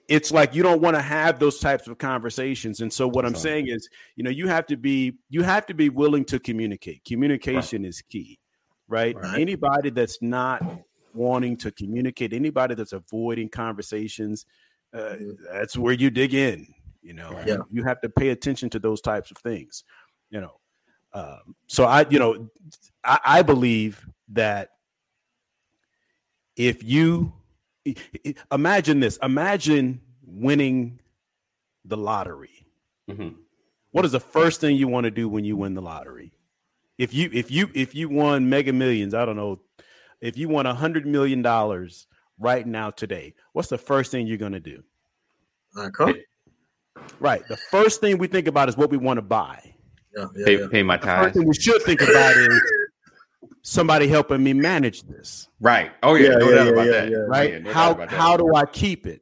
it's 0.09 0.31
like 0.31 0.55
you 0.55 0.63
don't 0.63 0.81
want 0.81 0.95
to 0.95 1.01
have 1.01 1.39
those 1.39 1.59
types 1.59 1.87
of 1.87 1.99
conversations 1.99 2.81
and 2.81 2.91
so 2.91 3.07
what 3.07 3.25
i'm 3.25 3.35
saying 3.35 3.67
is 3.67 3.87
you 4.15 4.23
know 4.23 4.31
you 4.31 4.47
have 4.47 4.65
to 4.65 4.75
be 4.75 5.13
you 5.29 5.43
have 5.43 5.67
to 5.67 5.75
be 5.75 5.87
willing 5.87 6.25
to 6.25 6.39
communicate 6.39 7.05
communication 7.05 7.83
right. 7.83 7.89
is 7.89 8.01
key 8.09 8.39
right? 8.87 9.15
right? 9.15 9.39
anybody 9.39 9.91
that's 9.91 10.19
not 10.19 10.63
wanting 11.13 11.57
to 11.57 11.71
communicate 11.71 12.33
anybody 12.33 12.75
that's 12.75 12.93
avoiding 12.93 13.49
conversations 13.49 14.45
uh, 14.93 14.97
mm-hmm. 14.97 15.31
that's 15.51 15.77
where 15.77 15.93
you 15.93 16.09
dig 16.09 16.33
in 16.33 16.67
you 17.01 17.13
know 17.13 17.31
yeah. 17.45 17.57
you 17.71 17.83
have 17.83 18.01
to 18.01 18.09
pay 18.09 18.29
attention 18.29 18.69
to 18.69 18.79
those 18.79 19.01
types 19.01 19.31
of 19.31 19.37
things 19.37 19.83
you 20.29 20.41
know 20.41 20.59
um, 21.13 21.55
so 21.67 21.85
i 21.85 22.05
you 22.09 22.19
know 22.19 22.49
I, 23.03 23.19
I 23.25 23.41
believe 23.41 24.05
that 24.29 24.69
if 26.55 26.83
you 26.83 27.33
imagine 28.51 28.99
this 28.99 29.17
imagine 29.23 30.01
winning 30.25 30.99
the 31.85 31.97
lottery 31.97 32.67
mm-hmm. 33.09 33.29
what 33.91 34.05
is 34.05 34.11
the 34.11 34.19
first 34.19 34.61
thing 34.61 34.75
you 34.75 34.87
want 34.87 35.05
to 35.05 35.11
do 35.11 35.29
when 35.29 35.45
you 35.45 35.55
win 35.55 35.73
the 35.73 35.81
lottery 35.81 36.31
if 36.97 37.13
you 37.13 37.29
if 37.33 37.49
you 37.49 37.69
if 37.73 37.95
you 37.95 38.09
won 38.09 38.49
mega 38.49 38.73
millions 38.73 39.13
i 39.13 39.25
don't 39.25 39.37
know 39.37 39.59
if 40.21 40.37
you 40.37 40.49
want 40.49 40.67
a 40.67 40.73
hundred 40.73 41.05
million 41.05 41.41
dollars 41.41 42.07
right 42.39 42.65
now 42.65 42.89
today 42.89 43.33
what's 43.53 43.69
the 43.69 43.77
first 43.77 44.11
thing 44.11 44.27
you're 44.27 44.37
going 44.37 44.51
to 44.51 44.59
do 44.59 44.83
uh, 45.77 45.89
okay. 45.99 46.23
right 47.19 47.47
the 47.47 47.57
first 47.57 48.01
thing 48.01 48.17
we 48.17 48.27
think 48.27 48.47
about 48.47 48.69
is 48.69 48.77
what 48.77 48.89
we 48.89 48.97
want 48.97 49.17
to 49.17 49.21
buy 49.21 49.61
yeah, 50.15 50.25
yeah, 50.35 50.45
pay, 50.45 50.59
yeah. 50.59 50.67
pay 50.71 50.83
my 50.83 50.97
tithes. 50.97 51.25
first 51.25 51.37
thing 51.37 51.47
we 51.47 51.55
should 51.55 51.81
think 51.83 52.01
about 52.01 52.35
is 52.35 52.61
somebody 53.61 54.07
helping 54.07 54.43
me 54.43 54.53
manage 54.53 55.03
this. 55.03 55.49
Right. 55.59 55.91
Oh 56.03 56.15
yeah, 56.15 56.29
yeah 56.29 56.35
no 56.37 56.49
yeah, 56.49 56.55
doubt 56.55 56.67
about 56.69 56.87
that. 56.87 57.25
Right. 57.27 57.63
No 57.63 57.71
how 57.73 58.07
how 58.07 58.37
do 58.37 58.55
I 58.55 58.65
keep 58.65 59.05
it? 59.05 59.21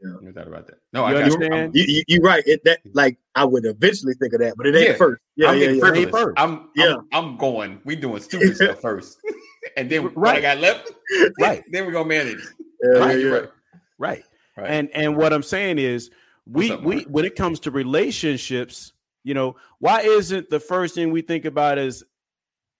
No 0.00 0.32
doubt 0.32 0.48
about 0.48 0.66
that. 0.66 0.78
No, 0.92 1.06
you 1.06 1.14
I 1.14 1.22
understand. 1.22 1.76
You, 1.76 2.02
you, 2.08 2.20
are 2.20 2.24
right. 2.24 2.42
It, 2.44 2.64
that 2.64 2.80
like 2.92 3.18
I 3.36 3.44
would 3.44 3.64
eventually 3.64 4.14
think 4.14 4.32
of 4.32 4.40
that, 4.40 4.54
but 4.56 4.66
it 4.66 4.74
ain't 4.74 4.98
first. 4.98 5.20
Yeah, 5.36 5.50
I'm 5.50 5.60
yeah, 5.60 5.70
yeah. 5.70 6.10
First. 6.10 6.34
I'm 6.36 6.70
yeah. 6.74 6.94
I'm, 6.94 7.06
I'm, 7.12 7.36
going. 7.36 7.80
We 7.84 7.94
doing 7.94 8.20
stupid 8.20 8.56
stuff 8.56 8.80
first, 8.80 9.18
and 9.76 9.90
then 9.90 10.04
right. 10.04 10.16
what 10.16 10.36
I 10.36 10.40
got 10.40 10.58
left. 10.58 10.90
Right. 11.38 11.62
then 11.70 11.84
we're 11.84 11.92
gonna 11.92 12.08
manage. 12.08 12.42
right. 12.82 13.22
Right. 13.22 13.50
right. 13.98 14.24
Right. 14.56 14.70
And 14.70 14.90
and 14.94 15.16
what 15.16 15.32
I'm 15.32 15.42
saying 15.42 15.78
is 15.78 16.10
we 16.46 16.72
up, 16.72 16.82
we 16.82 17.02
when 17.02 17.24
it 17.24 17.36
comes 17.36 17.60
to 17.60 17.70
relationships, 17.70 18.92
you 19.24 19.34
know, 19.34 19.56
why 19.78 20.00
isn't 20.00 20.50
the 20.50 20.60
first 20.60 20.94
thing 20.94 21.10
we 21.10 21.22
think 21.22 21.44
about 21.44 21.78
is 21.78 22.04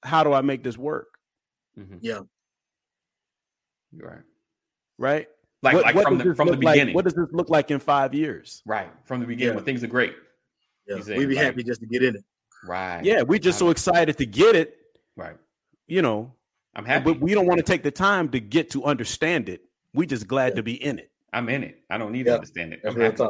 how 0.03 0.25
do 0.25 0.33
I 0.33 0.41
make 0.41 0.63
this 0.63 0.77
work? 0.77 1.19
Mm-hmm. 1.79 1.97
Yeah. 2.01 2.21
You're 3.93 4.09
right. 4.09 4.23
Right. 4.99 5.29
Like, 5.63 5.75
what, 5.75 5.85
like 5.85 5.95
what 5.95 6.05
from 6.05 6.19
the 6.19 6.35
from 6.35 6.49
the 6.49 6.57
beginning. 6.57 6.89
Like, 6.89 6.95
what 6.97 7.05
does 7.05 7.15
this 7.15 7.29
look 7.33 7.49
like 7.49 7.71
in 7.71 7.79
five 7.79 8.15
years? 8.15 8.63
Right. 8.67 8.91
From 9.05 9.21
the 9.21 9.27
beginning 9.27 9.53
yeah. 9.53 9.57
when 9.57 9.65
things 9.65 9.85
are 9.85 9.89
great. 9.89 10.15
Yeah. 10.87 10.97
We'd 10.97 11.29
be 11.29 11.35
like, 11.37 11.45
happy 11.45 11.63
just 11.63 11.81
to 11.81 11.87
get 11.87 12.03
in 12.03 12.17
it. 12.17 12.25
Right. 12.67 13.05
Yeah. 13.05 13.23
We're 13.23 13.39
just 13.39 13.59
so 13.59 13.71
excited 13.71 14.19
to 14.19 14.27
get 14.27 14.57
it. 14.57 14.77
Right. 15.17 15.37
You 15.87 16.03
know. 16.03 16.33
I'm 16.75 16.85
happy. 16.85 17.05
But 17.05 17.21
we 17.21 17.35
don't 17.35 17.47
want 17.47 17.59
to 17.59 17.65
take 17.65 17.83
the 17.83 17.91
time 17.91 18.29
to 18.31 18.41
get 18.41 18.71
to 18.71 18.85
understand 18.85 19.49
it. 19.49 19.63
We 19.95 20.07
just 20.07 20.27
glad 20.27 20.51
yeah. 20.51 20.57
to 20.57 20.63
be 20.63 20.83
in 20.83 20.99
it. 20.99 21.11
I'm 21.33 21.49
in 21.49 21.63
it. 21.65 21.83
I 21.91 21.99
don't 21.99 22.13
need 22.13 22.25
to 22.25 22.35
understand 22.35 22.73
it. 22.73 22.81
I'm 22.85 22.99
happy. 22.99 23.25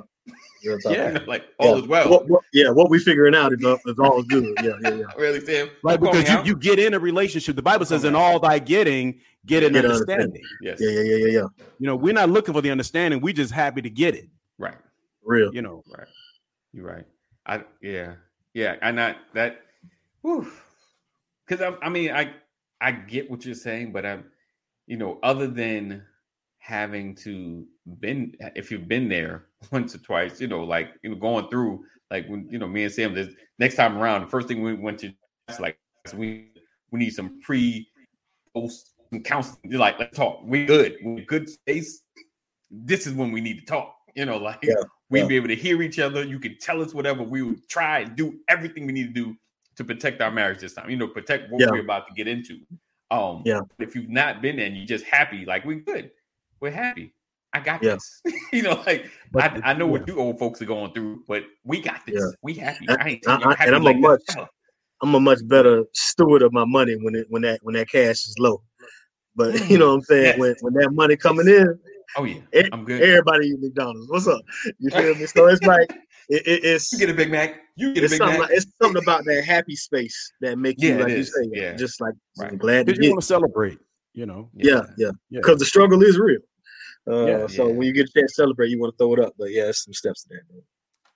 Yeah, 0.62 1.18
like 1.26 1.44
all 1.58 1.76
yeah. 1.76 1.82
is 1.82 1.88
well. 1.88 2.08
What, 2.08 2.28
what, 2.28 2.42
yeah, 2.52 2.70
what 2.70 2.90
we 2.90 2.98
figuring 3.00 3.34
out 3.34 3.52
is, 3.52 3.64
uh, 3.64 3.76
is 3.86 3.98
all 3.98 4.22
good. 4.22 4.56
Yeah, 4.62 4.72
yeah, 4.82 4.90
yeah. 4.90 5.04
really, 5.16 5.40
Sam. 5.40 5.70
Right, 5.82 6.00
because 6.00 6.28
you, 6.28 6.42
you 6.44 6.56
get 6.56 6.78
in 6.78 6.94
a 6.94 6.98
relationship. 6.98 7.56
The 7.56 7.62
Bible 7.62 7.84
says, 7.84 8.04
"In 8.04 8.14
all 8.14 8.38
thy 8.38 8.60
getting, 8.60 9.20
get 9.46 9.64
an 9.64 9.72
get 9.72 9.84
understanding." 9.84 10.26
understanding. 10.26 10.42
Yes. 10.60 10.78
Yeah, 10.80 10.90
yeah, 10.90 11.00
yeah, 11.00 11.16
yeah, 11.16 11.40
yeah. 11.40 11.64
You 11.80 11.86
know, 11.88 11.96
we're 11.96 12.14
not 12.14 12.30
looking 12.30 12.54
for 12.54 12.60
the 12.60 12.70
understanding. 12.70 13.20
We 13.20 13.32
just 13.32 13.52
happy 13.52 13.82
to 13.82 13.90
get 13.90 14.14
it. 14.14 14.28
Right. 14.58 14.76
Real. 15.24 15.52
You 15.52 15.62
know. 15.62 15.82
Right. 15.92 16.06
You're 16.72 16.86
right. 16.86 17.04
I 17.46 17.64
yeah 17.80 18.14
yeah. 18.54 18.76
I 18.82 18.92
not 18.92 19.16
that. 19.34 19.60
Because 20.22 21.60
I 21.60 21.74
I 21.84 21.88
mean 21.88 22.12
I 22.12 22.32
I 22.82 22.92
get 22.92 23.30
what 23.30 23.44
you're 23.44 23.54
saying, 23.54 23.92
but 23.92 24.04
I'm 24.04 24.24
you 24.86 24.96
know 24.96 25.18
other 25.22 25.46
than 25.46 26.04
having 26.58 27.14
to 27.16 27.66
been 27.98 28.36
if 28.54 28.70
you've 28.70 28.88
been 28.88 29.08
there 29.08 29.46
once 29.72 29.94
or 29.94 29.98
twice, 29.98 30.40
you 30.40 30.48
know, 30.48 30.64
like 30.64 30.90
you 31.02 31.10
know, 31.10 31.16
going 31.16 31.48
through 31.48 31.84
like 32.10 32.26
when 32.28 32.48
you 32.50 32.58
know 32.58 32.68
me 32.68 32.84
and 32.84 32.92
Sam 32.92 33.14
this 33.14 33.34
next 33.58 33.76
time 33.76 33.96
around, 33.96 34.22
the 34.22 34.26
first 34.26 34.48
thing 34.48 34.62
we 34.62 34.74
went 34.74 34.98
to 35.00 35.12
is 35.48 35.60
like 35.60 35.78
we 36.14 36.50
we 36.90 36.98
need 36.98 37.14
some 37.14 37.40
pre 37.40 37.88
post 38.54 38.94
some 39.10 39.22
counseling. 39.22 39.58
You're 39.64 39.80
like 39.80 39.98
let's 39.98 40.16
talk. 40.16 40.40
We 40.44 40.64
good. 40.64 40.96
We 41.04 41.24
good 41.24 41.48
space. 41.48 42.02
This 42.70 43.06
is 43.06 43.14
when 43.14 43.32
we 43.32 43.40
need 43.40 43.60
to 43.60 43.64
talk. 43.64 43.96
You 44.14 44.26
know, 44.26 44.36
like 44.48 44.58
yeah, 44.62 44.74
we'd 45.10 45.20
yeah. 45.20 45.26
be 45.26 45.36
able 45.36 45.48
to 45.48 45.56
hear 45.56 45.82
each 45.82 45.98
other. 45.98 46.24
You 46.24 46.38
can 46.38 46.58
tell 46.58 46.82
us 46.82 46.94
whatever. 46.94 47.22
We 47.22 47.42
would 47.42 47.68
try 47.68 48.00
and 48.00 48.16
do 48.16 48.38
everything 48.48 48.86
we 48.86 48.92
need 48.92 49.14
to 49.14 49.24
do 49.24 49.36
to 49.86 49.94
protect 49.94 50.20
our 50.20 50.30
marriage 50.30 50.60
this 50.60 50.74
time. 50.74 50.88
You 50.90 50.96
know, 50.96 51.08
protect 51.08 51.50
what 51.50 51.60
yeah. 51.60 51.70
we're 51.70 51.80
about 51.80 52.08
to 52.08 52.14
get 52.14 52.28
into. 52.28 52.60
Um, 53.10 53.42
yeah. 53.44 53.60
If 53.78 53.94
you've 53.94 54.08
not 54.08 54.40
been 54.40 54.56
there 54.56 54.66
and 54.66 54.76
you're 54.76 54.86
just 54.86 55.04
happy, 55.04 55.44
like 55.44 55.64
we're 55.64 55.80
good 55.80 56.10
we're 56.62 56.70
happy. 56.70 57.12
I 57.52 57.60
got 57.60 57.82
yeah. 57.82 57.94
this. 57.94 58.22
you 58.52 58.62
know, 58.62 58.82
like 58.86 59.10
but, 59.30 59.62
I, 59.62 59.72
I 59.72 59.72
know 59.74 59.84
yeah. 59.84 59.90
what 59.90 60.08
you 60.08 60.18
old 60.18 60.38
folks 60.38 60.62
are 60.62 60.66
going 60.66 60.94
through, 60.94 61.24
but 61.28 61.42
we 61.64 61.82
got 61.82 62.06
this. 62.06 62.14
Yeah. 62.18 62.36
We 62.40 62.54
happy. 62.54 62.86
I 62.88 63.08
ain't 63.08 63.28
I, 63.28 63.34
I, 63.34 63.64
and 63.66 63.74
I'm 63.74 63.82
like 63.82 63.96
a 63.96 63.98
much 63.98 64.22
I'm 65.02 65.14
a 65.14 65.20
much 65.20 65.40
better 65.48 65.84
steward 65.92 66.40
of 66.40 66.52
my 66.54 66.64
money 66.64 66.96
when 67.02 67.14
it 67.14 67.26
when 67.28 67.42
that 67.42 67.58
when 67.62 67.74
that 67.74 67.90
cash 67.90 68.26
is 68.26 68.36
low. 68.38 68.62
But 69.36 69.54
you 69.68 69.76
know 69.76 69.88
what 69.88 69.94
I'm 69.94 70.02
saying? 70.02 70.24
Yes. 70.24 70.38
When 70.38 70.54
when 70.60 70.74
that 70.74 70.92
money 70.92 71.16
coming 71.16 71.48
in, 71.48 71.78
oh 72.16 72.24
yeah, 72.24 72.40
I'm 72.72 72.84
good. 72.84 73.02
Everybody 73.02 73.48
eat 73.48 73.60
McDonald's. 73.60 74.10
What's 74.10 74.26
up? 74.26 74.42
You 74.78 74.90
feel 74.90 75.14
me? 75.14 75.26
So 75.26 75.46
it's 75.46 75.62
like 75.62 75.90
it, 76.28 76.46
it, 76.46 76.64
it's 76.64 76.92
you 76.92 76.98
get 76.98 77.10
a 77.10 77.14
Big 77.14 77.30
Mac. 77.30 77.60
You 77.76 77.92
get 77.94 78.04
a 78.04 78.08
Big 78.08 78.20
Mac. 78.20 78.38
Like, 78.38 78.50
it's 78.52 78.66
something 78.80 79.02
about 79.02 79.24
that 79.24 79.44
happy 79.44 79.76
space 79.76 80.32
that 80.40 80.58
makes 80.58 80.82
you 80.82 80.98
like 80.98 81.10
you 81.10 81.24
say, 81.24 81.48
yeah. 81.52 81.74
just 81.74 82.00
like 82.00 82.14
right. 82.38 82.58
glad 82.58 82.86
to 82.86 82.96
you 83.00 83.10
want 83.10 83.20
to 83.20 83.26
celebrate. 83.26 83.78
You 84.14 84.26
know, 84.26 84.50
yeah, 84.54 84.82
yeah, 84.98 85.10
because 85.30 85.58
the 85.58 85.64
struggle 85.64 86.02
is 86.02 86.18
real. 86.18 86.40
Uh, 87.08 87.26
yeah, 87.26 87.46
so 87.46 87.66
yeah. 87.66 87.72
when 87.72 87.86
you 87.86 87.92
get 87.92 88.08
a 88.08 88.12
chance 88.12 88.32
to 88.32 88.42
celebrate, 88.42 88.68
you 88.68 88.78
want 88.78 88.92
to 88.92 88.96
throw 88.96 89.14
it 89.14 89.20
up. 89.20 89.34
But 89.38 89.50
yeah, 89.50 89.64
there's 89.64 89.82
some 89.82 89.94
steps 89.94 90.22
to 90.24 90.28
that. 90.30 90.62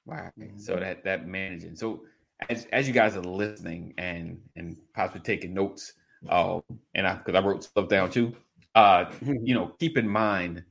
Right. 0.06 0.32
So 0.56 0.76
that 0.76 1.04
that 1.04 1.26
managing. 1.26 1.76
So 1.76 2.02
as 2.48 2.66
as 2.72 2.86
you 2.86 2.94
guys 2.94 3.16
are 3.16 3.22
listening 3.22 3.94
and 3.98 4.40
and 4.56 4.76
possibly 4.94 5.20
taking 5.20 5.54
notes, 5.54 5.92
uh, 6.28 6.60
and 6.94 7.06
I 7.06 7.14
because 7.16 7.34
I 7.34 7.46
wrote 7.46 7.64
stuff 7.64 7.88
down 7.88 8.10
too. 8.10 8.34
Uh, 8.74 9.10
you 9.22 9.54
know, 9.54 9.74
keep 9.78 9.98
in 9.98 10.08
mind 10.08 10.64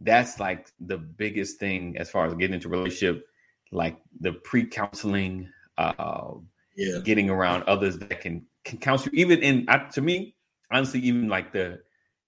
that's 0.00 0.40
like 0.40 0.70
the 0.80 0.98
biggest 0.98 1.58
thing 1.58 1.96
as 1.98 2.10
far 2.10 2.26
as 2.26 2.34
getting 2.34 2.54
into 2.54 2.68
relationship, 2.68 3.26
like 3.70 3.98
the 4.20 4.32
pre-counseling, 4.32 5.48
uh, 5.78 6.32
yeah, 6.76 6.98
getting 7.04 7.28
around 7.28 7.62
others 7.64 7.98
that 7.98 8.20
can 8.20 8.46
can 8.64 8.78
counsel 8.78 9.12
you. 9.12 9.20
Even 9.20 9.42
in 9.42 9.68
uh, 9.68 9.88
to 9.90 10.00
me, 10.00 10.34
honestly, 10.72 11.00
even 11.00 11.28
like 11.28 11.52
the 11.52 11.80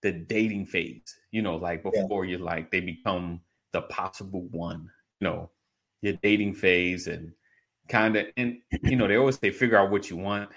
the 0.02 0.12
dating 0.12 0.66
phase, 0.66 1.16
you 1.30 1.42
know, 1.42 1.56
like 1.56 1.82
before 1.82 2.24
yeah. 2.24 2.32
you 2.32 2.44
like 2.44 2.70
they 2.70 2.80
become 2.80 3.40
the 3.72 3.82
possible 3.82 4.42
one, 4.50 4.90
you 5.20 5.28
know, 5.28 5.50
your 6.02 6.14
dating 6.22 6.54
phase 6.54 7.06
and 7.06 7.32
kind 7.88 8.16
of 8.16 8.26
and 8.36 8.58
you 8.82 8.96
know, 8.96 9.08
they 9.08 9.16
always 9.16 9.38
say 9.38 9.50
figure 9.50 9.78
out 9.78 9.90
what 9.90 10.10
you 10.10 10.16
want. 10.16 10.50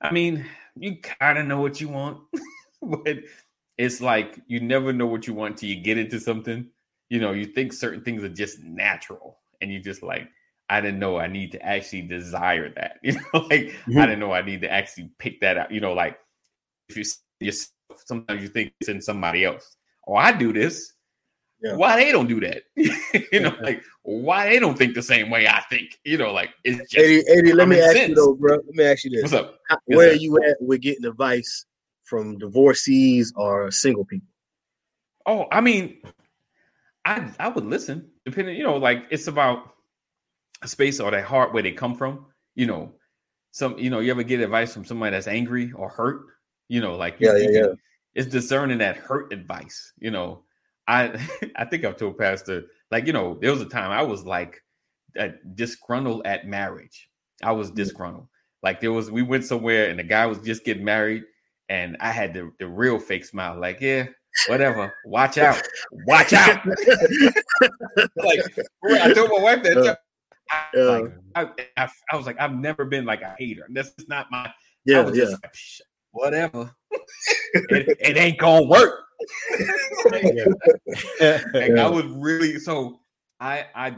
I 0.00 0.10
mean, 0.10 0.46
you 0.76 0.96
kind 0.96 1.38
of 1.38 1.46
know 1.46 1.60
what 1.60 1.80
you 1.80 1.88
want, 1.88 2.18
but 2.82 3.18
it's 3.82 4.00
like 4.00 4.38
you 4.46 4.60
never 4.60 4.92
know 4.92 5.06
what 5.06 5.26
you 5.26 5.34
want 5.34 5.56
till 5.56 5.68
you 5.68 5.74
get 5.74 5.98
into 5.98 6.20
something. 6.20 6.68
You 7.08 7.18
know, 7.18 7.32
you 7.32 7.46
think 7.46 7.72
certain 7.72 8.02
things 8.02 8.22
are 8.22 8.28
just 8.28 8.62
natural, 8.62 9.40
and 9.60 9.72
you 9.72 9.80
just 9.80 10.04
like, 10.04 10.28
I 10.70 10.80
didn't 10.80 11.00
know 11.00 11.18
I 11.18 11.26
need 11.26 11.50
to 11.52 11.62
actually 11.62 12.02
desire 12.02 12.72
that. 12.76 12.98
You 13.02 13.14
know, 13.14 13.40
like 13.50 13.62
mm-hmm. 13.62 13.98
I 13.98 14.06
didn't 14.06 14.20
know 14.20 14.32
I 14.32 14.42
need 14.42 14.60
to 14.60 14.72
actually 14.72 15.10
pick 15.18 15.40
that 15.40 15.58
out. 15.58 15.72
You 15.72 15.80
know, 15.80 15.94
like 15.94 16.16
if 16.88 16.96
you 16.96 17.04
just 17.42 17.72
sometimes 18.06 18.40
you 18.40 18.48
think 18.48 18.72
it's 18.80 18.88
in 18.88 19.02
somebody 19.02 19.44
else. 19.44 19.76
Oh, 20.06 20.14
I 20.14 20.30
do 20.30 20.52
this. 20.52 20.92
Yeah. 21.60 21.74
Why 21.74 21.96
they 21.96 22.12
don't 22.12 22.28
do 22.28 22.40
that? 22.40 22.62
you 23.32 23.40
know, 23.40 23.56
like 23.62 23.82
why 24.02 24.48
they 24.48 24.60
don't 24.60 24.78
think 24.78 24.94
the 24.94 25.02
same 25.02 25.28
way 25.28 25.48
I 25.48 25.60
think. 25.70 25.98
You 26.04 26.18
know, 26.18 26.32
like 26.32 26.50
it's 26.62 26.78
just 26.88 27.04
80, 27.04 27.48
80 27.48 27.52
let 27.54 27.68
me 27.68 27.80
ask 27.80 27.96
sense. 27.96 28.08
you 28.10 28.14
though, 28.14 28.34
bro. 28.34 28.56
Let 28.64 28.74
me 28.74 28.84
ask 28.84 29.02
you 29.04 29.10
this. 29.10 29.22
What's 29.22 29.34
up? 29.34 29.58
Where 29.86 30.10
are 30.10 30.14
you 30.14 30.38
at 30.44 30.56
with 30.60 30.80
getting 30.80 31.04
advice 31.04 31.66
from 32.12 32.36
divorcees 32.36 33.32
or 33.34 33.70
single 33.70 34.04
people? 34.04 34.28
Oh, 35.24 35.46
I 35.50 35.62
mean, 35.62 36.02
I 37.06 37.30
I 37.40 37.48
would 37.48 37.64
listen, 37.64 38.10
depending, 38.26 38.54
you 38.54 38.64
know, 38.64 38.76
like 38.76 39.06
it's 39.10 39.28
about 39.28 39.72
space 40.66 41.00
or 41.00 41.10
that 41.10 41.24
heart 41.24 41.54
where 41.54 41.62
they 41.62 41.72
come 41.72 41.94
from. 41.94 42.26
You 42.54 42.66
know, 42.66 42.92
some 43.52 43.78
you 43.78 43.88
know 43.88 44.00
you 44.00 44.10
ever 44.10 44.24
get 44.24 44.40
advice 44.40 44.74
from 44.74 44.84
somebody 44.84 45.12
that's 45.12 45.26
angry 45.26 45.72
or 45.72 45.88
hurt. 45.88 46.26
You 46.68 46.82
know, 46.82 46.96
like 46.96 47.16
yeah, 47.18 47.34
yeah, 47.38 47.48
yeah. 47.50 47.66
It's 48.14 48.28
discerning 48.28 48.78
that 48.78 48.98
hurt 48.98 49.32
advice. 49.32 49.94
You 49.98 50.10
know, 50.10 50.42
I 50.86 51.18
I 51.56 51.64
think 51.64 51.86
I've 51.86 51.96
told 51.96 52.18
Pastor 52.18 52.64
like 52.90 53.06
you 53.06 53.14
know 53.14 53.38
there 53.40 53.52
was 53.52 53.62
a 53.62 53.66
time 53.66 53.90
I 53.90 54.02
was 54.02 54.26
like 54.26 54.62
uh, 55.18 55.28
disgruntled 55.54 56.26
at 56.26 56.46
marriage. 56.46 57.08
I 57.42 57.52
was 57.52 57.70
disgruntled. 57.70 58.28
Like 58.62 58.82
there 58.82 58.92
was 58.92 59.10
we 59.10 59.22
went 59.22 59.46
somewhere 59.46 59.88
and 59.88 59.98
the 59.98 60.04
guy 60.04 60.26
was 60.26 60.40
just 60.40 60.66
getting 60.66 60.84
married 60.84 61.22
and 61.68 61.96
I 62.00 62.10
had 62.10 62.34
the, 62.34 62.50
the 62.58 62.66
real 62.66 62.98
fake 62.98 63.24
smile, 63.24 63.58
like, 63.58 63.80
yeah, 63.80 64.06
whatever. 64.48 64.92
Watch 65.04 65.38
out. 65.38 65.62
Watch 66.06 66.32
out. 66.32 66.64
like 68.16 68.40
I 68.84 69.12
told 69.12 69.30
my 69.30 69.40
wife 69.40 69.62
that 69.62 69.98
I, 70.50 70.78
like, 70.78 71.12
I, 71.34 71.48
I, 71.76 71.88
I, 72.10 72.16
was 72.16 72.26
like, 72.26 72.40
I've 72.40 72.54
never 72.54 72.84
been 72.84 73.04
like 73.04 73.22
a 73.22 73.34
hater. 73.38 73.66
This 73.70 73.92
is 73.98 74.08
not 74.08 74.26
my 74.30 74.52
yeah, 74.84 75.08
yeah. 75.12 75.24
Like, 75.24 75.56
whatever. 76.10 76.70
it, 77.54 77.96
it, 78.00 78.16
ain't 78.16 78.38
gonna 78.38 78.66
work. 78.66 79.04
like, 81.54 81.70
I 81.78 81.88
was 81.88 82.04
really 82.06 82.58
so 82.58 83.00
I 83.40 83.66
I 83.74 83.96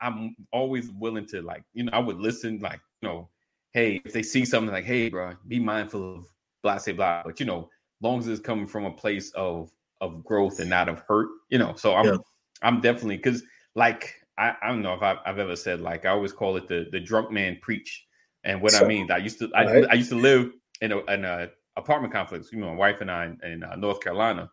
I'm 0.00 0.36
always 0.52 0.90
willing 0.90 1.26
to 1.28 1.42
like, 1.42 1.62
you 1.74 1.84
know, 1.84 1.92
I 1.92 1.98
would 1.98 2.18
listen, 2.18 2.58
like, 2.58 2.80
you 3.00 3.08
know, 3.08 3.28
hey, 3.72 4.00
if 4.04 4.12
they 4.12 4.22
see 4.22 4.44
something 4.44 4.72
like, 4.72 4.84
hey, 4.84 5.08
bro, 5.08 5.34
be 5.48 5.60
mindful 5.60 6.16
of 6.16 6.26
blah, 6.62 6.78
say 6.78 6.92
blah. 6.92 7.22
But 7.24 7.40
you 7.40 7.46
know, 7.46 7.68
long 8.00 8.18
as 8.18 8.28
it's 8.28 8.40
coming 8.40 8.66
from 8.66 8.84
a 8.84 8.90
place 8.90 9.30
of 9.32 9.70
of 10.00 10.24
growth 10.24 10.60
and 10.60 10.70
not 10.70 10.88
of 10.88 11.00
hurt, 11.00 11.28
you 11.48 11.58
know. 11.58 11.74
So 11.76 11.94
I'm 11.94 12.06
yeah. 12.06 12.16
I'm 12.62 12.80
definitely 12.80 13.16
because 13.16 13.42
like 13.74 14.14
I, 14.38 14.54
I 14.62 14.68
don't 14.68 14.82
know 14.82 14.94
if 14.94 15.02
I've, 15.02 15.18
I've, 15.24 15.38
ever 15.38 15.56
said 15.56 15.80
like 15.80 16.04
I 16.04 16.10
always 16.10 16.32
call 16.32 16.56
it 16.56 16.68
the 16.68 16.86
the 16.90 17.00
drunk 17.00 17.30
man 17.30 17.58
preach. 17.62 18.04
And 18.44 18.60
what 18.62 18.72
so, 18.72 18.84
I 18.84 18.88
mean, 18.88 19.10
I 19.10 19.16
used 19.16 19.38
to 19.40 19.50
I, 19.54 19.64
right. 19.64 19.86
I 19.90 19.94
used 19.94 20.10
to 20.10 20.16
live 20.16 20.52
in 20.80 20.92
a 20.92 20.98
in 21.06 21.24
a 21.24 21.50
apartment 21.76 22.12
complex. 22.12 22.52
You 22.52 22.58
know, 22.58 22.68
my 22.68 22.76
wife 22.76 23.00
and 23.00 23.10
I 23.10 23.26
in, 23.26 23.38
in 23.44 23.62
uh, 23.62 23.76
North 23.76 24.00
Carolina. 24.00 24.50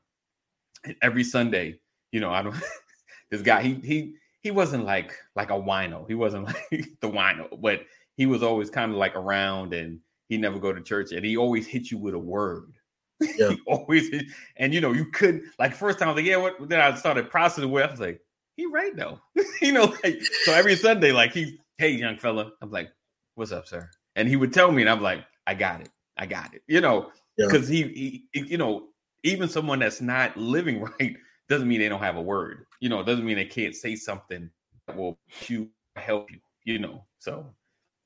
And 0.86 0.96
every 1.02 1.24
Sunday, 1.24 1.80
you 2.12 2.20
know, 2.20 2.32
I 2.32 2.42
don't. 2.42 2.56
this 3.32 3.42
guy, 3.42 3.62
he 3.62 3.76
he 3.76 4.16
he 4.42 4.52
wasn't 4.52 4.86
like 4.86 5.16
like 5.36 5.50
a 5.50 5.54
wino. 5.54 6.08
He 6.08 6.16
wasn't 6.16 6.46
like 6.72 6.88
the 7.00 7.10
wino, 7.10 7.48
but 7.62 7.82
he 8.16 8.26
was 8.26 8.44
always 8.44 8.70
kind 8.70 8.92
of 8.92 8.98
like 8.98 9.16
around 9.16 9.74
and 9.74 10.00
he 10.30 10.38
never 10.38 10.60
go 10.60 10.74
to 10.74 10.82
church 10.82 11.12
and 11.12 11.26
he 11.26 11.38
always 11.38 11.68
hit 11.68 11.92
you 11.92 11.98
with 11.98 12.14
a 12.14 12.20
word. 12.20 12.74
Yeah. 13.38 13.52
he 13.52 13.62
always 13.68 14.10
hit, 14.10 14.26
and 14.58 14.74
you 14.74 14.82
know, 14.82 14.92
you 14.92 15.06
couldn't 15.06 15.44
like 15.58 15.74
first 15.74 15.98
time 15.98 16.10
I 16.10 16.12
was 16.12 16.22
like, 16.22 16.30
yeah, 16.30 16.36
what 16.36 16.68
then 16.68 16.82
I 16.82 16.94
started 16.96 17.30
processing 17.30 17.72
with 17.72 17.86
I 17.86 17.92
was 17.92 18.00
like, 18.00 18.20
he 18.58 18.66
right 18.66 18.94
though. 18.96 19.20
you 19.62 19.72
know, 19.72 19.96
like 20.04 20.22
so 20.44 20.52
every 20.52 20.76
Sunday, 20.76 21.14
like 21.14 21.32
he, 21.32 21.58
hey 21.78 21.92
young 21.92 22.18
fella, 22.18 22.52
I'm 22.62 22.72
like, 22.72 22.90
what's 23.36 23.52
up, 23.52 23.68
sir? 23.68 23.90
And 24.16 24.28
he 24.28 24.36
would 24.36 24.54
tell 24.54 24.72
me, 24.72 24.82
and 24.82 24.90
I'm 24.90 25.02
like, 25.02 25.24
I 25.48 25.54
got 25.54 25.82
it, 25.82 25.90
I 26.18 26.26
got 26.26 26.54
it. 26.54 26.64
You 26.68 26.82
know, 26.82 27.12
because 27.38 27.72
yeah. 27.72 27.86
he, 27.88 28.26
he, 28.34 28.42
you 28.42 28.58
know, 28.58 28.90
even 29.24 29.48
someone 29.50 29.80
that's 29.80 30.02
not 30.02 30.36
living 30.38 30.82
right 31.00 31.16
doesn't 31.50 31.68
mean 31.68 31.80
they 31.80 31.90
don't 31.90 32.02
have 32.02 32.18
a 32.18 32.22
word. 32.22 32.66
You 32.80 32.90
know, 32.90 33.00
it 33.00 33.06
doesn't 33.06 33.26
mean 33.26 33.38
they 33.38 33.46
can't 33.46 33.76
say 33.76 33.96
something 33.96 34.50
that 34.88 34.96
will 34.98 35.20
help 35.96 36.32
you. 36.32 36.40
You 36.66 36.80
know, 36.80 37.06
so 37.20 37.54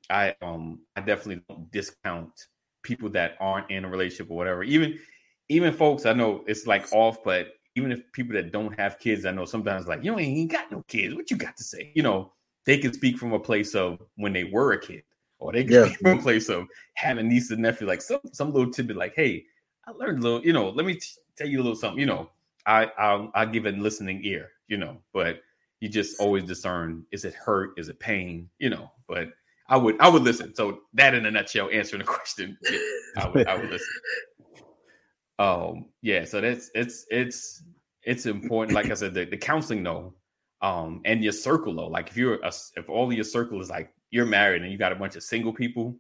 I 0.10 0.36
um 0.42 0.80
I 0.96 1.02
definitely 1.02 1.44
don't 1.50 1.72
discount 1.72 2.32
people 2.84 3.10
that 3.10 3.36
aren't 3.40 3.70
in 3.70 3.86
a 3.86 3.90
relationship 3.90 4.32
or 4.32 4.38
whatever. 4.38 4.64
Even 4.64 5.00
even 5.50 5.74
folks 5.74 6.06
I 6.06 6.14
know 6.14 6.44
it's 6.48 6.68
like 6.68 6.92
off, 6.94 7.24
but 7.24 7.54
even 7.76 7.92
if 7.92 8.12
people 8.12 8.34
that 8.34 8.52
don't 8.52 8.78
have 8.80 9.00
kids, 9.00 9.26
I 9.26 9.32
know 9.32 9.46
sometimes 9.46 9.88
like 9.88 10.04
you 10.04 10.18
ain't 10.18 10.52
got 10.52 10.72
no 10.72 10.84
kids. 10.88 11.16
What 11.16 11.30
you 11.30 11.38
got 11.38 11.56
to 11.58 11.64
say? 11.64 11.92
You 11.96 12.04
know, 12.04 12.34
they 12.66 12.78
can 12.78 12.92
speak 12.92 13.18
from 13.18 13.34
a 13.34 13.40
place 13.40 13.76
of 13.76 14.00
when 14.16 14.34
they 14.34 14.46
were 14.46 14.74
a 14.74 14.80
kid, 14.80 15.04
or 15.40 15.54
they 15.54 15.64
can 15.64 15.74
yeah. 15.74 15.86
speak 15.86 16.00
from 16.00 16.20
a 16.20 16.22
place 16.22 16.50
of 16.50 16.68
having 16.96 17.30
niece 17.30 17.52
and 17.52 17.62
nephew. 17.62 17.88
Like 17.88 18.02
some 18.02 18.20
some 18.34 18.52
little 18.52 18.72
tidbit, 18.72 18.98
like, 18.98 19.14
hey, 19.16 19.46
I 19.86 19.92
learned 19.92 20.20
a 20.20 20.22
little. 20.22 20.46
You 20.46 20.54
know, 20.54 20.70
let 20.70 20.86
me 20.86 20.96
t- 20.96 21.08
tell 21.38 21.48
you 21.48 21.60
a 21.60 21.64
little 21.64 21.76
something. 21.76 22.00
You 22.00 22.08
know, 22.08 22.30
I 22.66 22.92
I'll, 22.98 23.32
I'll 23.36 23.48
give 23.48 23.66
a 23.66 23.72
listening 23.72 24.22
ear. 24.24 24.50
You 24.68 24.78
know, 24.78 24.98
but 25.14 25.42
you 25.80 25.88
just 25.88 26.20
always 26.20 26.44
discern: 26.44 27.06
is 27.12 27.26
it 27.26 27.36
hurt? 27.36 27.72
Is 27.78 27.90
it 27.90 28.00
pain? 28.00 28.50
You 28.60 28.72
know, 28.72 28.92
but 29.08 29.30
I 29.70 29.78
would 29.78 30.00
I 30.00 30.08
would 30.10 30.24
listen. 30.24 30.56
So 30.56 30.80
that 30.94 31.14
in 31.14 31.26
a 31.26 31.32
nutshell, 31.32 31.70
answering 31.72 32.00
the 32.00 32.08
question, 32.08 32.58
yeah, 32.70 32.80
I 33.18 33.28
would 33.28 33.48
I 33.48 33.56
would 33.56 33.70
listen. 33.70 33.88
Um, 35.40 35.86
yeah, 36.02 36.26
so 36.26 36.42
that's 36.42 36.72
it's 36.74 37.06
it's 37.10 37.64
it's 38.04 38.26
important. 38.26 38.74
Like 38.76 38.90
I 38.90 38.94
said, 38.94 39.14
the, 39.14 39.26
the 39.26 39.38
counseling 39.38 39.84
though, 39.84 40.14
um, 40.62 41.02
and 41.06 41.24
your 41.24 41.34
circle 41.34 41.76
though. 41.76 41.88
Like 41.88 42.10
if 42.10 42.18
you're 42.18 42.36
a, 42.36 42.52
if 42.76 42.90
all 42.90 43.08
of 43.08 43.14
your 43.14 43.24
circle 43.24 43.62
is 43.62 43.70
like 43.70 43.94
you're 44.10 44.26
married 44.26 44.62
and 44.62 44.72
you 44.72 44.78
got 44.78 44.92
a 44.92 44.96
bunch 44.96 45.16
of 45.16 45.24
single 45.24 45.54
people, 45.54 45.96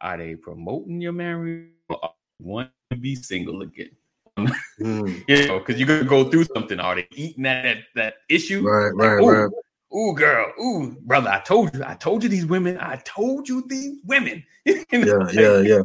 are 0.00 0.16
they 0.16 0.34
promoting 0.34 1.00
your 1.00 1.12
marriage 1.12 1.68
or 1.88 2.10
want 2.40 2.70
to 2.90 2.96
be 2.96 3.14
single 3.14 3.62
again? 3.62 3.90
mm. 4.38 5.24
you 5.28 5.46
know, 5.46 5.58
because 5.58 5.78
you're 5.78 5.88
gonna 5.88 6.04
go 6.04 6.30
through 6.30 6.44
something. 6.54 6.80
Are 6.80 6.96
they 6.96 7.06
eating 7.12 7.44
that 7.44 7.62
that, 7.62 7.78
that 7.94 8.14
issue? 8.28 8.66
Right, 8.66 8.94
like, 8.94 9.20
right, 9.20 9.42
right. 9.44 9.50
Ooh, 9.96 10.14
girl, 10.14 10.52
ooh, 10.60 10.96
brother, 11.00 11.30
I 11.30 11.40
told 11.40 11.74
you, 11.74 11.82
I 11.84 11.94
told 11.94 12.22
you 12.22 12.28
these 12.28 12.44
women, 12.44 12.76
I 12.78 12.96
told 13.04 13.48
you 13.48 13.64
these 13.66 13.98
women. 14.04 14.44
you 14.64 14.84
know, 14.92 15.30
yeah, 15.30 15.60
yeah, 15.60 15.60
yeah. 15.60 15.82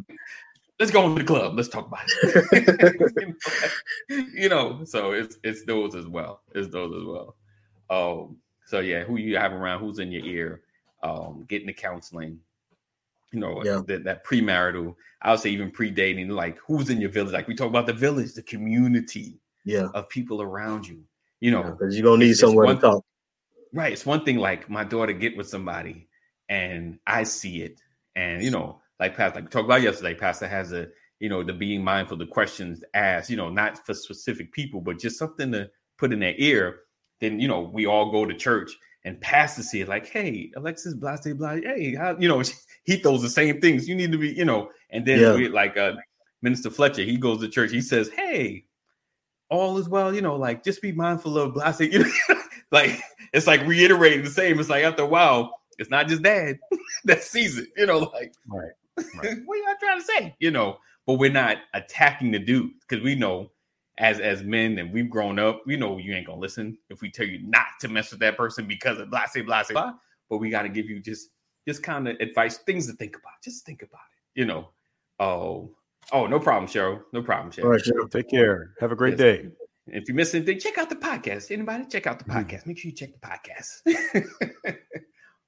Let's 0.80 0.91
go 0.91 1.05
into 1.05 1.22
the 1.22 1.28
club. 1.28 1.55
Let's 1.55 1.70
talk 1.70 1.88
about 1.88 2.01
it. 2.05 3.36
you 4.34 4.49
know, 4.49 4.84
so 4.84 5.12
it's 5.12 5.38
it's 5.43 5.64
those 5.64 5.95
as 5.95 6.07
well. 6.07 6.41
It's 6.53 6.68
those 6.70 6.93
as 6.93 7.05
well. 7.05 7.36
Um, 7.89 8.38
so 8.66 8.80
yeah, 8.80 9.03
who 9.03 9.18
you 9.18 9.38
have 9.38 9.53
around, 9.53 9.80
who's 9.80 9.99
in 9.99 10.12
your 10.12 10.26
ear, 10.26 10.62
um, 11.03 11.45
getting 11.47 11.68
the 11.68 11.74
counseling, 11.74 12.39
you 13.32 13.39
know, 13.39 13.64
yeah. 13.64 13.82
that, 13.88 14.03
that 14.03 14.26
premarital, 14.26 14.95
I 15.22 15.32
would 15.32 15.39
say 15.39 15.51
even 15.51 15.72
pre-dating, 15.72 16.30
like 16.30 16.57
who's 16.68 16.89
in 16.89 16.99
your 16.99 17.12
village. 17.12 17.34
Like 17.34 17.47
we 17.47 17.55
talk 17.55 17.70
about 17.70 17.86
the 17.86 17.93
village, 17.93 18.34
the 18.34 18.41
community 18.41 19.39
yeah. 19.64 19.88
of 19.93 20.09
people 20.09 20.41
around 20.41 20.86
you. 20.86 21.03
You 21.39 21.51
know, 21.51 21.64
because 21.64 21.95
yeah, 21.95 22.01
you're 22.01 22.12
gonna 22.12 22.26
need 22.26 22.36
somewhere 22.36 22.68
to 22.68 22.76
talk 22.76 23.05
Right. 23.74 23.93
It's 23.93 24.05
one 24.05 24.26
thing 24.26 24.38
like 24.38 24.69
my 24.69 24.84
daughter 24.84 25.13
get 25.13 25.38
with 25.38 25.47
somebody 25.47 26.07
and 26.49 26.99
I 27.07 27.24
see 27.24 27.61
it. 27.61 27.82
And 28.15 28.43
you 28.43 28.51
know, 28.51 28.82
like 28.99 29.15
Pastor 29.15 29.39
like 29.39 29.45
we 29.45 29.49
talked 29.49 29.65
about 29.65 29.82
yesterday, 29.82 30.13
Pastor 30.13 30.47
has 30.47 30.74
a, 30.74 30.88
you 31.19 31.30
know, 31.30 31.43
the 31.43 31.53
being 31.53 31.84
mindful, 31.84 32.17
the 32.17 32.26
questions 32.26 32.84
asked, 32.93 33.30
you 33.30 33.38
know, 33.38 33.49
not 33.49 33.86
for 33.86 33.93
specific 33.93 34.51
people, 34.51 34.82
but 34.82 34.99
just 34.99 35.17
something 35.17 35.51
to 35.53 35.69
put 35.97 36.11
in 36.11 36.19
their 36.19 36.36
ear. 36.38 36.82
Then, 37.19 37.39
you 37.39 37.47
know, 37.47 37.61
we 37.61 37.86
all 37.86 38.11
go 38.11 38.26
to 38.26 38.34
church 38.34 38.72
and 39.05 39.19
Pastor 39.22 39.63
see 39.63 39.82
it 39.82 39.88
like, 39.88 40.07
hey, 40.07 40.51
Alexis, 40.55 40.93
blah, 40.93 41.17
blah, 41.24 41.34
blah. 41.34 41.55
Hey, 41.55 41.95
how, 41.95 42.17
you 42.17 42.28
know, 42.28 42.43
he 42.84 42.97
throws 42.97 43.22
the 43.22 43.30
same 43.30 43.61
things. 43.61 43.88
You 43.88 43.95
need 43.95 44.11
to 44.11 44.17
be, 44.17 44.30
you 44.30 44.45
know, 44.45 44.72
and 44.89 45.05
then 45.05 45.19
yeah. 45.19 45.36
we 45.36 45.47
like 45.47 45.78
uh 45.78 45.93
Minister 46.41 46.69
Fletcher, 46.69 47.03
he 47.03 47.17
goes 47.17 47.39
to 47.41 47.47
church, 47.47 47.72
he 47.72 47.82
says, 47.82 48.09
Hey, 48.09 48.65
all 49.49 49.78
is 49.78 49.88
well, 49.88 50.13
you 50.13 50.22
know, 50.22 50.36
like 50.36 50.63
just 50.63 50.82
be 50.82 50.91
mindful 50.91 51.38
of 51.38 51.53
blah, 51.53 51.74
you 51.80 51.99
know, 51.99 52.11
like 52.72 53.01
it's 53.34 53.47
like 53.47 53.65
reiterating 53.65 54.24
the 54.24 54.30
same. 54.30 54.59
It's 54.59 54.69
like 54.69 54.84
after 54.84 55.03
a 55.03 55.07
while, 55.07 55.59
it's 55.78 55.89
not 55.89 56.07
just 56.07 56.24
dad 56.24 56.59
that 57.05 57.24
sees 57.24 57.57
it, 57.57 57.69
you 57.78 57.86
know, 57.86 57.99
like 57.99 58.34
right. 58.47 58.72
right. 58.97 59.38
what 59.45 59.55
are 59.55 59.57
you 59.57 59.76
trying 59.80 59.99
to 59.99 60.05
say? 60.05 60.36
You 60.39 60.51
know, 60.51 60.78
but 61.05 61.15
we're 61.15 61.32
not 61.32 61.57
attacking 61.74 62.32
the 62.32 62.39
dude 62.39 62.72
because 62.82 63.03
we 63.03 63.15
know 63.15 63.51
as 63.97 64.19
as 64.19 64.43
men 64.43 64.80
and 64.80 64.91
we've 64.91 65.09
grown 65.09 65.39
up, 65.39 65.61
we 65.65 65.78
know 65.78 65.97
you 65.97 66.13
ain't 66.13 66.28
gonna 66.28 66.39
listen 66.39 66.78
if 66.89 67.01
we 67.01 67.11
tell 67.11 67.26
you 67.26 67.39
not 67.47 67.67
to 67.82 67.88
mess 67.88 68.11
with 68.11 68.19
that 68.19 68.38
person 68.38 68.67
because 68.67 68.99
of 68.99 69.09
blah 69.09 69.26
say 69.26 69.41
blah 69.41 69.63
say 69.63 69.74
blah. 69.74 69.93
But 70.30 70.38
we 70.38 70.49
got 70.49 70.61
to 70.61 70.69
give 70.69 70.89
you 70.89 71.01
just 71.01 71.30
just 71.67 71.84
kind 71.84 72.07
of 72.07 72.19
advice, 72.19 72.57
things 72.59 72.88
to 72.88 72.93
think 72.93 73.15
about. 73.15 73.34
Just 73.43 73.65
think 73.65 73.82
about 73.82 73.99
it, 73.99 74.39
you 74.39 74.45
know. 74.45 74.69
Oh, 75.19 75.72
oh, 76.11 76.26
no 76.26 76.39
problem, 76.39 76.72
Cheryl. 76.72 77.01
No 77.13 77.22
problem, 77.22 77.51
Cheryl. 77.51 77.65
All 77.65 77.69
right, 77.72 77.82
Cheryl. 77.82 78.09
Take 78.09 78.30
care. 78.30 78.72
Have 78.80 78.91
a 78.91 78.95
great 78.95 79.19
yes. 79.19 79.19
day. 79.19 79.49
If 79.88 80.08
you 80.08 80.14
miss 80.14 80.34
anything, 80.36 80.60
check 80.60 80.78
out 80.78 80.90
the 80.90 80.96
podcast. 80.96 81.52
Anybody 81.52 81.86
check 81.90 82.08
out 82.08 82.20
the 82.20 82.26
mm-hmm. 82.26 82.40
podcast? 82.40 82.66
Make 82.66 82.78
sure 82.78 82.90
you 82.90 82.96
check 82.96 83.10
the 83.14 83.28
podcast. 83.28 84.76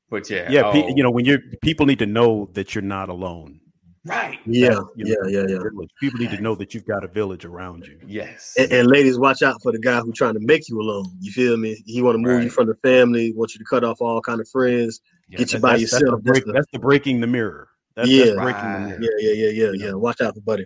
but 0.10 0.30
yeah, 0.30 0.50
yeah, 0.50 0.64
oh, 0.66 0.88
you 0.96 1.04
know 1.04 1.12
when 1.12 1.26
you're 1.26 1.40
people 1.62 1.86
need 1.86 2.00
to 2.00 2.06
know 2.06 2.50
that 2.54 2.74
you're 2.74 2.82
not 2.82 3.10
alone. 3.10 3.60
Right. 4.06 4.40
Yeah. 4.46 4.70
That, 4.70 4.88
yeah. 4.98 5.16
Know, 5.22 5.30
yeah. 5.30 5.46
Yeah. 5.48 5.86
People 6.00 6.20
need 6.20 6.32
to 6.32 6.42
know 6.42 6.56
that 6.56 6.74
you've 6.74 6.86
got 6.86 7.06
a 7.06 7.08
village 7.08 7.46
around 7.46 7.86
you. 7.86 7.98
Yes. 8.06 8.54
And, 8.58 8.72
and, 8.72 8.88
ladies, 8.88 9.18
watch 9.18 9.42
out 9.42 9.62
for 9.64 9.72
the 9.72 9.80
guy 9.80 10.00
who's 10.02 10.18
trying 10.18 10.34
to 10.34 10.42
make 10.42 10.68
you 10.68 10.82
alone. 10.82 11.06
You 11.22 11.32
feel 11.32 11.56
me? 11.56 11.82
He 11.86 12.02
want 12.02 12.16
to 12.16 12.20
move 12.20 12.36
right. 12.38 12.44
you 12.44 12.50
from 12.50 12.68
the 12.68 12.76
family. 12.76 13.32
Want 13.34 13.54
you 13.54 13.60
to 13.60 13.66
cut 13.66 13.86
off 13.86 14.02
all 14.02 14.22
kind 14.22 14.42
of 14.42 14.50
friends. 14.50 15.00
Yeah, 15.30 15.38
get 15.38 15.54
you 15.54 15.60
by 15.60 15.72
that's, 15.72 15.84
yourself. 15.84 16.02
That's 16.02 16.16
the, 16.16 16.32
break, 16.32 16.44
that's 16.54 16.68
the, 16.74 16.80
breaking 16.80 17.22
the 17.22 17.28
mirror. 17.28 17.70
That's, 17.96 18.10
yeah. 18.10 18.26
That's 18.26 18.36
breaking 18.36 18.62
right. 18.62 18.82
the 18.82 19.00
mirror. 19.00 19.00
Yeah. 19.20 19.32
Yeah. 19.32 19.50
Yeah. 19.50 19.70
Yeah. 19.72 19.86
Yeah. 19.86 19.94
Watch 19.94 20.20
out 20.20 20.36
for 20.36 20.42
buddy. 20.42 20.66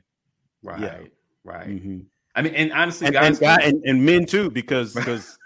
Right. 0.63 0.81
Yeah. 0.81 0.97
Right. 1.43 1.67
Mm-hmm. 1.67 1.99
I 2.37 2.43
mean, 2.43 2.53
and 2.53 2.71
honestly, 2.71 3.07
and, 3.07 3.15
guys, 3.15 3.41
and, 3.41 3.63
and, 3.63 3.83
and, 3.83 4.05
men 4.05 4.27
too, 4.27 4.51
because 4.51 4.93
because 4.93 5.39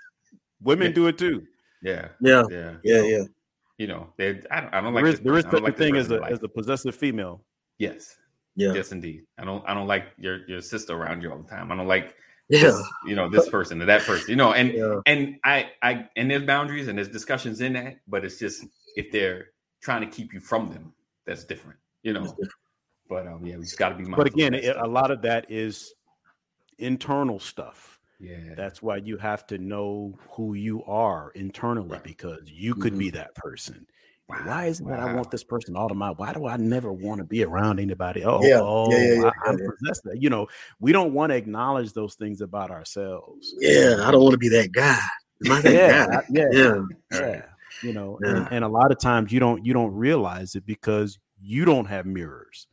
women 0.62 0.88
yeah. 0.88 0.94
do 0.94 1.08
it 1.08 1.18
too. 1.18 1.48
Yeah, 1.82 2.10
yeah, 2.20 2.44
yeah, 2.52 2.76
yeah, 2.84 3.02
yeah. 3.04 3.24
You 3.78 3.88
know, 3.88 4.10
they. 4.18 4.42
I 4.52 4.60
don't, 4.60 4.74
I 4.74 4.82
don't 4.82 4.94
like. 4.94 5.06
There 5.06 5.14
is, 5.14 5.20
there 5.22 5.38
is 5.38 5.46
such 5.46 5.62
like 5.62 5.74
a 5.74 5.78
thing 5.78 5.96
as 5.96 6.12
a 6.12 6.18
like. 6.18 6.34
as 6.34 6.44
a 6.44 6.50
possessive 6.50 6.94
female. 6.94 7.44
Yes. 7.80 8.18
Yeah. 8.58 8.74
Yes, 8.74 8.92
indeed. 8.92 9.24
I 9.38 9.46
don't. 9.46 9.64
I 9.66 9.74
don't 9.74 9.88
like 9.88 10.08
your 10.18 10.46
your 10.50 10.60
sister 10.60 10.94
around 10.94 11.24
you 11.24 11.32
all 11.32 11.38
the 11.38 11.50
time. 11.50 11.72
I 11.72 11.78
don't 11.78 11.88
like. 11.88 12.14
Yeah. 12.50 12.64
This, 12.64 12.84
you 13.08 13.16
know 13.16 13.30
this 13.30 13.48
person 13.48 13.82
or 13.82 13.86
that 13.86 14.02
person. 14.02 14.30
You 14.30 14.36
know, 14.36 14.52
and 14.52 14.74
yeah. 14.74 15.00
and 15.06 15.38
I 15.46 15.72
I 15.82 16.10
and 16.18 16.30
there's 16.30 16.44
boundaries 16.44 16.90
and 16.90 16.98
there's 16.98 17.08
discussions 17.08 17.62
in 17.62 17.72
that, 17.74 18.00
but 18.06 18.26
it's 18.26 18.38
just 18.38 18.66
if 18.98 19.10
they're 19.12 19.48
trying 19.82 20.02
to 20.02 20.08
keep 20.08 20.34
you 20.34 20.42
from 20.42 20.70
them, 20.70 20.92
that's 21.26 21.46
different. 21.46 21.80
You 22.04 22.12
know. 22.12 22.26
Different. 22.26 22.52
But 23.08 23.28
um, 23.28 23.46
yeah, 23.46 23.56
we 23.56 23.64
just 23.64 23.78
got 23.78 23.90
to 23.90 23.96
be. 23.96 24.04
But 24.04 24.28
again, 24.28 24.54
it, 24.54 24.76
a 24.76 24.88
lot 24.88 25.12
of 25.12 25.22
that 25.24 25.50
is 25.50 25.94
internal 26.82 27.40
stuff. 27.40 28.00
Yeah. 28.20 28.54
That's 28.56 28.82
why 28.82 28.98
you 28.98 29.18
have 29.18 29.48
to 29.48 29.58
know 29.58 30.18
who 30.32 30.54
you 30.54 30.84
are 30.86 31.32
internally 31.32 31.90
right. 31.90 32.04
because 32.04 32.42
you 32.46 32.76
could 32.76 32.94
mm-hmm. 32.94 33.00
be 33.00 33.10
that 33.12 33.34
person. 33.36 33.88
Wow. 34.30 34.42
Why 34.46 34.66
is 34.68 34.80
it 34.80 34.86
wow. 34.86 34.92
that 34.92 35.00
I 35.00 35.14
want 35.14 35.32
this 35.32 35.44
person 35.44 35.76
all 35.76 35.88
the 35.88 35.96
my? 35.96 36.12
Why 36.12 36.32
do 36.32 36.48
I 36.48 36.56
never 36.56 36.94
want 36.94 37.18
to 37.18 37.26
be 37.26 37.44
around 37.44 37.80
anybody? 37.80 38.24
Oh, 38.24 38.42
yeah. 38.44 38.60
oh 38.62 38.90
yeah, 38.92 39.24
yeah, 39.24 39.32
I, 39.46 39.50
am 39.50 39.58
possessed. 39.58 40.08
You 40.14 40.30
know, 40.30 40.48
we 40.80 40.92
don't 40.92 41.14
want 41.14 41.32
to 41.32 41.36
acknowledge 41.36 41.94
those 41.94 42.16
things 42.16 42.42
about 42.42 42.72
ourselves. 42.72 43.54
Yeah, 43.58 43.98
I 44.06 44.12
don't 44.12 44.22
want 44.22 44.34
to 44.34 44.38
be 44.38 44.50
that 44.50 44.72
guy. 44.72 45.00
That 45.44 45.64
yeah, 45.66 46.06
guy? 46.06 46.22
yeah, 46.30 46.46
yeah, 46.52 46.82
yeah. 47.12 47.42
You 47.82 47.94
know, 47.94 48.20
and, 48.22 48.48
and, 48.52 48.64
a 48.64 48.68
lot 48.68 48.92
of 48.92 49.00
times 49.00 49.32
you 49.32 49.40
don't 49.40 49.66
you 49.66 49.74
don't 49.74 49.92
realize 49.92 50.54
it 50.54 50.68
because 50.68 51.18
you 51.42 51.66
don't 51.66 51.88
have 51.88 52.06
mirrors 52.06 52.68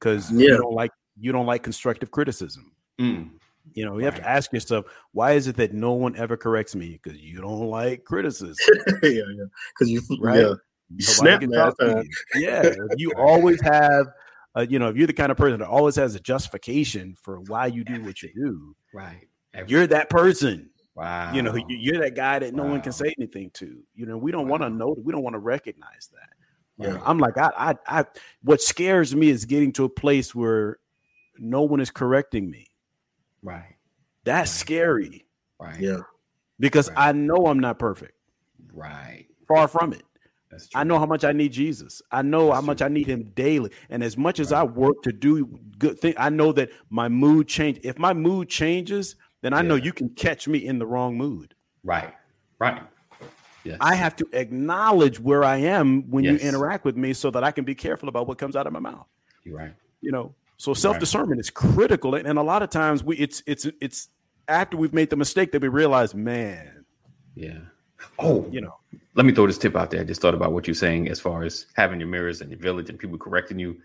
because 0.00 0.28
you 0.32 0.48
don't 0.48 0.74
like 0.74 0.90
you 1.20 1.30
don't 1.30 1.46
like 1.46 1.62
constructive 1.62 2.10
criticism. 2.10 2.72
Mm. 3.00 3.30
You 3.78 3.84
know, 3.84 3.92
you 3.92 4.04
right. 4.04 4.12
have 4.12 4.16
to 4.16 4.28
ask 4.28 4.52
yourself, 4.52 4.86
why 5.12 5.34
is 5.34 5.46
it 5.46 5.54
that 5.54 5.72
no 5.72 5.92
one 5.92 6.16
ever 6.16 6.36
corrects 6.36 6.74
me? 6.74 6.98
Because 7.00 7.20
you 7.20 7.40
don't 7.40 7.68
like 7.68 8.02
criticism. 8.06 8.56
yeah, 9.04 9.10
yeah. 9.10 9.44
Because 9.72 9.88
you, 9.88 10.02
right? 10.20 10.40
Yeah. 10.40 10.54
You 10.96 11.04
snap 11.04 11.42
you. 11.42 12.04
Yeah, 12.34 12.74
you 12.96 13.12
always 13.16 13.62
have, 13.62 14.06
uh, 14.56 14.66
you 14.68 14.80
know, 14.80 14.88
if 14.88 14.96
you're 14.96 15.06
the 15.06 15.12
kind 15.12 15.30
of 15.30 15.38
person 15.38 15.60
that 15.60 15.68
always 15.68 15.94
has 15.94 16.16
a 16.16 16.20
justification 16.20 17.14
for 17.22 17.38
why 17.42 17.66
you 17.66 17.84
do 17.84 18.02
what 18.02 18.20
you 18.20 18.30
do, 18.34 18.74
right? 18.92 19.28
Everything. 19.54 19.70
You're 19.70 19.86
that 19.86 20.10
person. 20.10 20.70
Wow. 20.96 21.32
You 21.32 21.42
know, 21.42 21.56
you're 21.68 22.00
that 22.00 22.16
guy 22.16 22.40
that 22.40 22.54
no 22.54 22.64
wow. 22.64 22.70
one 22.70 22.80
can 22.80 22.90
say 22.90 23.14
anything 23.16 23.50
to. 23.54 23.78
You 23.94 24.06
know, 24.06 24.18
we 24.18 24.32
don't 24.32 24.48
wow. 24.48 24.58
want 24.58 24.62
to 24.64 24.70
know. 24.70 24.96
We 25.00 25.12
don't 25.12 25.22
want 25.22 25.34
to 25.34 25.40
recognize 25.40 26.10
that. 26.12 26.84
Yeah. 26.84 27.00
I'm 27.04 27.18
like, 27.18 27.38
I, 27.38 27.50
I, 27.56 28.00
I. 28.00 28.04
What 28.42 28.60
scares 28.60 29.14
me 29.14 29.28
is 29.28 29.44
getting 29.44 29.72
to 29.74 29.84
a 29.84 29.88
place 29.88 30.34
where 30.34 30.78
no 31.38 31.62
one 31.62 31.80
is 31.80 31.92
correcting 31.92 32.50
me. 32.50 32.67
Right. 33.42 33.76
That's 34.24 34.50
right. 34.50 34.58
scary. 34.58 35.26
Right. 35.60 35.80
Yeah. 35.80 36.00
Because 36.58 36.88
right. 36.90 37.08
I 37.08 37.12
know 37.12 37.46
I'm 37.46 37.60
not 37.60 37.78
perfect. 37.78 38.12
Right. 38.72 39.26
Far 39.46 39.68
from 39.68 39.92
it. 39.92 40.02
That's 40.50 40.68
true. 40.68 40.80
I 40.80 40.84
know 40.84 40.98
how 40.98 41.06
much 41.06 41.24
I 41.24 41.32
need 41.32 41.52
Jesus. 41.52 42.00
I 42.10 42.22
know 42.22 42.46
That's 42.46 42.56
how 42.56 42.62
much 42.62 42.82
I 42.82 42.88
need 42.88 43.06
him 43.06 43.24
daily. 43.34 43.70
And 43.90 44.02
as 44.02 44.16
much 44.16 44.40
as 44.40 44.50
right. 44.50 44.60
I 44.60 44.64
work 44.64 45.02
to 45.02 45.12
do 45.12 45.46
good 45.78 45.98
things, 45.98 46.16
I 46.18 46.30
know 46.30 46.52
that 46.52 46.70
my 46.90 47.08
mood 47.08 47.48
change. 47.48 47.80
If 47.82 47.98
my 47.98 48.14
mood 48.14 48.48
changes, 48.48 49.16
then 49.42 49.52
I 49.52 49.58
yeah. 49.58 49.68
know 49.68 49.74
you 49.74 49.92
can 49.92 50.08
catch 50.10 50.48
me 50.48 50.58
in 50.58 50.78
the 50.78 50.86
wrong 50.86 51.16
mood. 51.16 51.54
Right. 51.84 52.14
Right. 52.58 52.82
Yes. 53.64 53.76
I 53.80 53.94
have 53.94 54.16
to 54.16 54.28
acknowledge 54.32 55.20
where 55.20 55.44
I 55.44 55.58
am 55.58 56.08
when 56.10 56.24
yes. 56.24 56.40
you 56.40 56.48
interact 56.48 56.84
with 56.84 56.96
me 56.96 57.12
so 57.12 57.30
that 57.30 57.44
I 57.44 57.50
can 57.50 57.64
be 57.64 57.74
careful 57.74 58.08
about 58.08 58.26
what 58.26 58.38
comes 58.38 58.56
out 58.56 58.66
of 58.66 58.72
my 58.72 58.78
mouth. 58.78 59.06
You're 59.44 59.58
right. 59.58 59.74
You 60.00 60.12
know, 60.12 60.34
so 60.58 60.74
self 60.74 60.98
discernment 60.98 61.38
right. 61.38 61.40
is 61.40 61.50
critical, 61.50 62.14
and, 62.16 62.38
a 62.38 62.42
lot 62.42 62.62
of 62.62 62.70
times 62.70 63.04
we 63.04 63.16
it's 63.16 63.42
it's 63.46 63.66
it's 63.80 64.08
after 64.48 64.76
we've 64.76 64.92
made 64.92 65.08
the 65.08 65.16
mistake 65.16 65.52
that 65.52 65.62
we 65.62 65.68
realize, 65.68 66.14
man, 66.14 66.84
yeah. 67.34 67.58
Oh, 68.18 68.46
you 68.50 68.60
know, 68.60 68.74
let 69.14 69.24
me 69.24 69.32
throw 69.32 69.46
this 69.46 69.58
tip 69.58 69.76
out 69.76 69.90
there. 69.90 70.00
I 70.00 70.04
just 70.04 70.20
thought 70.20 70.34
about 70.34 70.52
what 70.52 70.66
you're 70.66 70.74
saying 70.74 71.08
as 71.08 71.20
far 71.20 71.44
as 71.44 71.66
having 71.74 72.00
your 72.00 72.08
mirrors 72.08 72.40
and 72.40 72.50
your 72.50 72.58
village 72.58 72.90
and 72.90 72.98
people 72.98 73.18
correcting 73.18 73.58
you. 73.58 73.76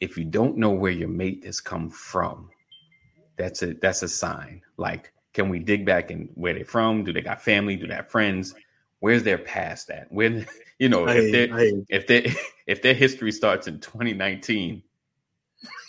If 0.00 0.16
you 0.16 0.24
don't 0.24 0.56
know 0.56 0.70
where 0.70 0.92
your 0.92 1.08
mate 1.08 1.44
has 1.44 1.60
come 1.60 1.88
from, 1.88 2.50
that's 3.36 3.62
a 3.62 3.72
that's 3.74 4.02
a 4.02 4.08
sign. 4.08 4.60
Like, 4.76 5.12
can 5.32 5.48
we 5.48 5.58
dig 5.58 5.86
back 5.86 6.10
and 6.10 6.28
where 6.34 6.52
they're 6.52 6.64
from? 6.66 7.04
Do 7.04 7.14
they 7.14 7.22
got 7.22 7.42
family? 7.42 7.76
Do 7.76 7.86
they 7.86 7.94
have 7.94 8.10
friends? 8.10 8.54
Where's 8.98 9.22
their 9.22 9.38
past 9.38 9.88
at? 9.88 10.12
When 10.12 10.46
you 10.78 10.90
know, 10.90 11.06
if 11.08 11.32
they 11.32 11.82
if 11.88 12.06
they 12.06 12.34
if 12.66 12.82
their 12.82 12.94
history 12.94 13.32
starts 13.32 13.66
in 13.66 13.80
2019 13.80 14.82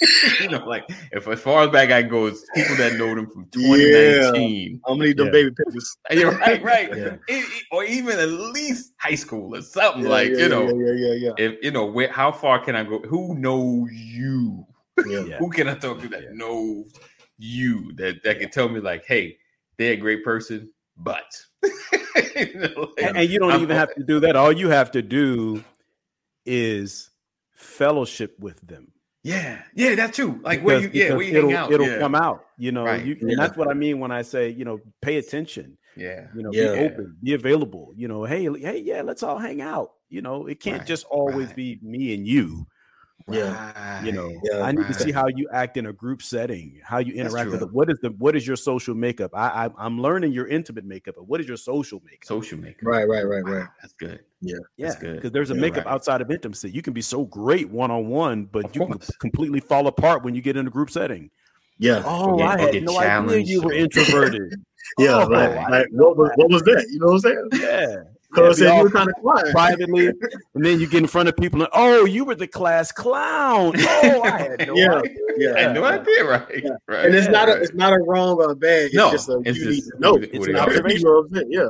you 0.41 0.49
know, 0.49 0.65
like 0.65 0.83
if 1.11 1.27
as 1.27 1.39
far 1.39 1.63
as 1.63 1.69
back 1.69 1.91
I 1.91 2.01
go, 2.01 2.25
it's 2.25 2.43
people 2.53 2.75
that 2.77 2.97
know 2.97 3.13
them 3.15 3.29
from 3.29 3.45
2019. 3.51 4.71
Yeah. 4.71 4.77
How 4.85 4.95
many 4.95 5.13
them 5.13 5.27
yeah. 5.27 5.31
baby 5.31 5.51
pictures? 5.51 5.97
You're 6.11 6.37
right, 6.37 6.61
right. 6.63 6.89
yeah. 6.89 7.05
it, 7.05 7.19
it, 7.27 7.63
or 7.71 7.83
even 7.83 8.19
at 8.19 8.29
least 8.29 8.93
high 8.97 9.15
school 9.15 9.55
or 9.55 9.61
something 9.61 10.03
yeah, 10.03 10.09
like 10.09 10.29
you 10.29 10.49
know. 10.49 10.67
Yeah, 10.67 10.93
yeah, 10.93 11.13
yeah, 11.13 11.31
If 11.37 11.63
you 11.63 11.71
know, 11.71 11.85
where, 11.85 12.11
how 12.11 12.31
far 12.31 12.59
can 12.59 12.75
I 12.75 12.83
go? 12.83 12.99
Who 12.99 13.35
knows 13.35 13.89
you? 13.93 14.65
Who 14.97 15.49
can 15.49 15.67
I 15.67 15.75
talk 15.75 16.01
to 16.01 16.07
that 16.09 16.33
knows 16.33 16.91
you? 17.37 17.93
That 17.93 18.23
that 18.23 18.39
can 18.39 18.49
tell 18.49 18.69
me 18.69 18.79
like, 18.79 19.05
hey, 19.05 19.37
they're 19.77 19.93
a 19.93 19.97
great 19.97 20.23
person, 20.23 20.71
but 20.97 21.31
you 22.35 22.59
know, 22.59 22.89
like, 22.97 23.05
and, 23.05 23.17
and, 23.17 23.29
you 23.29 23.39
don't 23.39 23.51
I'm, 23.51 23.61
even 23.61 23.75
have 23.75 23.93
to 23.95 24.03
do 24.03 24.19
that. 24.21 24.35
All 24.35 24.51
you 24.51 24.69
have 24.69 24.91
to 24.91 25.01
do 25.01 25.63
is 26.45 27.09
fellowship 27.53 28.35
with 28.39 28.59
them 28.67 28.91
yeah, 29.23 29.61
yeah, 29.75 29.95
that's 29.95 30.15
true. 30.15 30.39
Like 30.43 30.63
because, 30.63 30.65
where 30.65 30.79
you, 30.79 30.89
yeah, 30.93 31.13
where 31.13 31.21
you 31.21 31.37
it'll, 31.37 31.49
hang 31.49 31.57
out, 31.57 31.71
it'll 31.71 31.87
yeah. 31.87 31.99
come 31.99 32.15
out. 32.15 32.45
You 32.57 32.71
know, 32.71 32.85
right. 32.85 33.05
you, 33.05 33.15
yeah. 33.19 33.29
and 33.29 33.39
that's 33.39 33.55
what 33.55 33.69
I 33.69 33.73
mean 33.73 33.99
when 33.99 34.11
I 34.11 34.21
say, 34.21 34.49
you 34.49 34.65
know, 34.65 34.79
pay 35.01 35.17
attention. 35.17 35.77
Yeah, 35.95 36.27
you 36.35 36.43
know, 36.43 36.51
yeah. 36.53 36.73
be 36.73 36.79
open, 36.79 37.17
be 37.21 37.33
available. 37.33 37.91
You 37.95 38.07
know, 38.07 38.23
hey, 38.23 38.47
hey, 38.59 38.79
yeah, 38.79 39.01
let's 39.01 39.23
all 39.23 39.37
hang 39.37 39.61
out. 39.61 39.91
You 40.09 40.21
know, 40.21 40.47
it 40.47 40.59
can't 40.59 40.79
right. 40.79 40.87
just 40.87 41.05
always 41.05 41.47
right. 41.47 41.55
be 41.55 41.79
me 41.81 42.13
and 42.13 42.25
you. 42.25 42.65
Yeah, 43.29 44.03
you 44.03 44.11
know, 44.11 44.31
yeah, 44.43 44.61
I 44.61 44.71
need 44.71 44.81
right. 44.81 44.93
to 44.93 44.99
see 44.99 45.11
how 45.11 45.27
you 45.27 45.47
act 45.51 45.77
in 45.77 45.85
a 45.87 45.93
group 45.93 46.21
setting, 46.21 46.79
how 46.83 46.99
you 46.99 47.13
interact 47.13 47.51
with 47.51 47.59
them. 47.59 47.69
What 47.69 47.89
is 47.89 47.99
the 48.01 48.09
what 48.17 48.35
is 48.35 48.45
your 48.45 48.55
social 48.55 48.95
makeup? 48.95 49.31
I, 49.33 49.69
I 49.77 49.85
am 49.85 50.01
learning 50.01 50.31
your 50.31 50.47
intimate 50.47 50.85
makeup, 50.85 51.15
but 51.17 51.27
what 51.27 51.39
is 51.39 51.47
your 51.47 51.57
social 51.57 52.01
makeup? 52.05 52.25
Social 52.25 52.57
makeup. 52.57 52.83
Right, 52.83 53.07
right, 53.07 53.23
right, 53.23 53.43
right. 53.43 53.67
That's 53.81 53.93
good. 53.93 54.21
Yeah, 54.41 54.57
yeah, 54.77 54.95
because 54.99 55.31
there's 55.31 55.51
a 55.51 55.55
yeah, 55.55 55.61
makeup 55.61 55.85
right. 55.85 55.93
outside 55.93 56.21
of 56.21 56.31
intimacy. 56.31 56.71
You 56.71 56.81
can 56.81 56.93
be 56.93 57.01
so 57.01 57.25
great 57.25 57.69
one 57.69 57.91
on 57.91 58.07
one, 58.07 58.45
but 58.45 58.65
of 58.65 58.75
you 58.75 58.81
course. 58.85 59.05
can 59.05 59.19
completely 59.19 59.59
fall 59.59 59.87
apart 59.87 60.23
when 60.23 60.33
you 60.33 60.41
get 60.41 60.57
in 60.57 60.65
a 60.65 60.71
group 60.71 60.89
setting. 60.89 61.29
Yeah. 61.77 62.03
Oh, 62.05 62.39
I 62.39 62.59
had 62.59 62.83
no 62.83 62.97
idea 62.99 63.39
you 63.39 63.61
were 63.61 63.73
introverted. 63.73 64.53
yeah, 64.99 65.25
oh, 65.25 65.27
right. 65.27 65.69
Like, 65.69 65.87
what 65.91 66.15
was 66.15 66.31
what 66.35 66.49
was 66.49 66.61
that? 66.63 66.87
You 66.91 66.99
know 66.99 67.07
what 67.07 67.13
I'm 67.13 67.19
saying? 67.19 67.49
Yeah. 67.53 68.03
Because 68.33 68.61
yeah, 68.61 68.77
you 68.77 68.83
were 68.83 68.89
kind 68.89 69.09
of 69.09 69.15
quiet 69.15 69.51
privately, 69.51 70.07
and 70.55 70.65
then 70.65 70.79
you 70.79 70.87
get 70.87 70.99
in 70.99 71.07
front 71.07 71.27
of 71.27 71.35
people 71.35 71.61
and 71.61 71.69
oh, 71.73 72.05
you 72.05 72.23
were 72.23 72.35
the 72.35 72.47
class 72.47 72.91
clown. 72.91 73.73
Oh, 74.03 74.23
I 74.23 74.37
had 74.37 74.67
no 74.67 74.75
yeah, 74.75 74.95
idea. 74.95 75.17
Yeah, 75.37 75.53
I 75.55 75.59
had 75.61 75.73
no 75.73 75.83
idea, 75.83 76.25
right? 76.25 76.63
Yeah. 76.63 76.69
right. 76.87 77.05
And 77.05 77.15
it's 77.15 77.27
not 77.27 77.49
a 77.49 77.61
it's 77.61 77.73
not 77.73 77.93
a 77.93 77.99
wrong 77.99 78.37
or 78.37 78.51
a 78.51 78.55
bad. 78.55 78.85
It's 78.85 78.95
no, 78.95 79.11
just 79.11 79.29
a, 79.29 79.41
it's 79.45 79.59
just, 79.59 79.69
need 79.69 79.83
to 79.91 79.99
know. 79.99 80.15
It's 80.15 80.47
an 80.47 80.55
observation. 80.55 81.07
Yeah. 81.49 81.61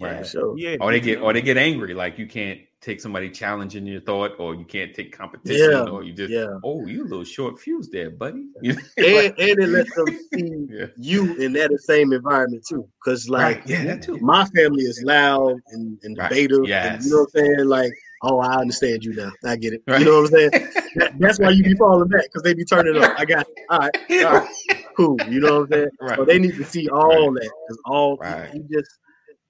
Right. 0.00 0.16
Yeah, 0.16 0.22
sure. 0.22 0.58
Yeah. 0.58 0.76
Or 0.80 0.92
they 0.92 1.00
get 1.00 1.20
or 1.20 1.32
they 1.32 1.42
get 1.42 1.56
angry, 1.56 1.94
like 1.94 2.18
you 2.18 2.26
can't 2.26 2.60
take 2.82 3.00
somebody 3.00 3.30
challenging 3.30 3.86
your 3.86 4.00
thought, 4.00 4.32
or 4.38 4.54
you 4.54 4.64
can't 4.64 4.92
take 4.94 5.16
competition, 5.16 5.70
yeah. 5.70 5.84
or 5.84 6.02
you 6.02 6.12
just 6.12 6.30
yeah. 6.30 6.48
oh, 6.64 6.84
you 6.84 7.02
a 7.02 7.04
little 7.04 7.24
short 7.24 7.58
fuse 7.58 7.88
there, 7.88 8.10
buddy. 8.10 8.44
and 8.64 8.78
and 8.96 9.34
it 9.38 9.68
lets 9.68 9.94
them 9.94 10.06
see 10.34 10.66
yeah. 10.68 10.86
you 10.98 11.34
in 11.36 11.52
that 11.54 11.70
same 11.80 12.12
environment 12.12 12.66
too. 12.68 12.86
Cause 13.04 13.28
like 13.28 13.58
right. 13.58 13.68
yeah, 13.68 13.84
that 13.84 14.02
too. 14.02 14.18
my 14.18 14.44
family 14.46 14.82
is 14.82 15.02
loud 15.04 15.56
and, 15.68 15.98
and 16.02 16.16
debative. 16.16 16.60
Right. 16.60 16.68
Yes. 16.68 16.94
And, 16.96 17.04
you 17.04 17.10
know 17.10 17.16
what 17.18 17.40
I'm 17.40 17.44
saying? 17.56 17.68
Like, 17.68 17.92
oh, 18.22 18.40
I 18.40 18.54
understand 18.56 19.04
you 19.04 19.14
now. 19.14 19.30
I 19.44 19.56
get 19.56 19.74
it. 19.74 19.82
Right. 19.86 20.00
You 20.00 20.06
know 20.06 20.22
what 20.22 20.32
I'm 20.32 20.50
saying? 20.50 20.50
that, 20.96 21.18
that's 21.18 21.38
why 21.38 21.50
you 21.50 21.62
be 21.62 21.74
falling 21.74 22.08
back 22.08 22.24
because 22.24 22.42
they 22.42 22.54
be 22.54 22.64
turning 22.64 23.02
up. 23.02 23.18
I 23.18 23.24
got 23.24 23.46
it. 23.48 23.54
All 23.70 23.78
right. 23.78 24.24
All 24.24 24.32
right. 24.32 24.86
Cool. 24.96 25.16
You 25.28 25.40
know 25.40 25.60
what 25.60 25.62
I'm 25.62 25.72
saying? 25.72 25.88
Right. 26.00 26.16
So 26.16 26.24
they 26.24 26.38
need 26.38 26.56
to 26.56 26.64
see 26.64 26.88
all 26.88 27.32
that 27.32 27.40
because 27.40 27.78
all 27.86 28.16
right. 28.16 28.52
you 28.52 28.66
just 28.70 28.90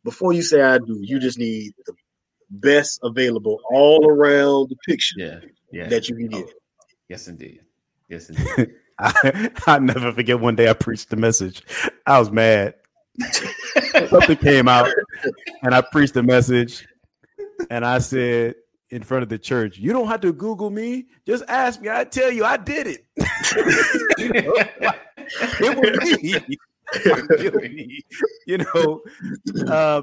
before 0.04 0.32
you 0.32 0.42
say 0.42 0.60
I 0.60 0.78
do, 0.78 0.98
you 1.00 1.18
just 1.18 1.38
need 1.38 1.72
the 1.86 1.94
best 2.52 3.00
available 3.02 3.60
all 3.70 4.08
around 4.08 4.70
the 4.70 4.76
picture 4.86 5.14
yeah, 5.18 5.40
yeah. 5.72 5.88
that 5.88 6.08
you 6.08 6.16
can 6.16 6.28
get. 6.28 6.44
Oh, 6.46 6.84
yes, 7.08 7.28
indeed. 7.28 7.60
Yes, 8.08 8.30
indeed. 8.30 8.74
I, 8.98 9.50
i 9.66 9.78
never 9.78 10.12
forget 10.12 10.38
one 10.38 10.54
day 10.54 10.68
I 10.68 10.74
preached 10.74 11.10
the 11.10 11.16
message. 11.16 11.62
I 12.06 12.18
was 12.18 12.30
mad. 12.30 12.74
Something 14.08 14.36
came 14.36 14.68
out 14.68 14.88
and 15.62 15.74
I 15.74 15.80
preached 15.80 16.14
the 16.14 16.22
message 16.22 16.86
and 17.70 17.84
I 17.84 17.98
said 17.98 18.54
in 18.90 19.02
front 19.02 19.22
of 19.22 19.28
the 19.28 19.38
church, 19.38 19.78
you 19.78 19.92
don't 19.92 20.08
have 20.08 20.20
to 20.20 20.32
Google 20.32 20.70
me. 20.70 21.06
Just 21.26 21.44
ask 21.48 21.80
me. 21.80 21.88
I 21.88 22.04
tell 22.04 22.30
you, 22.30 22.44
I 22.44 22.58
did 22.58 22.86
it. 22.86 23.06
it 25.58 26.46
was 27.40 27.54
me. 27.62 28.04
you 28.46 28.58
know, 28.58 29.00
uh, 29.66 30.02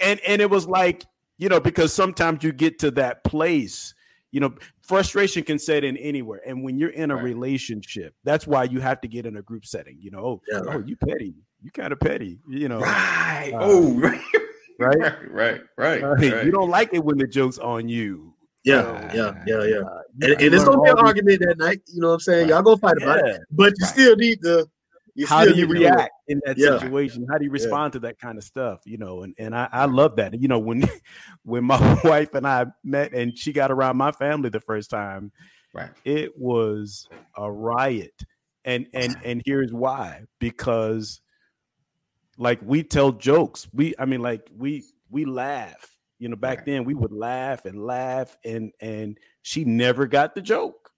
and 0.00 0.20
and 0.20 0.40
it 0.40 0.48
was 0.48 0.66
like 0.66 1.04
you 1.38 1.48
know 1.48 1.60
because 1.60 1.92
sometimes 1.92 2.44
you 2.44 2.52
get 2.52 2.78
to 2.80 2.90
that 2.90 3.24
place 3.24 3.94
you 4.30 4.40
know 4.40 4.54
frustration 4.82 5.42
can 5.42 5.58
set 5.58 5.84
in 5.84 5.96
anywhere 5.96 6.40
and 6.46 6.62
when 6.62 6.78
you're 6.78 6.90
in 6.90 7.10
a 7.10 7.14
right. 7.14 7.24
relationship 7.24 8.14
that's 8.24 8.46
why 8.46 8.64
you 8.64 8.80
have 8.80 9.00
to 9.00 9.08
get 9.08 9.24
in 9.24 9.36
a 9.36 9.42
group 9.42 9.64
setting 9.64 9.96
you 10.00 10.10
know 10.10 10.18
oh, 10.18 10.42
yeah, 10.50 10.60
oh 10.68 10.78
you 10.80 10.96
petty 10.96 11.34
you 11.62 11.70
kind 11.70 11.92
of 11.92 12.00
petty 12.00 12.38
you 12.48 12.68
know 12.68 12.80
right 12.80 13.52
uh, 13.54 13.58
oh 13.60 13.92
right 14.00 14.20
right 14.78 15.14
right 15.30 15.60
right, 15.76 16.02
right. 16.02 16.44
you 16.44 16.50
don't 16.50 16.70
like 16.70 16.92
it 16.92 17.02
when 17.02 17.16
the 17.16 17.26
joke's 17.26 17.58
on 17.58 17.88
you 17.88 18.34
yeah, 18.64 19.14
yeah, 19.14 19.44
yeah, 19.46 19.64
yeah. 19.64 19.82
And, 20.20 20.32
and 20.42 20.54
it's 20.54 20.64
gonna 20.64 20.82
be 20.82 20.90
an 20.90 20.98
argument 20.98 21.40
that 21.40 21.56
night. 21.58 21.80
You 21.86 22.02
know 22.02 22.08
what 22.08 22.14
I'm 22.14 22.20
saying? 22.20 22.48
Y'all 22.48 22.60
gonna 22.60 22.76
fight 22.76 22.96
about 23.00 23.26
it, 23.26 23.40
but 23.50 23.72
you 23.78 23.86
still 23.86 24.16
need 24.16 24.42
to 24.42 24.68
how 25.26 25.44
do 25.44 25.54
you 25.54 25.66
react 25.66 26.12
in 26.28 26.40
that 26.44 26.58
yeah. 26.58 26.78
situation? 26.78 27.26
How 27.30 27.38
do 27.38 27.44
you 27.44 27.50
respond 27.50 27.90
yeah. 27.90 27.94
to 27.94 27.98
that 28.00 28.20
kind 28.20 28.38
of 28.38 28.44
stuff? 28.44 28.80
You 28.84 28.98
know, 28.98 29.22
and, 29.22 29.34
and 29.38 29.54
I, 29.54 29.68
I 29.72 29.84
love 29.86 30.16
that. 30.16 30.40
You 30.40 30.48
know, 30.48 30.58
when 30.58 30.88
when 31.44 31.64
my 31.64 32.00
wife 32.04 32.34
and 32.34 32.46
I 32.46 32.66
met 32.84 33.12
and 33.12 33.36
she 33.36 33.52
got 33.52 33.70
around 33.70 33.96
my 33.96 34.12
family 34.12 34.50
the 34.50 34.60
first 34.60 34.90
time, 34.90 35.32
right, 35.74 35.90
it 36.04 36.38
was 36.38 37.08
a 37.36 37.50
riot. 37.50 38.14
And 38.64 38.86
and 38.92 39.16
and 39.24 39.42
here's 39.44 39.72
why. 39.72 40.24
Because 40.38 41.20
like 42.36 42.60
we 42.62 42.82
tell 42.82 43.12
jokes. 43.12 43.66
We 43.72 43.94
I 43.98 44.04
mean 44.04 44.20
like 44.20 44.48
we 44.56 44.84
we 45.10 45.24
laugh. 45.24 45.94
You 46.18 46.28
know, 46.28 46.36
back 46.36 46.58
right. 46.58 46.66
then 46.66 46.84
we 46.84 46.94
would 46.94 47.12
laugh 47.12 47.64
and 47.64 47.84
laugh 47.84 48.36
and 48.44 48.72
and 48.80 49.18
she 49.42 49.64
never 49.64 50.06
got 50.06 50.34
the 50.34 50.42
joke. 50.42 50.90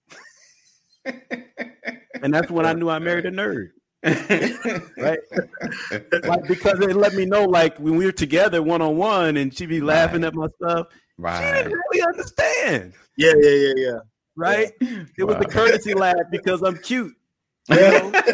and 1.05 2.35
that's 2.35 2.51
when 2.51 2.66
I 2.66 2.73
knew 2.73 2.89
I 2.89 2.99
married 2.99 3.27
a 3.27 3.31
nerd. 3.31 3.68
Right? 4.03 5.18
like 6.24 6.48
because 6.48 6.80
it 6.80 6.96
let 6.96 7.14
me 7.14 7.26
know 7.26 7.44
like 7.44 7.78
when 7.78 7.96
we 7.96 8.05
were 8.05 8.12
together 8.12 8.62
one 8.62 8.80
on 8.80 8.96
one 8.96 9.36
and 9.36 9.57
she'd 9.57 9.68
be 9.68 9.80
laughing 9.80 10.22
right. 10.22 10.28
at 10.28 10.34
my 10.34 10.48
stuff. 10.57 10.86
Right. 11.18 11.46
She 11.46 11.62
didn't 11.64 11.78
really 11.90 12.03
understand. 12.03 12.94
Yeah, 13.16 13.32
yeah, 13.40 13.51
yeah, 13.51 13.72
yeah. 13.76 13.98
Right? 14.36 14.72
Yeah. 14.80 15.05
It 15.18 15.24
wow. 15.24 15.34
was 15.34 15.46
the 15.46 15.53
courtesy 15.53 15.94
laugh 15.94 16.16
because 16.30 16.62
I'm 16.62 16.78
cute. 16.78 17.14
You 17.70 17.76
know? 17.76 18.11
right. 18.11 18.24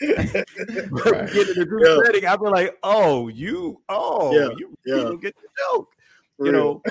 Get 1.32 1.48
in 1.48 1.58
the 1.58 1.66
group 1.68 1.82
yeah. 1.84 1.98
setting, 2.06 2.26
I'd 2.26 2.40
be 2.40 2.46
like, 2.46 2.78
oh, 2.82 3.28
you, 3.28 3.82
oh, 3.90 4.32
yeah. 4.32 4.48
you, 4.56 4.74
yeah. 4.86 5.10
you 5.10 5.18
get 5.20 5.34
the 5.34 5.48
joke 5.58 5.92
you 6.38 6.50
know 6.50 6.82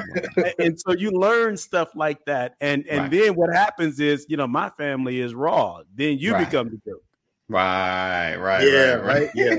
and 0.59 0.79
so 0.79 0.93
you 0.93 1.11
learn 1.11 1.57
stuff 1.57 1.89
like 1.95 2.23
that 2.25 2.55
and 2.61 2.86
and 2.88 3.01
right. 3.01 3.11
then 3.11 3.36
what 3.36 3.51
happens 3.53 3.99
is 3.99 4.25
you 4.29 4.38
know 4.38 4.47
my 4.47 4.69
family 4.69 5.19
is 5.19 5.34
raw 5.34 5.82
then 5.95 6.17
you 6.17 6.34
right. 6.34 6.45
become 6.45 6.69
the 6.69 6.79
joke 6.89 7.03
Right, 7.52 8.38
right, 8.38 8.66
yeah, 8.66 8.93
right, 8.93 9.04
right. 9.04 9.30
yeah, 9.36 9.56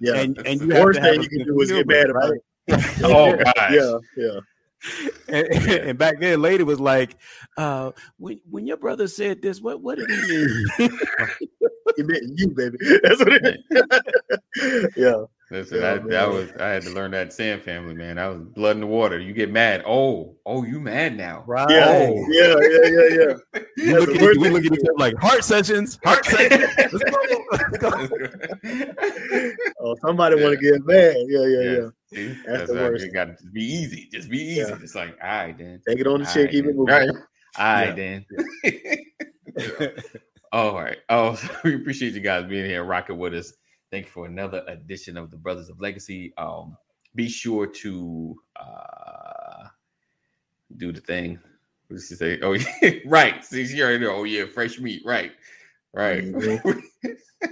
yeah. 0.00 0.14
And, 0.14 0.38
and 0.46 0.60
you 0.60 0.68
the 0.68 0.80
worst 0.80 1.00
thing 1.00 1.22
you 1.22 1.28
can 1.28 1.44
do 1.44 1.60
is 1.60 1.72
get 1.72 1.88
mad 1.88 2.08
about 2.08 2.30
right? 2.30 2.40
it. 2.68 2.84
oh 3.02 3.36
gosh, 3.36 3.72
yeah, 3.72 3.98
yeah. 4.16 4.40
And, 5.28 5.46
and, 5.68 5.98
back 5.98 6.20
then, 6.20 6.42
lady 6.42 6.62
was 6.62 6.78
like, 6.78 7.16
uh, 7.56 7.92
"When 8.18 8.40
when 8.48 8.66
your 8.66 8.76
brother 8.76 9.08
said 9.08 9.42
this, 9.42 9.60
what 9.60 9.80
what 9.80 9.98
did 9.98 10.08
he 10.10 10.16
mean?" 10.28 10.66
he 11.96 12.02
meant 12.02 12.38
you, 12.38 12.48
baby. 12.48 12.78
That's 13.02 13.18
what 13.18 13.32
it. 13.32 14.92
yeah. 14.96 15.24
Listen, 15.52 15.82
yeah, 15.82 15.92
I, 15.92 15.98
that 15.98 16.30
was 16.30 16.50
I 16.58 16.68
had 16.68 16.82
to 16.84 16.90
learn 16.92 17.10
that 17.10 17.30
Sam 17.30 17.60
family, 17.60 17.92
man. 17.92 18.16
I 18.16 18.26
was 18.28 18.40
blood 18.40 18.76
in 18.76 18.80
the 18.80 18.86
water. 18.86 19.18
You 19.18 19.34
get 19.34 19.50
mad. 19.50 19.82
Oh, 19.86 20.34
oh, 20.46 20.64
you 20.64 20.80
mad 20.80 21.14
now? 21.14 21.44
Right? 21.46 21.68
Yeah, 21.68 21.88
oh. 21.88 22.26
yeah, 22.30 22.54
yeah, 22.62 22.88
yeah, 22.88 23.34
yeah. 23.54 23.62
we 23.76 23.92
look, 23.92 24.08
at, 24.08 24.38
we 24.38 24.48
look 24.48 24.64
at 24.64 24.72
each 24.72 24.80
other 24.80 24.96
like 24.96 25.14
heart 25.18 25.44
sessions, 25.44 25.98
heart 26.02 26.24
sessions. 26.24 26.72
Let's 26.78 27.04
go. 27.04 27.18
Let's 27.52 27.76
go. 27.76 29.52
oh, 29.80 29.94
somebody 30.00 30.42
want 30.42 30.58
to 30.58 30.70
get 30.70 30.86
mad? 30.86 31.16
Yeah, 31.28 31.46
yeah, 31.46 31.60
yeah. 31.60 31.88
See, 32.06 32.28
that's, 32.28 32.46
that's 32.46 32.70
the 32.70 32.76
worst. 32.76 33.04
It 33.04 33.12
got 33.12 33.36
to 33.36 33.46
be 33.52 33.62
easy. 33.62 34.08
Just 34.10 34.30
be 34.30 34.38
easy. 34.38 34.60
Yeah. 34.60 34.78
It's 34.82 34.94
like, 34.94 35.18
all 35.22 35.28
right, 35.28 35.58
then. 35.58 35.82
Take 35.86 35.98
it 35.98 36.06
on 36.06 36.20
the 36.20 36.26
chin. 36.26 36.48
Keep 36.48 36.64
it 36.64 36.76
moving. 36.76 36.94
Right. 36.94 37.10
All 37.58 37.74
right, 37.74 37.94
then. 37.94 38.24
all 40.50 40.74
right. 40.74 40.96
Oh, 41.10 41.38
we 41.62 41.74
appreciate 41.74 42.14
you 42.14 42.20
guys 42.20 42.48
being 42.48 42.64
here, 42.64 42.84
rocking 42.84 43.18
with 43.18 43.34
us. 43.34 43.52
Thank 43.92 44.06
you 44.06 44.10
for 44.10 44.24
another 44.24 44.64
edition 44.68 45.18
of 45.18 45.30
the 45.30 45.36
Brothers 45.36 45.68
of 45.68 45.78
Legacy. 45.78 46.32
Um, 46.38 46.78
be 47.14 47.28
sure 47.28 47.66
to 47.66 48.34
uh, 48.56 49.64
do 50.78 50.92
the 50.92 51.00
thing. 51.02 51.38
What 51.88 51.98
did 51.98 52.06
she 52.06 52.14
say? 52.14 52.40
Oh, 52.40 52.54
yeah, 52.54 52.92
right. 53.06 53.44
See, 53.44 53.66
she 53.66 53.82
already 53.82 53.98
know. 53.98 54.14
Oh, 54.16 54.24
yeah, 54.24 54.46
fresh 54.46 54.80
meat. 54.80 55.02
Right, 55.04 55.32
right. 55.92 56.24
Mm-hmm. 56.24 57.10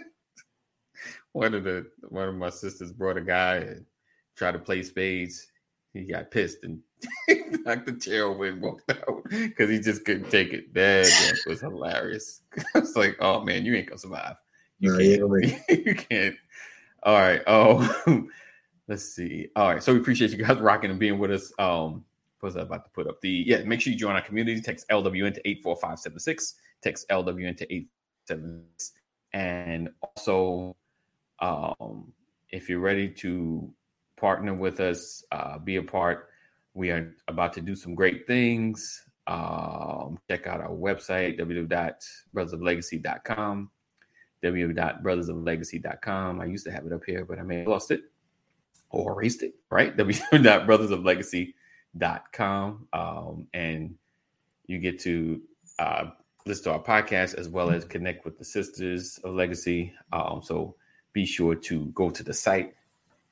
one 1.33 1.53
of 1.53 1.63
the 1.63 1.87
one 2.09 2.27
of 2.27 2.35
my 2.37 2.49
sisters 2.49 2.91
brought 2.91 3.19
a 3.19 3.21
guy 3.21 3.57
and 3.57 3.85
tried 4.35 4.53
to 4.53 4.61
play 4.61 4.83
spades. 4.83 5.47
He 5.93 6.05
got 6.05 6.31
pissed 6.31 6.65
and 6.65 6.81
knocked 7.67 7.85
the 7.85 7.99
chair 8.01 8.25
over 8.25 8.47
and 8.47 8.63
walked 8.63 8.91
out 8.91 9.25
because 9.29 9.69
he 9.69 9.79
just 9.79 10.07
couldn't 10.07 10.31
take 10.31 10.55
it. 10.55 10.73
That 10.73 11.39
was 11.47 11.61
hilarious. 11.61 12.41
I 12.75 12.79
was 12.79 12.97
like, 12.97 13.19
"Oh 13.21 13.43
man, 13.43 13.67
you 13.67 13.75
ain't 13.75 13.89
gonna 13.89 13.99
survive." 13.99 14.37
You, 14.81 14.97
can't. 14.97 15.61
you 15.87 15.95
can't. 15.95 16.35
All 17.03 17.19
right. 17.19 17.43
Oh, 17.47 18.03
let's 18.89 19.05
see. 19.05 19.49
All 19.55 19.75
right. 19.75 19.83
So 19.83 19.93
we 19.93 20.01
appreciate 20.01 20.31
you 20.31 20.39
guys 20.39 20.59
rocking 20.59 20.91
and 20.91 20.99
being 20.99 21.19
with 21.19 21.31
us. 21.31 21.53
Um, 21.59 22.07
what 22.41 22.47
was 22.49 22.57
I 22.57 22.63
about 22.63 22.85
to 22.85 22.91
put 22.91 23.07
up? 23.07 23.21
The 23.21 23.45
yeah, 23.47 23.63
make 23.65 23.83
sure 23.83 23.93
you 23.93 23.99
join 23.99 24.17
our 24.17 24.23
community. 24.23 24.61
Text 24.61 24.87
LWN 24.91 25.35
to 25.35 25.49
84576. 25.49 26.55
Text 26.83 27.09
LWN 27.11 27.57
to 27.59 27.73
876. 27.73 28.93
And 29.33 29.91
also, 30.03 30.75
um, 31.41 32.13
if 32.49 32.69
you're 32.69 32.81
ready 32.81 33.09
to 33.09 33.73
partner 34.17 34.53
with 34.55 34.81
us, 34.81 35.23
uh, 35.31 35.57
be 35.59 35.77
a 35.77 35.83
part. 35.83 36.31
We 36.73 36.91
are 36.91 37.15
about 37.29 37.53
to 37.55 37.61
do 37.61 37.77
some 37.77 37.95
great 37.95 38.27
things. 38.27 39.05
Um, 39.27 40.19
check 40.29 40.47
out 40.47 40.63
our 40.63 40.71
website, 40.71 41.39
www.brothersoflegacy.com 41.39 43.71
www.brothersoflegacy.com. 44.43 46.41
I 46.41 46.47
used 46.47 46.65
to 46.67 46.73
have 46.73 46.87
it 46.87 46.93
up 46.93 47.05
here, 47.05 47.25
but 47.25 47.39
I 47.39 47.43
may 47.43 47.59
have 47.59 47.69
lost 47.69 47.91
it 47.91 48.03
or 48.91 49.13
erased 49.13 49.43
it, 49.43 49.55
right? 49.71 49.97
www.brothersoflegacy.com. 49.97 52.89
Um, 52.93 53.47
and 53.53 53.95
you 54.67 54.79
get 54.79 54.99
to 55.01 55.41
uh, 55.79 56.11
listen 56.47 56.65
to 56.65 56.73
our 56.73 56.83
podcast 56.83 57.35
as 57.35 57.49
well 57.49 57.71
as 57.71 57.85
connect 57.85 58.25
with 58.25 58.39
the 58.39 58.45
Sisters 58.45 59.21
of 59.25 59.35
Legacy. 59.35 59.93
Um, 60.13 60.41
so 60.43 60.75
be 61.13 61.27
sure 61.27 61.55
to 61.55 61.87
go 61.87 62.11
to 62.11 62.23
the 62.23 62.33
site, 62.33 62.75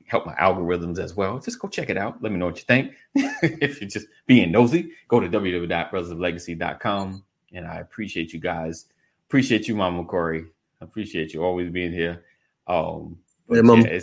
help 0.07 0.27
my 0.27 0.35
algorithms 0.35 0.99
as 0.99 1.15
well. 1.15 1.39
Just 1.39 1.61
go 1.61 1.69
check 1.69 1.89
it 1.91 1.97
out. 1.97 2.21
Let 2.23 2.33
me 2.33 2.39
know 2.39 2.47
what 2.47 2.59
you 2.59 2.65
think. 2.65 2.95
if 3.15 3.81
you're 3.81 3.89
just 3.89 4.09
being 4.27 4.51
nosy, 4.51 4.91
go 5.09 5.21
to 5.21 5.29
www.brothersoflegacy.com. 5.29 7.25
And 7.53 7.67
I 7.67 7.77
appreciate 7.77 8.33
you 8.33 8.41
guys. 8.41 8.87
Appreciate 9.29 9.69
you, 9.69 9.77
Mama 9.77 10.05
Corey. 10.05 10.47
I 10.81 10.85
appreciate 10.85 11.35
you 11.35 11.43
always 11.43 11.71
being 11.71 11.93
here. 11.93 12.25
Um, 12.67 13.19
yeah, 13.51 13.63
yeah, 13.63 13.99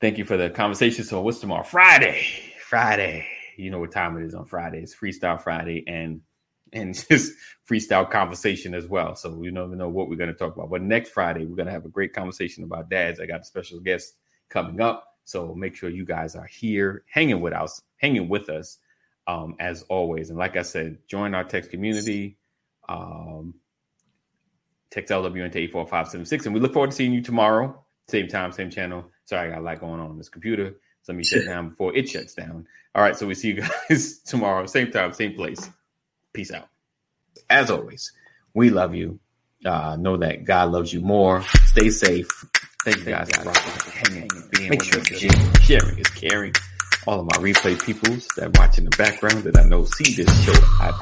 thank 0.00 0.18
you 0.18 0.24
for 0.24 0.36
the 0.36 0.50
conversation. 0.50 1.04
So 1.04 1.20
what's 1.20 1.38
tomorrow? 1.38 1.64
Friday. 1.64 2.26
Friday. 2.60 3.26
You 3.56 3.70
know 3.70 3.78
what 3.78 3.92
time 3.92 4.16
it 4.18 4.24
is 4.24 4.34
on 4.34 4.46
Friday. 4.46 4.82
It's 4.82 4.94
Freestyle 4.94 5.40
Friday 5.40 5.84
and 5.86 6.20
and 6.72 6.94
just 7.08 7.32
freestyle 7.68 8.08
conversation 8.08 8.74
as 8.74 8.86
well. 8.86 9.14
So 9.16 9.30
we 9.30 9.50
don't 9.50 9.68
even 9.68 9.78
know 9.78 9.88
what 9.88 10.08
we're 10.08 10.16
going 10.16 10.32
to 10.32 10.36
talk 10.36 10.54
about. 10.54 10.70
But 10.70 10.82
next 10.82 11.10
Friday, 11.10 11.44
we're 11.44 11.56
going 11.56 11.66
to 11.66 11.72
have 11.72 11.86
a 11.86 11.90
great 11.90 12.12
conversation 12.12 12.64
about 12.64 12.90
dads. 12.90 13.20
I 13.20 13.26
got 13.26 13.40
a 13.40 13.44
special 13.44 13.80
guest 13.80 14.14
coming 14.48 14.80
up. 14.80 15.04
So 15.24 15.54
make 15.54 15.74
sure 15.74 15.90
you 15.90 16.04
guys 16.04 16.36
are 16.36 16.46
here 16.46 17.04
hanging 17.10 17.40
with 17.40 17.52
us, 17.52 17.82
hanging 17.96 18.28
with 18.28 18.48
us 18.48 18.78
um, 19.26 19.56
as 19.58 19.82
always. 19.84 20.30
And 20.30 20.38
like 20.38 20.56
I 20.56 20.62
said, 20.62 20.98
join 21.06 21.34
our 21.34 21.44
text 21.44 21.70
community. 21.70 22.38
Um, 22.88 23.54
text 24.90 25.12
LWN 25.12 25.52
to 25.52 25.58
84576. 25.58 26.46
And 26.46 26.54
we 26.54 26.60
look 26.60 26.72
forward 26.72 26.90
to 26.90 26.96
seeing 26.96 27.12
you 27.12 27.22
tomorrow. 27.22 27.84
Same 28.08 28.28
time, 28.28 28.52
same 28.52 28.70
channel. 28.70 29.04
Sorry, 29.24 29.48
I 29.48 29.52
got 29.52 29.60
a 29.60 29.64
lot 29.64 29.80
going 29.80 30.00
on 30.00 30.10
on 30.10 30.18
this 30.18 30.28
computer. 30.28 30.76
So 31.02 31.12
let 31.12 31.18
me 31.18 31.24
shut 31.24 31.44
down 31.46 31.70
before 31.70 31.96
it 31.96 32.08
shuts 32.08 32.34
down. 32.34 32.66
All 32.94 33.02
right. 33.02 33.16
So 33.16 33.26
we 33.26 33.34
see 33.34 33.48
you 33.48 33.62
guys 33.62 34.18
tomorrow, 34.26 34.66
same 34.66 34.90
time, 34.90 35.12
same 35.12 35.34
place. 35.34 35.68
Peace 36.32 36.52
out. 36.52 36.68
As 37.50 37.70
always, 37.70 38.12
we 38.54 38.70
love 38.70 38.94
you. 38.94 39.20
Uh, 39.64 39.96
know 39.96 40.16
that 40.16 40.44
God 40.44 40.70
loves 40.70 40.92
you 40.92 41.00
more. 41.00 41.42
Stay 41.66 41.90
safe. 41.90 42.28
Thank 42.84 42.98
you 42.98 43.04
guys 43.06 43.28
for 43.30 43.90
hanging, 43.90 44.28
being 44.52 44.70
Make 44.70 44.84
sure 44.84 45.02
sharing 45.62 45.98
is 45.98 46.08
caring. 46.08 46.54
All 47.06 47.20
of 47.20 47.26
my 47.26 47.38
replay 47.38 47.82
peoples 47.82 48.28
that 48.36 48.56
watch 48.58 48.78
in 48.78 48.84
the 48.84 48.96
background 48.96 49.44
that 49.44 49.58
I 49.58 49.64
know 49.64 49.84
see 49.84 50.14
this 50.14 50.44
show. 50.44 50.52
I 50.80 50.92